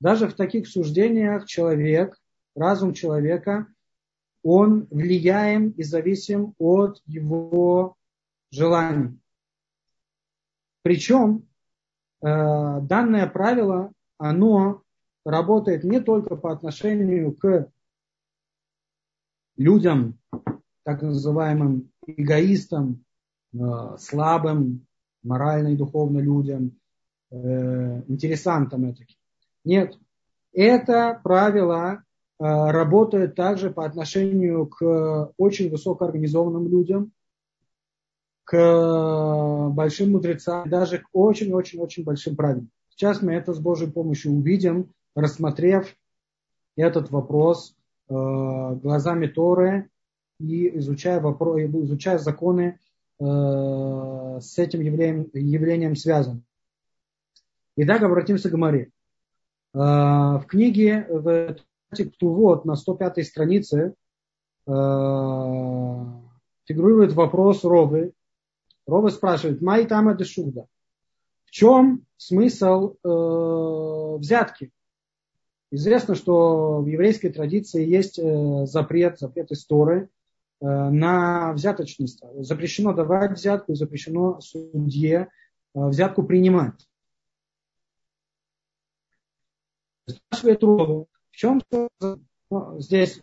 даже 0.00 0.28
в 0.28 0.34
таких 0.34 0.68
суждениях 0.68 1.46
человек, 1.46 2.16
разум 2.54 2.92
человека, 2.92 3.66
он 4.48 4.86
влияем 4.92 5.70
и 5.70 5.82
зависим 5.82 6.54
от 6.58 7.02
его 7.04 7.96
желаний. 8.52 9.18
Причем 10.82 11.48
э, 12.22 12.26
данное 12.82 13.26
правило, 13.26 13.92
оно 14.18 14.82
работает 15.24 15.82
не 15.82 15.98
только 15.98 16.36
по 16.36 16.52
отношению 16.52 17.34
к 17.34 17.72
людям, 19.56 20.16
так 20.84 21.02
называемым 21.02 21.90
эгоистам, 22.06 23.04
э, 23.52 23.58
слабым, 23.98 24.86
морально 25.24 25.68
и 25.68 25.76
духовно 25.76 26.20
людям, 26.20 26.78
э, 27.32 28.02
интересантам 28.06 28.84
этим. 28.84 29.06
Нет, 29.64 29.98
это 30.52 31.20
правило 31.24 32.04
работает 32.38 33.34
также 33.34 33.70
по 33.70 33.86
отношению 33.86 34.66
к 34.66 35.32
очень 35.38 35.70
высокоорганизованным 35.70 36.68
людям, 36.68 37.12
к 38.44 39.68
большим 39.70 40.12
мудрецам, 40.12 40.68
даже 40.68 40.98
к 40.98 41.08
очень-очень-очень 41.12 42.04
большим 42.04 42.36
правилам. 42.36 42.70
Сейчас 42.90 43.20
мы 43.20 43.32
это 43.34 43.52
с 43.52 43.58
Божьей 43.58 43.90
помощью 43.90 44.32
увидим, 44.32 44.90
рассмотрев 45.14 45.94
этот 46.76 47.10
вопрос 47.10 47.74
э, 48.08 48.12
глазами 48.14 49.26
Торы 49.26 49.90
и 50.38 50.78
изучая, 50.78 51.20
вопрос, 51.20 51.60
изучая 51.60 52.18
законы 52.18 52.78
э, 53.18 53.24
с 53.24 54.58
этим 54.58 54.80
явлением, 54.80 55.28
явлением 55.32 55.96
связан. 55.96 56.44
Итак, 57.76 58.02
обратимся 58.02 58.48
к 58.48 58.56
Маре. 58.56 58.90
Э, 59.74 59.78
в 59.78 60.44
книге 60.46 61.06
в 61.08 61.56
Ктувот 61.90 62.64
на 62.64 62.76
105 62.76 63.26
странице 63.26 63.94
э, 64.66 64.70
фигурирует 66.64 67.12
вопрос 67.12 67.64
Ровы. 67.64 68.12
Ровы 68.86 69.10
спрашивает, 69.10 69.62
Май 69.62 69.86
там 69.86 70.08
это 70.08 70.24
шуда. 70.24 70.66
В 71.44 71.50
чем 71.50 72.04
смысл 72.16 72.96
э, 73.02 74.16
взятки? 74.18 74.72
Известно, 75.70 76.14
что 76.14 76.80
в 76.80 76.86
еврейской 76.86 77.28
традиции 77.28 77.84
есть 77.86 78.18
э, 78.18 78.66
запрет, 78.66 79.18
запрет 79.18 79.52
истории 79.52 80.08
на 80.58 81.52
взяточность. 81.52 82.22
Запрещено 82.38 82.94
давать 82.94 83.32
взятку, 83.32 83.74
запрещено 83.74 84.40
судье 84.40 85.28
взятку 85.74 86.22
принимать. 86.22 86.88
Спрашивает 90.06 90.62
Рову, 90.62 91.08
в 91.36 91.38
чем 91.38 91.60
здесь 92.78 93.22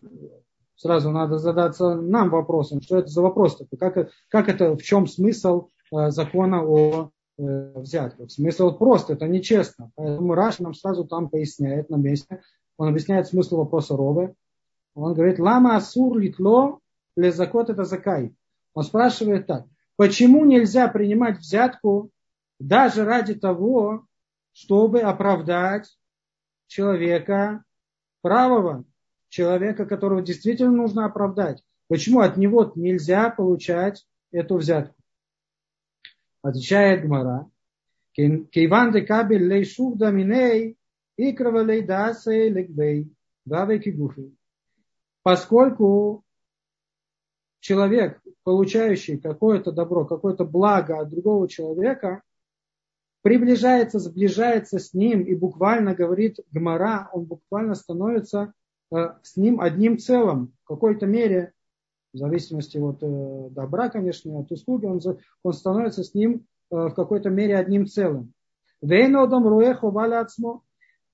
сразу 0.76 1.12
надо 1.12 1.40
задаться 1.40 1.96
нам 1.96 2.30
вопросом, 2.30 2.82
что 2.82 3.00
это 3.00 3.08
за 3.08 3.22
вопрос 3.22 3.58
такой, 3.58 3.80
как, 3.80 4.10
как 4.30 4.50
это, 4.50 4.76
в 4.76 4.84
чем 4.84 5.08
смысл 5.08 5.70
закона 5.92 6.64
о 6.64 7.12
Э, 7.36 7.80
взятках. 7.80 8.30
Смысл 8.30 8.78
прост, 8.78 9.10
это 9.10 9.28
нечестно. 9.28 9.92
Поэтому 9.96 10.36
Раш 10.36 10.60
нам 10.60 10.76
сразу 10.76 11.04
там 11.04 11.30
поясняет 11.30 11.90
на 11.90 11.96
месте. 11.96 12.44
Он 12.78 12.90
объясняет 12.90 13.28
смысл 13.28 13.58
вопроса 13.58 13.98
Ровы. 13.98 14.36
Он 14.94 15.16
говорит, 15.16 15.40
лама 15.40 15.76
асур 15.76 16.20
литло 16.20 16.80
лезакот 17.16 17.72
это 17.72 17.86
закай. 17.86 18.36
Он 18.76 18.84
спрашивает 18.84 19.48
так, 19.48 19.66
почему 19.96 20.46
нельзя 20.46 20.88
принимать 20.88 21.40
взятку 21.40 22.12
даже 22.60 23.04
ради 23.04 23.34
того, 23.34 24.06
чтобы 24.52 25.00
оправдать 25.00 25.90
человека 26.68 27.64
правого, 28.24 28.86
человека, 29.30 29.86
которого 29.86 30.24
действительно 30.24 30.72
нужно 30.72 31.06
оправдать. 31.06 31.64
Почему 31.88 32.22
от 32.22 32.38
него 32.38 32.72
нельзя 32.76 33.30
получать 33.30 34.08
эту 34.32 34.58
взятку? 34.58 34.96
Отвечает 36.42 37.04
Гмара. 37.04 37.48
Кейван 38.16 38.92
де 38.92 39.02
кабель 39.02 39.48
лей 39.48 39.66
шувда 39.66 40.12
миней 40.12 40.78
икрава 41.18 41.64
лей 41.64 41.82
дасе 41.82 42.50
легбей 42.50 43.12
давай 43.46 43.80
кигуфи. 43.80 44.36
Поскольку 45.24 46.24
человек, 47.60 48.22
получающий 48.44 49.20
какое-то 49.20 49.72
добро, 49.72 50.06
какое-то 50.06 50.46
благо 50.46 51.00
от 51.00 51.10
другого 51.10 51.48
человека, 51.48 52.22
приближается, 53.24 54.00
сближается 54.00 54.78
с 54.78 54.94
ним 54.94 55.22
и 55.22 55.34
буквально 55.34 55.96
говорит 55.96 56.40
Гмара, 56.52 57.10
он 57.14 57.24
буквально 57.24 57.74
становится 57.74 58.54
э, 58.92 58.98
с 59.24 59.38
ним 59.38 59.60
одним 59.62 59.98
целым. 59.98 60.54
В 60.66 60.68
какой-то 60.68 61.08
мере 61.08 61.54
в 62.14 62.18
зависимости 62.18 62.78
от 62.78 63.02
э, 63.02 63.50
добра, 63.52 63.90
конечно, 63.90 64.40
от 64.40 64.52
услуги, 64.52 64.86
он, 64.86 65.00
он 65.42 65.54
становится 65.54 66.04
с 66.04 66.14
ним 66.14 66.46
э, 66.70 66.76
в 66.76 66.92
какой-то 66.92 67.30
мере 67.30 67.58
одним 67.58 67.88
целым. 67.88 68.34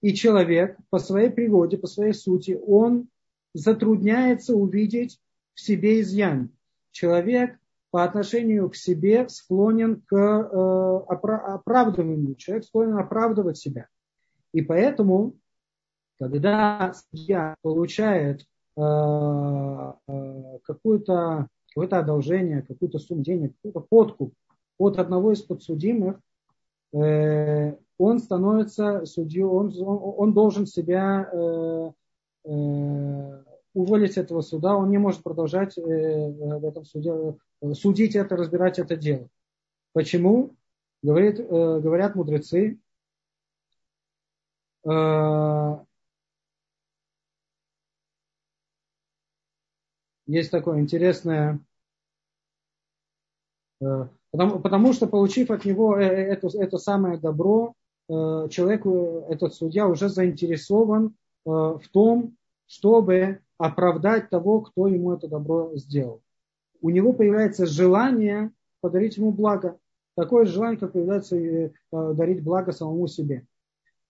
И 0.01 0.13
человек 0.13 0.77
по 0.89 0.97
своей 0.99 1.29
природе, 1.29 1.77
по 1.77 1.87
своей 1.87 2.13
сути, 2.13 2.59
он 2.65 3.07
затрудняется 3.53 4.55
увидеть 4.55 5.19
в 5.53 5.61
себе 5.61 6.01
изъян. 6.01 6.49
Человек 6.91 7.58
по 7.91 8.03
отношению 8.03 8.69
к 8.69 8.75
себе 8.75 9.27
склонен 9.29 10.01
к 10.01 10.15
э, 10.15 10.99
оправдыванию. 11.07 12.35
Человек 12.35 12.65
склонен 12.65 12.97
оправдывать 12.97 13.57
себя. 13.57 13.87
И 14.53 14.61
поэтому, 14.61 15.35
когда 16.17 16.93
судья 16.93 17.55
получает 17.61 18.45
Э, 18.79 19.91
э, 20.07 20.57
какое-то 20.63 21.47
какое 21.75 21.99
одолжение, 21.99 22.61
какую-то 22.61 22.97
сумму 22.97 23.23
денег, 23.23 23.53
какой-то 23.57 23.85
подкуп 23.89 24.33
от 24.77 24.97
одного 24.99 25.33
из 25.33 25.41
подсудимых, 25.41 26.19
он 26.91 28.19
становится 28.19 29.05
судьей, 29.05 29.43
он, 29.43 29.71
он 29.77 30.33
должен 30.33 30.65
себя 30.65 31.29
уволить 33.73 34.17
этого 34.17 34.41
суда, 34.41 34.75
он 34.75 34.89
не 34.89 34.97
может 34.97 35.23
продолжать 35.23 35.77
э, 35.77 35.81
в 35.81 36.65
этом 36.65 36.85
суде, 36.85 37.37
э, 37.61 37.73
судить 37.73 38.15
это, 38.15 38.35
разбирать 38.35 38.79
это 38.79 38.95
дело. 38.95 39.29
Почему? 39.93 40.55
Говорит, 41.01 41.39
э, 41.39 41.43
говорят 41.43 42.15
мудрецы, 42.15 42.79
есть 50.25 50.51
такое 50.51 50.79
интересное, 50.79 51.59
потому, 54.31 54.59
потому 54.61 54.93
что 54.93 55.05
получив 55.05 55.51
от 55.51 55.65
него 55.65 55.97
это, 55.97 56.47
это 56.57 56.77
самое 56.77 57.17
добро, 57.17 57.73
человек, 58.07 58.85
этот 59.29 59.53
судья 59.53 59.85
уже 59.87 60.07
заинтересован 60.07 61.13
в 61.43 61.81
том, 61.91 62.37
чтобы 62.67 63.41
оправдать 63.59 64.29
того, 64.29 64.61
кто 64.61 64.87
ему 64.87 65.13
это 65.13 65.27
добро 65.27 65.75
сделал. 65.75 66.23
У 66.81 66.89
него 66.89 67.11
появляется 67.13 67.65
желание 67.65 68.51
подарить 68.79 69.17
ему 69.17 69.31
благо. 69.31 69.77
Такое 70.15 70.45
же 70.45 70.53
желание, 70.53 70.79
как 70.79 70.93
появляется 70.93 71.35
э, 71.35 71.71
дарить 71.91 72.41
благо 72.41 72.71
самому 72.71 73.07
себе. 73.07 73.45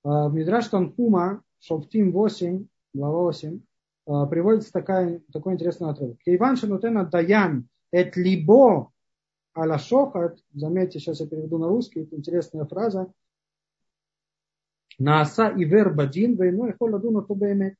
Э, 0.06 0.28
в 0.28 0.34
Мидраш 0.34 0.68
Танхума, 0.68 1.41
Шофтим 1.60 2.12
8, 2.12 2.68
глава 2.93 3.24
8, 3.24 3.60
э, 3.60 4.26
приводится 4.30 4.72
такая, 4.72 5.22
такой 5.34 5.56
интересный 5.56 5.89
отрывок. 5.89 6.20
Кейван 6.20 6.56
шанутена 6.56 7.06
даян 7.06 7.68
эт 7.91 8.16
либо 8.18 8.91
аля 9.58 9.80
шохат, 9.80 10.38
заметьте, 10.54 11.00
сейчас 11.00 11.22
я 11.22 11.28
переведу 11.28 11.58
на 11.58 11.68
русский, 11.68 12.02
это 12.02 12.16
интересная 12.16 12.66
фраза, 12.66 13.12
Нааса 15.00 15.47
и 15.47 15.64
вербадин, 15.64 16.36
вейну 16.36 16.68
и 16.68 16.74
холадуна 16.78 17.22
тубеймет 17.22 17.76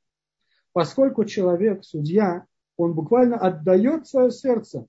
поскольку 0.72 1.24
человек, 1.24 1.84
судья, 1.84 2.46
он 2.76 2.94
буквально 2.94 3.36
отдает 3.36 4.06
свое 4.06 4.30
сердце. 4.30 4.86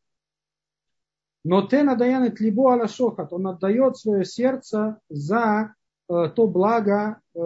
Но 1.43 1.63
ты 1.63 1.83
надаянет 1.83 2.39
либо 2.39 2.73
алашохат, 2.73 3.33
он 3.33 3.47
отдает 3.47 3.97
свое 3.97 4.23
сердце 4.23 4.99
за 5.09 5.73
э, 6.07 6.29
то 6.35 6.47
благо, 6.47 7.19
э, 7.33 7.39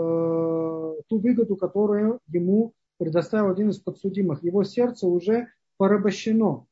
ту 1.08 1.20
выгоду, 1.20 1.56
которую 1.56 2.20
ему 2.28 2.74
предоставил 2.98 3.52
один 3.52 3.70
из 3.70 3.80
подсудимых. 3.80 4.44
Его 4.44 4.64
сердце 4.64 5.08
уже 5.08 5.48
порабощено. 5.78 6.66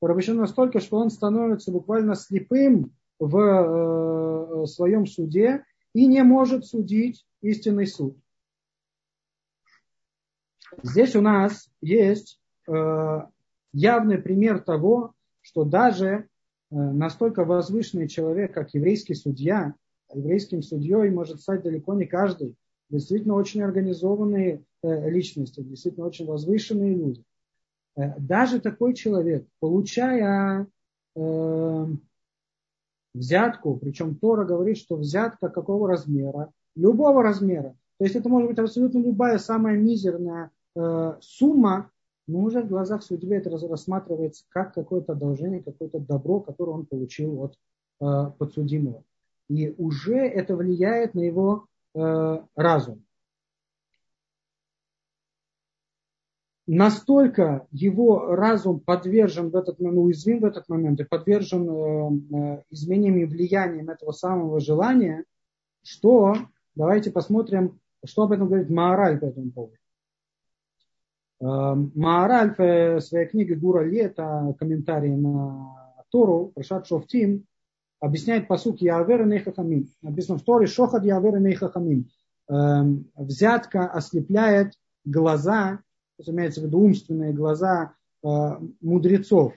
Порабощено 0.00 0.42
настолько, 0.42 0.80
что 0.80 0.98
он 0.98 1.10
становится 1.10 1.70
буквально 1.70 2.16
слепым 2.16 2.92
в 3.20 3.38
э, 3.38 4.66
своем 4.66 5.06
суде 5.06 5.64
и 5.94 6.06
не 6.06 6.22
может 6.24 6.66
судить 6.66 7.24
истинный 7.40 7.86
суд. 7.86 8.16
Здесь 10.82 11.14
у 11.16 11.20
нас 11.20 11.68
есть 11.80 12.40
э, 12.68 13.20
явный 13.72 14.18
пример 14.18 14.60
того, 14.60 15.12
что 15.40 15.64
даже 15.64 16.08
э, 16.08 16.22
настолько 16.70 17.44
возвышенный 17.44 18.08
человек, 18.08 18.52
как 18.52 18.74
еврейский 18.74 19.14
судья, 19.14 19.74
еврейским 20.12 20.62
судьей 20.62 21.10
может 21.10 21.40
стать 21.40 21.62
далеко 21.62 21.94
не 21.94 22.06
каждый. 22.06 22.56
Действительно 22.90 23.34
очень 23.34 23.62
организованные 23.62 24.64
э, 24.82 25.10
личности, 25.10 25.60
действительно 25.60 26.06
очень 26.06 26.26
возвышенные 26.26 26.94
люди. 26.94 27.22
Даже 28.18 28.60
такой 28.60 28.94
человек, 28.94 29.46
получая 29.60 30.66
взятку, 33.14 33.76
причем 33.76 34.16
Тора 34.16 34.44
говорит, 34.44 34.78
что 34.78 34.96
взятка 34.96 35.48
какого 35.48 35.86
размера? 35.88 36.50
Любого 36.74 37.22
размера. 37.22 37.76
То 37.98 38.04
есть 38.04 38.16
это 38.16 38.28
может 38.28 38.48
быть 38.48 38.58
абсолютно 38.58 38.98
любая 38.98 39.38
самая 39.38 39.76
мизерная 39.76 40.50
Э, 40.76 41.16
сумма, 41.20 41.90
но 42.26 42.40
уже 42.40 42.62
в 42.62 42.68
глазах 42.68 43.02
судьбы 43.04 43.36
это 43.36 43.50
рассматривается 43.50 44.44
как 44.48 44.74
какое-то 44.74 45.12
одолжение, 45.12 45.62
какое-то 45.62 46.00
добро, 46.00 46.40
которое 46.40 46.72
он 46.72 46.86
получил 46.86 47.44
от 47.44 47.58
э, 48.00 48.32
подсудимого. 48.38 49.04
И 49.48 49.72
уже 49.78 50.16
это 50.16 50.56
влияет 50.56 51.14
на 51.14 51.20
его 51.20 51.68
э, 51.94 52.40
разум. 52.56 53.04
Настолько 56.66 57.68
его 57.70 58.34
разум 58.34 58.80
подвержен 58.80 59.50
в 59.50 59.56
этот 59.56 59.78
момент, 59.78 59.98
уязвим 59.98 60.40
в 60.40 60.44
этот 60.46 60.68
момент 60.68 60.98
и 60.98 61.04
подвержен 61.04 62.64
изменениям 62.70 63.18
и 63.18 63.26
влияниям 63.26 63.90
этого 63.90 64.12
самого 64.12 64.60
желания, 64.60 65.24
что, 65.82 66.34
давайте 66.74 67.12
посмотрим, 67.12 67.78
что 68.06 68.22
об 68.22 68.32
этом 68.32 68.46
говорит 68.48 68.70
Маораль 68.70 69.18
по 69.18 69.26
этому 69.26 69.50
поводу. 69.50 69.76
Маараль 71.40 72.54
в 72.56 73.00
своей 73.00 73.26
книге 73.26 73.56
Гура 73.56 73.84
это 73.84 74.54
комментарий 74.58 75.14
на 75.14 76.04
Тору, 76.10 76.52
Прошат 76.54 76.86
Шофтим, 76.86 77.44
объясняет 78.00 78.48
посук 78.48 78.80
Явер 78.80 79.26
Нейхахамин. 79.26 79.88
Написано 80.02 80.38
в 80.38 80.42
Торе 80.42 80.66
Шохад 80.66 81.04
Явер 81.04 81.40
Нейхахамин. 81.40 82.08
Взятка 83.16 83.90
ослепляет 83.90 84.74
глаза, 85.04 85.80
имеется 86.18 86.60
в 86.60 86.64
виду 86.64 86.80
умственные 86.80 87.32
глаза 87.32 87.94
мудрецов. 88.80 89.54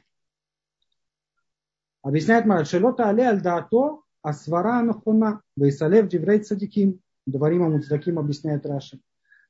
Объясняет 2.02 2.46
Марат, 2.46 2.68
Шелота 2.68 3.10
Але 3.10 3.24
Аль 3.24 3.42
Даато 3.42 4.00
Асвара 4.22 4.80
Анахуна 4.80 5.42
Вейсалев 5.58 6.08
Диврей 6.08 6.40
Цадиким. 6.40 7.02
Дворима 7.28 7.70
Муцдаким 7.70 8.18
объясняет 8.18 8.66
Раши. 8.66 9.00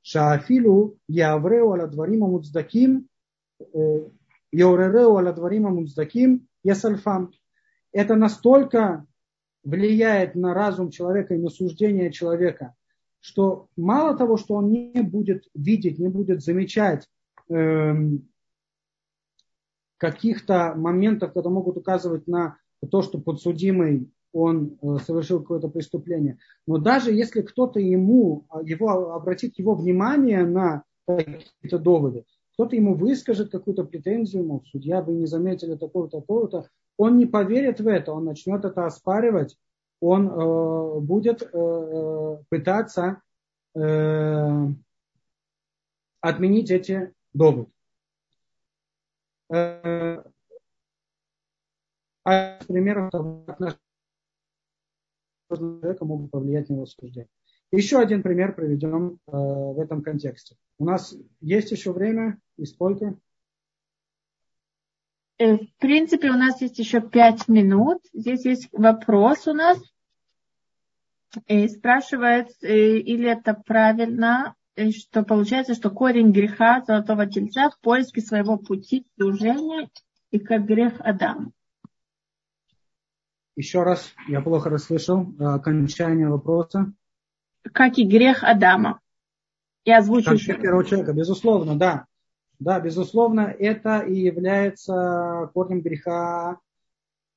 Шаафилу 0.01 0.97
Явреу 1.07 1.71
аля 1.73 1.87
дварим 1.87 2.23
амуцдаким 2.23 3.07
Яуререу 4.51 5.17
аля 5.17 5.31
дварим 5.31 5.67
амуцдаким 5.67 6.47
Ясальфам. 6.63 7.31
Это 7.91 8.15
настолько 8.15 9.05
влияет 9.63 10.35
на 10.35 10.53
разум 10.53 10.89
человека 10.91 11.35
и 11.35 11.37
на 11.37 11.49
суждение 11.49 12.11
человека, 12.11 12.73
что 13.19 13.67
мало 13.75 14.17
того, 14.17 14.37
что 14.37 14.55
он 14.55 14.71
не 14.71 15.01
будет 15.01 15.47
видеть, 15.53 15.99
не 15.99 16.07
будет 16.07 16.41
замечать 16.41 17.07
эм, 17.49 18.27
каких-то 19.97 20.73
моментов, 20.75 21.33
которые 21.33 21.53
могут 21.53 21.77
указывать 21.77 22.27
на 22.27 22.57
то, 22.89 23.01
что 23.01 23.19
подсудимый 23.19 24.09
он 24.33 24.77
э, 24.81 24.97
совершил 25.05 25.41
какое-то 25.41 25.69
преступление. 25.69 26.37
Но 26.65 26.77
даже 26.77 27.11
если 27.11 27.41
кто-то 27.41 27.79
ему, 27.79 28.45
а, 28.49 28.61
его, 28.61 29.13
обратит 29.13 29.57
его 29.57 29.73
внимание 29.73 30.45
на 30.45 30.83
какие-то 31.07 31.79
доводы, 31.79 32.25
кто-то 32.53 32.75
ему 32.75 32.95
выскажет 32.95 33.51
какую-то 33.51 33.83
претензию, 33.83 34.43
мол, 34.43 34.63
судья, 34.65 35.01
вы 35.01 35.13
не 35.13 35.27
заметили 35.27 35.75
такого-то, 35.75 36.21
такого-то, 36.21 36.69
он 36.97 37.17
не 37.17 37.25
поверит 37.25 37.79
в 37.79 37.87
это, 37.87 38.11
он 38.11 38.25
начнет 38.25 38.65
это 38.65 38.85
оспаривать, 38.85 39.57
он 39.99 40.27
э, 40.27 40.99
будет 40.99 41.43
э, 41.43 41.47
э 41.53 42.37
пытаться 42.49 43.21
э, 43.75 44.67
отменить 46.21 46.71
эти 46.71 47.13
доводы. 47.33 47.69
Э, 49.49 50.23
а 52.25 52.59
примеров 52.67 53.11
как 53.11 53.77
человека 55.49 56.05
могут 56.05 56.31
повлиять 56.31 56.69
на 56.69 56.75
его 56.75 56.85
суждение. 56.85 57.29
Еще 57.71 57.99
один 57.99 58.23
пример 58.23 58.55
приведем 58.55 59.19
э, 59.27 59.31
в 59.31 59.79
этом 59.79 60.01
контексте. 60.01 60.55
У 60.79 60.85
нас 60.85 61.13
есть 61.41 61.71
еще 61.71 61.91
время 61.91 62.39
и 62.57 62.65
сколько? 62.65 63.17
Э, 65.37 65.57
в 65.57 65.75
принципе, 65.77 66.29
у 66.29 66.37
нас 66.37 66.61
есть 66.61 66.79
еще 66.79 67.01
пять 67.01 67.47
минут. 67.47 68.01
Здесь 68.13 68.45
есть 68.45 68.69
вопрос 68.71 69.47
у 69.47 69.53
нас. 69.53 69.77
И 71.47 71.65
э, 71.65 71.69
спрашивает, 71.69 72.49
э, 72.61 72.97
или 72.99 73.29
это 73.29 73.53
правильно, 73.53 74.55
что 74.91 75.23
получается, 75.23 75.75
что 75.75 75.89
корень 75.89 76.31
греха 76.31 76.83
золотого 76.85 77.27
тельца 77.27 77.69
в 77.69 77.79
поиске 77.81 78.21
своего 78.21 78.57
пути 78.57 79.05
служения 79.17 79.89
и 80.31 80.39
как 80.39 80.65
грех 80.65 80.93
Адама. 80.99 81.51
Еще 83.57 83.81
раз, 83.81 84.13
я 84.27 84.39
плохо 84.41 84.69
расслышал 84.69 85.33
э, 85.39 85.43
окончание 85.43 86.29
вопроса. 86.29 86.93
Как 87.73 87.97
и 87.97 88.07
грех 88.07 88.43
Адама. 88.43 89.01
Я 89.83 89.97
озвучу 89.97 90.25
как 90.25 90.35
еще. 90.35 90.59
первого 90.59 90.85
человека, 90.85 91.11
безусловно, 91.11 91.75
да. 91.75 92.05
Да, 92.59 92.79
безусловно, 92.79 93.41
это 93.41 94.01
и 94.01 94.13
является 94.13 95.49
корнем 95.55 95.81
греха 95.81 96.59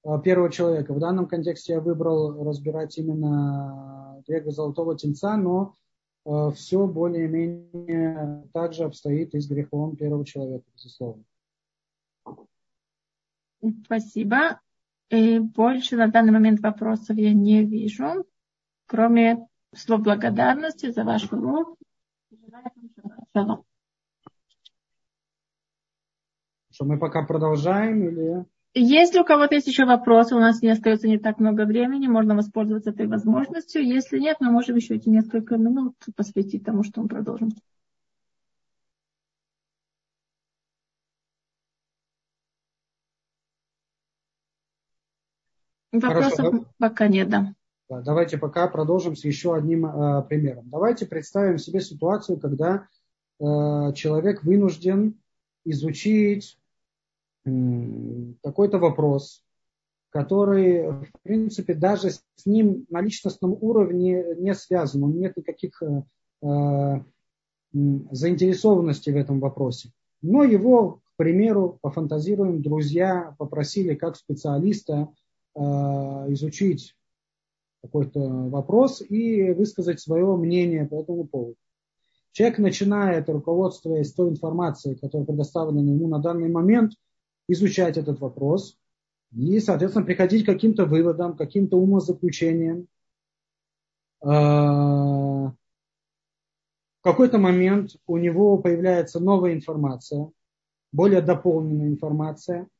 э, 0.05 0.11
первого 0.23 0.53
человека. 0.53 0.93
В 0.93 0.99
данном 0.99 1.27
контексте 1.27 1.73
я 1.73 1.81
выбрал 1.81 2.45
разбирать 2.45 2.99
именно 2.99 4.23
грех 4.29 4.45
золотого 4.53 4.99
тельца, 4.99 5.39
но 5.39 5.73
э, 6.27 6.51
все 6.55 6.87
более-менее 6.87 8.47
также 8.53 8.85
обстоит 8.85 9.35
и 9.35 9.41
с 9.41 9.49
грехом 9.49 9.97
первого 9.97 10.27
человека, 10.27 10.67
безусловно. 10.75 11.25
Спасибо. 13.87 14.61
И 15.11 15.41
больше 15.41 15.97
на 15.97 16.07
данный 16.07 16.33
момент 16.33 16.61
вопросов 16.61 17.17
я 17.17 17.35
не 17.35 17.65
вижу. 17.65 18.25
кроме 18.87 19.47
слов 19.75 20.03
благодарности 20.03 20.91
за 20.91 21.05
ваш 21.05 21.31
урок. 21.33 21.77
Что 26.73 26.85
мы 26.85 26.99
пока 26.99 27.25
продолжаем 27.25 28.09
или... 28.09 28.47
Если 28.73 29.19
у 29.19 29.25
кого-то 29.25 29.57
есть 29.57 29.67
еще 29.67 29.85
вопросы, 29.85 30.37
у 30.37 30.39
нас 30.39 30.63
не 30.63 30.69
остается 30.71 31.09
не 31.09 31.19
так 31.19 31.41
много 31.41 31.67
времени, 31.67 32.07
можно 32.07 32.37
воспользоваться 32.37 32.91
этой 32.91 33.09
возможностью. 33.09 33.85
Если 33.85 34.21
нет, 34.21 34.37
мы 34.39 34.53
можем 34.53 34.77
еще 34.77 34.95
эти 34.95 35.09
несколько 35.09 35.57
минут 35.57 35.97
посвятить 36.15 36.65
тому, 36.65 36.85
что 36.85 37.03
мы 37.03 37.09
продолжим. 37.09 37.51
Вопросов 45.93 46.37
Хорошо, 46.37 46.67
пока 46.79 47.09
нет, 47.09 47.29
да. 47.29 47.55
Давайте 47.89 48.39
пока 48.39 48.69
продолжим 48.69 49.17
с 49.17 49.25
еще 49.25 49.57
одним 49.57 49.87
э, 49.87 50.23
примером. 50.23 50.69
Давайте 50.71 51.07
представим 51.07 51.59
себе 51.59 51.81
ситуацию, 51.81 52.39
когда 52.39 52.87
э, 53.41 53.45
человек 53.95 54.45
вынужден 54.45 55.19
изучить 55.65 56.57
э, 57.45 57.51
какой-то 58.45 58.79
вопрос, 58.79 59.45
который, 60.11 60.91
в 60.91 61.11
принципе, 61.23 61.75
даже 61.75 62.11
с 62.11 62.23
ним 62.45 62.87
на 62.91 63.01
личностном 63.01 63.57
уровне 63.61 64.25
не 64.37 64.55
связан, 64.55 65.03
у 65.03 65.09
него 65.09 65.21
нет 65.21 65.37
никаких 65.37 65.83
э, 65.83 66.03
э, 66.43 67.01
заинтересованности 67.73 69.11
в 69.11 69.17
этом 69.17 69.41
вопросе. 69.41 69.91
Но 70.23 70.45
его, 70.45 71.01
к 71.05 71.17
примеру, 71.17 71.79
пофантазируем, 71.81 72.63
друзья 72.63 73.35
попросили 73.39 73.95
как 73.95 74.17
специалиста 74.17 75.09
изучить 75.57 76.95
какой-то 77.83 78.21
вопрос 78.21 79.03
и 79.03 79.53
высказать 79.53 80.01
свое 80.01 80.37
мнение 80.37 80.87
по 80.87 80.97
этому 80.97 81.27
поводу. 81.27 81.57
Человек 82.33 82.59
начинает, 82.59 83.29
руководствуясь 83.29 84.13
той 84.13 84.31
информацией, 84.31 84.95
которая 84.95 85.27
предоставлена 85.27 85.91
ему 85.91 86.09
на 86.09 86.21
данный 86.21 86.49
момент, 86.49 86.93
изучать 87.49 87.97
этот 87.97 88.21
вопрос 88.21 88.79
и, 89.33 89.59
соответственно, 89.59 90.07
приходить 90.07 90.45
к 90.45 90.47
каким-то 90.47 90.85
выводам, 90.85 91.37
каким-то 91.37 91.77
умозаключениям. 91.77 92.87
А, 94.23 95.49
в 95.49 97.03
какой-то 97.03 97.39
момент 97.39 97.97
у 98.07 98.19
него 98.19 98.59
появляется 98.59 99.19
новая 99.19 99.55
информация, 99.55 100.31
более 100.93 101.23
дополненная 101.23 101.89
информация– 101.89 102.69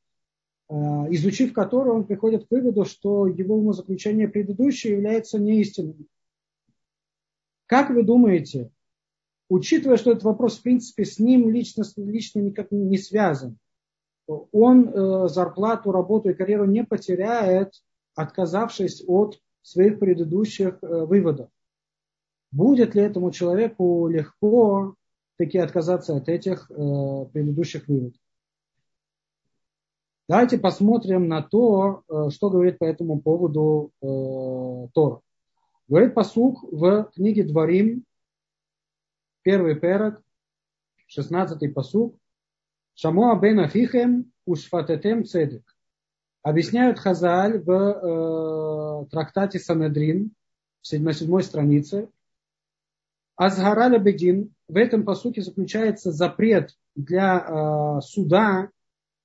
изучив 0.71 1.53
который 1.53 1.91
он 1.91 2.05
приходит 2.05 2.47
к 2.47 2.51
выводу, 2.51 2.85
что 2.85 3.27
его 3.27 3.55
умозаключение 3.55 4.29
предыдущее 4.29 4.93
является 4.93 5.37
неистинным. 5.37 6.07
Как 7.65 7.89
вы 7.89 8.03
думаете, 8.03 8.71
учитывая, 9.49 9.97
что 9.97 10.11
этот 10.11 10.23
вопрос, 10.23 10.59
в 10.59 10.63
принципе, 10.63 11.03
с 11.03 11.19
ним 11.19 11.49
лично, 11.49 11.83
лично 11.97 12.39
никак 12.39 12.71
не 12.71 12.97
связан, 12.97 13.57
он 14.27 14.87
э, 14.87 15.27
зарплату, 15.27 15.91
работу 15.91 16.29
и 16.29 16.33
карьеру 16.33 16.65
не 16.65 16.83
потеряет, 16.83 17.73
отказавшись 18.15 19.03
от 19.07 19.39
своих 19.61 19.99
предыдущих 19.99 20.79
э, 20.81 21.05
выводов. 21.05 21.49
Будет 22.51 22.95
ли 22.95 23.01
этому 23.01 23.31
человеку 23.31 24.07
легко 24.07 24.95
таки 25.37 25.57
отказаться 25.57 26.15
от 26.15 26.29
этих 26.29 26.69
э, 26.69 27.25
предыдущих 27.33 27.87
выводов? 27.87 28.20
Давайте 30.31 30.57
посмотрим 30.57 31.27
на 31.27 31.41
то, 31.41 32.03
э, 32.07 32.29
что 32.29 32.49
говорит 32.49 32.79
по 32.79 32.85
этому 32.85 33.19
поводу 33.19 33.91
э, 34.01 34.87
Тора. 34.93 35.19
Говорит 35.89 36.13
посук 36.13 36.63
в 36.71 37.11
книге 37.13 37.43
Дворим, 37.43 38.05
первый 39.41 39.75
перок, 39.75 40.23
шестнадцатый 41.05 41.67
посук. 41.67 42.15
Шамоа 42.93 43.37
бен 43.41 43.59
Афихем 43.59 44.31
ушфатетем 44.45 45.25
цедек. 45.25 45.75
Объясняют 46.43 46.97
Хазаль 46.97 47.61
в 47.61 47.69
э, 47.69 49.07
трактате 49.11 49.59
Санедрин 49.59 50.31
на 50.93 51.11
седьмой 51.11 51.43
странице. 51.43 52.07
Азгараля 53.35 53.99
Бедин. 53.99 54.55
В 54.69 54.77
этом 54.77 55.03
посуке 55.03 55.41
заключается 55.41 56.13
запрет 56.13 56.77
для 56.95 57.37
э, 57.37 58.01
суда 58.01 58.69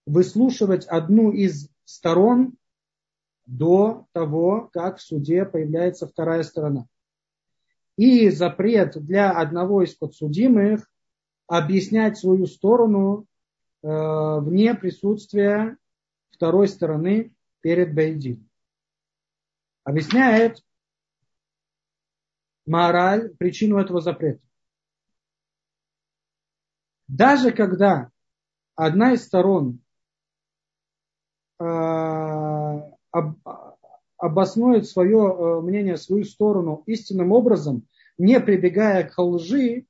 выслушивать 0.07 0.87
одну 0.87 1.33
из 1.33 1.69
сторон 1.85 2.55
до 3.45 4.07
того, 4.13 4.71
как 4.73 4.99
в 4.99 5.03
суде 5.03 5.45
появляется 5.45 6.07
вторая 6.07 6.43
сторона. 6.43 6.87
И 7.97 8.31
запрет 8.31 8.97
для 9.05 9.31
одного 9.33 9.83
из 9.83 9.95
подсудимых 9.95 10.89
объяснять 11.47 12.19
свою 12.19 12.47
сторону 12.47 13.27
э, 13.83 13.89
вне 14.41 14.75
присутствия 14.75 15.77
второй 16.31 16.69
стороны 16.69 17.33
перед 17.61 17.95
Бейдин. 17.95 18.49
Объясняет 19.85 20.63
мораль, 22.67 23.35
причину 23.37 23.79
этого 23.79 24.01
запрета. 24.01 24.43
Даже 27.09 27.53
когда 27.53 28.11
одна 28.75 29.13
из 29.13 29.25
сторон 29.25 29.81
обоснует 34.19 34.87
свое 34.87 35.19
э, 35.19 35.61
мнение, 35.61 35.97
свою 35.97 36.25
сторону 36.25 36.83
истинным 36.87 37.33
образом, 37.33 37.87
не 38.19 38.41
прибегая 38.41 39.05
к 39.05 39.19
лжи, 39.19 39.87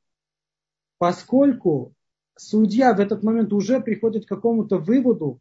поскольку 0.99 1.95
судья 2.37 2.95
в 2.95 3.01
этот 3.01 3.23
момент 3.23 3.53
уже 3.53 3.81
приходит 3.81 4.27
к 4.27 4.29
какому-то 4.29 4.79
выводу 4.79 5.41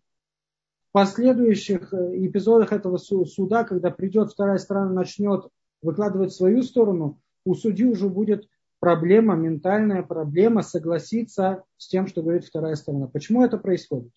в 0.90 0.92
последующих 0.92 1.94
э, 1.94 2.26
эпизодах 2.26 2.74
этого 2.74 2.98
суда, 2.98 3.64
когда 3.64 3.90
придет 3.92 4.32
вторая 4.32 4.58
сторона, 4.58 4.92
начнет 4.92 5.48
выкладывать 5.82 6.34
свою 6.34 6.62
сторону, 6.62 7.20
у 7.44 7.54
судьи 7.56 7.86
уже 7.86 8.08
будет 8.08 8.48
проблема, 8.80 9.36
ментальная 9.36 10.04
проблема 10.04 10.62
согласиться 10.62 11.64
с 11.78 11.88
тем, 11.88 12.08
что 12.08 12.22
говорит 12.22 12.46
вторая 12.46 12.76
сторона. 12.76 13.08
Почему 13.08 13.44
это 13.44 13.58
происходит? 13.58 14.14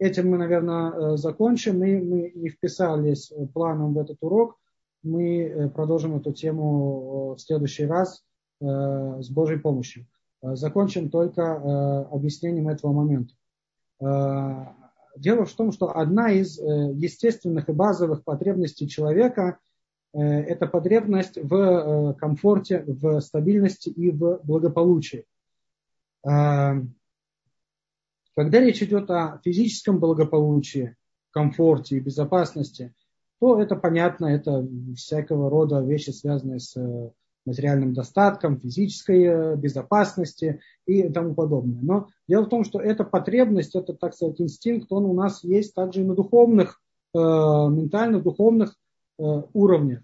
Этим 0.00 0.30
мы, 0.30 0.38
наверное, 0.38 0.92
э, 0.92 1.16
закончим. 1.18 1.78
Мы, 1.78 2.00
мы 2.00 2.32
не 2.34 2.48
вписались 2.48 3.30
планом 3.52 3.92
в 3.92 3.98
этот 3.98 4.16
урок. 4.22 4.56
Мы 5.02 5.42
э, 5.42 5.68
продолжим 5.68 6.16
эту 6.16 6.32
тему 6.32 7.34
в 7.34 7.38
следующий 7.38 7.84
раз 7.84 8.24
э, 8.62 8.64
с 8.64 9.28
Божьей 9.28 9.58
помощью. 9.58 10.06
Закончим 10.42 11.10
только 11.10 12.06
объяснением 12.10 12.70
этого 12.70 12.92
момента. 12.94 13.34
Дело 15.18 15.44
в 15.44 15.52
том, 15.52 15.70
что 15.70 15.94
одна 15.94 16.30
из 16.32 16.58
естественных 16.58 17.68
и 17.68 17.72
базовых 17.72 18.24
потребностей 18.24 18.88
человека– 18.88 19.58
это 20.14 20.66
потребность 20.66 21.36
в 21.36 22.14
комфорте, 22.14 22.84
в 22.86 23.20
стабильности 23.20 23.90
и 23.90 24.10
в 24.10 24.40
благополучии. 24.42 25.26
Когда 28.40 28.58
речь 28.58 28.82
идет 28.82 29.10
о 29.10 29.38
физическом 29.44 30.00
благополучии, 30.00 30.96
комфорте 31.30 31.98
и 31.98 32.00
безопасности, 32.00 32.94
то 33.38 33.60
это 33.60 33.76
понятно, 33.76 34.24
это 34.24 34.66
всякого 34.96 35.50
рода 35.50 35.82
вещи, 35.82 36.08
связанные 36.08 36.58
с 36.58 36.74
э, 36.74 37.10
материальным 37.44 37.92
достатком, 37.92 38.58
физической 38.58 39.24
э, 39.24 39.56
безопасности 39.56 40.62
и 40.86 41.06
тому 41.10 41.34
подобное. 41.34 41.82
Но 41.82 42.08
дело 42.26 42.46
в 42.46 42.48
том, 42.48 42.64
что 42.64 42.80
эта 42.80 43.04
потребность, 43.04 43.74
это, 43.74 43.92
так 43.92 44.14
сказать, 44.14 44.40
инстинкт, 44.40 44.90
он 44.90 45.04
у 45.04 45.12
нас 45.12 45.44
есть 45.44 45.74
также 45.74 46.00
и 46.00 46.04
на 46.04 46.14
духовных, 46.14 46.80
э, 47.14 47.18
ментальных, 47.18 48.22
духовных 48.22 48.74
уровнях. 49.18 50.00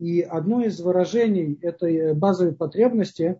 И 0.00 0.22
одно 0.22 0.60
из 0.60 0.80
выражений 0.80 1.56
этой 1.62 2.14
базовой 2.14 2.52
потребности 2.52 3.38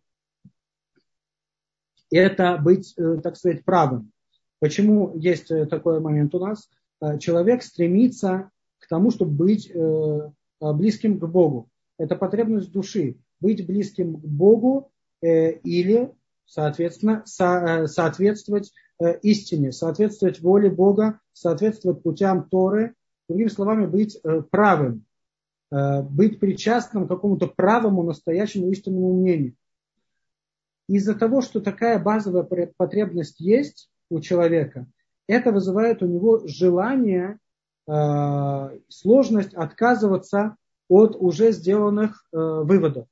–это 2.13 2.59
быть, 2.59 2.95
так 2.95 3.35
сказать, 3.35 3.65
правым. 3.65 4.13
Почему 4.59 5.13
есть 5.17 5.51
э, 5.51 5.67
такой 5.67 6.01
момент 6.01 6.35
у 6.35 6.39
нас? 6.39 6.69
Э, 7.01 7.19
человек 7.19 7.63
стремится 7.63 8.51
к 8.79 8.89
тому, 8.89 9.11
чтобы 9.11 9.33
быть 9.33 9.71
э, 9.73 10.31
близким 10.61 11.19
к 11.19 11.29
Богу. 11.29 11.69
Это 11.99 12.17
потребность 12.17 12.73
души. 12.73 13.17
Быть 13.41 13.67
близким 13.67 14.17
к 14.17 14.25
Богу 14.25 14.91
или, 15.23 16.13
соответственно, 16.47 17.23
соответствовать 17.27 18.73
истине, 19.23 19.73
соответствовать 19.73 20.41
воле 20.41 20.71
Бога, 20.71 21.21
соответствовать 21.33 22.03
путям 22.03 22.49
Торы, 22.49 22.95
другими 23.29 23.49
словами, 23.49 23.87
быть 23.87 24.19
правым, 24.51 25.05
быть 25.71 26.39
причастным 26.41 27.07
к 27.07 27.11
какому-то 27.11 27.47
правому, 27.47 28.03
настоящему 28.03 28.71
истинному 28.71 29.21
мнению. 29.21 29.55
Из-за 30.89 31.15
того, 31.15 31.43
что 31.43 31.61
такая 31.61 31.99
базовая 31.99 32.45
потребность 32.77 33.41
есть, 33.41 33.91
у 34.11 34.21
человека, 34.21 34.87
это 35.29 35.53
вызывает 35.53 36.03
у 36.03 36.07
него 36.07 36.43
желание, 36.47 37.39
э, 37.89 38.79
сложность 38.89 39.55
отказываться 39.55 40.57
от 40.89 41.17
уже 41.17 41.53
сделанных 41.53 42.25
э, 42.33 42.37
выводов. 42.37 43.09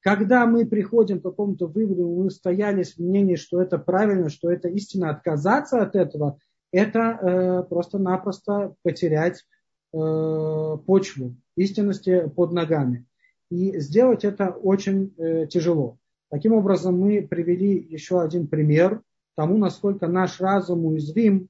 Когда 0.00 0.46
мы 0.46 0.64
приходим 0.66 1.20
к 1.20 1.24
какому-то 1.24 1.66
выводу, 1.66 2.08
мы 2.08 2.30
стоялись 2.30 2.94
в 2.94 3.00
мнении, 3.00 3.36
что 3.36 3.60
это 3.60 3.78
правильно, 3.78 4.30
что 4.30 4.50
это 4.50 4.68
истина, 4.68 5.10
отказаться 5.10 5.82
от 5.82 5.94
этого, 5.94 6.38
это 6.72 6.98
э, 6.98 7.62
просто-напросто 7.68 8.74
потерять 8.82 9.44
э, 9.92 10.76
почву 10.86 11.36
истинности 11.56 12.30
под 12.34 12.52
ногами. 12.52 13.06
И 13.50 13.78
сделать 13.80 14.24
это 14.24 14.50
очень 14.50 15.14
э, 15.18 15.46
тяжело. 15.46 15.98
Таким 16.30 16.52
образом, 16.52 16.98
мы 16.98 17.26
привели 17.28 17.76
еще 17.76 18.22
один 18.22 18.46
пример 18.46 19.02
тому, 19.40 19.56
насколько 19.56 20.06
наш 20.06 20.38
разум 20.38 20.84
уязвим, 20.84 21.48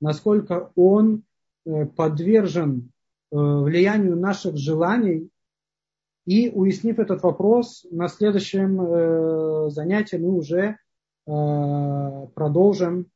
насколько 0.00 0.72
он 0.74 1.22
э, 1.64 1.86
подвержен 1.86 2.90
э, 3.30 3.36
влиянию 3.36 4.16
наших 4.16 4.56
желаний. 4.56 5.30
И 6.26 6.50
уяснив 6.50 6.98
этот 6.98 7.22
вопрос, 7.22 7.86
на 7.92 8.08
следующем 8.08 8.80
э, 8.80 9.70
занятии 9.70 10.16
мы 10.16 10.30
уже 10.30 10.78
продолжим 11.26 13.06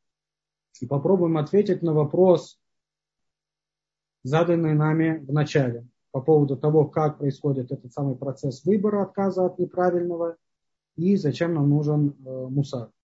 и 0.80 0.86
попробуем 0.86 1.36
ответить 1.36 1.82
на 1.82 1.92
вопрос, 1.92 2.60
заданный 4.22 4.74
нами 4.74 5.18
в 5.26 5.32
начале, 5.32 5.88
по 6.12 6.20
поводу 6.20 6.56
того, 6.56 6.84
как 6.84 7.18
происходит 7.18 7.72
этот 7.72 7.92
самый 7.92 8.14
процесс 8.14 8.64
выбора, 8.64 9.02
отказа 9.02 9.46
от 9.46 9.58
неправильного, 9.58 10.36
и 10.94 11.16
зачем 11.16 11.54
нам 11.54 11.70
нужен 11.70 12.14
мусар. 12.20 12.92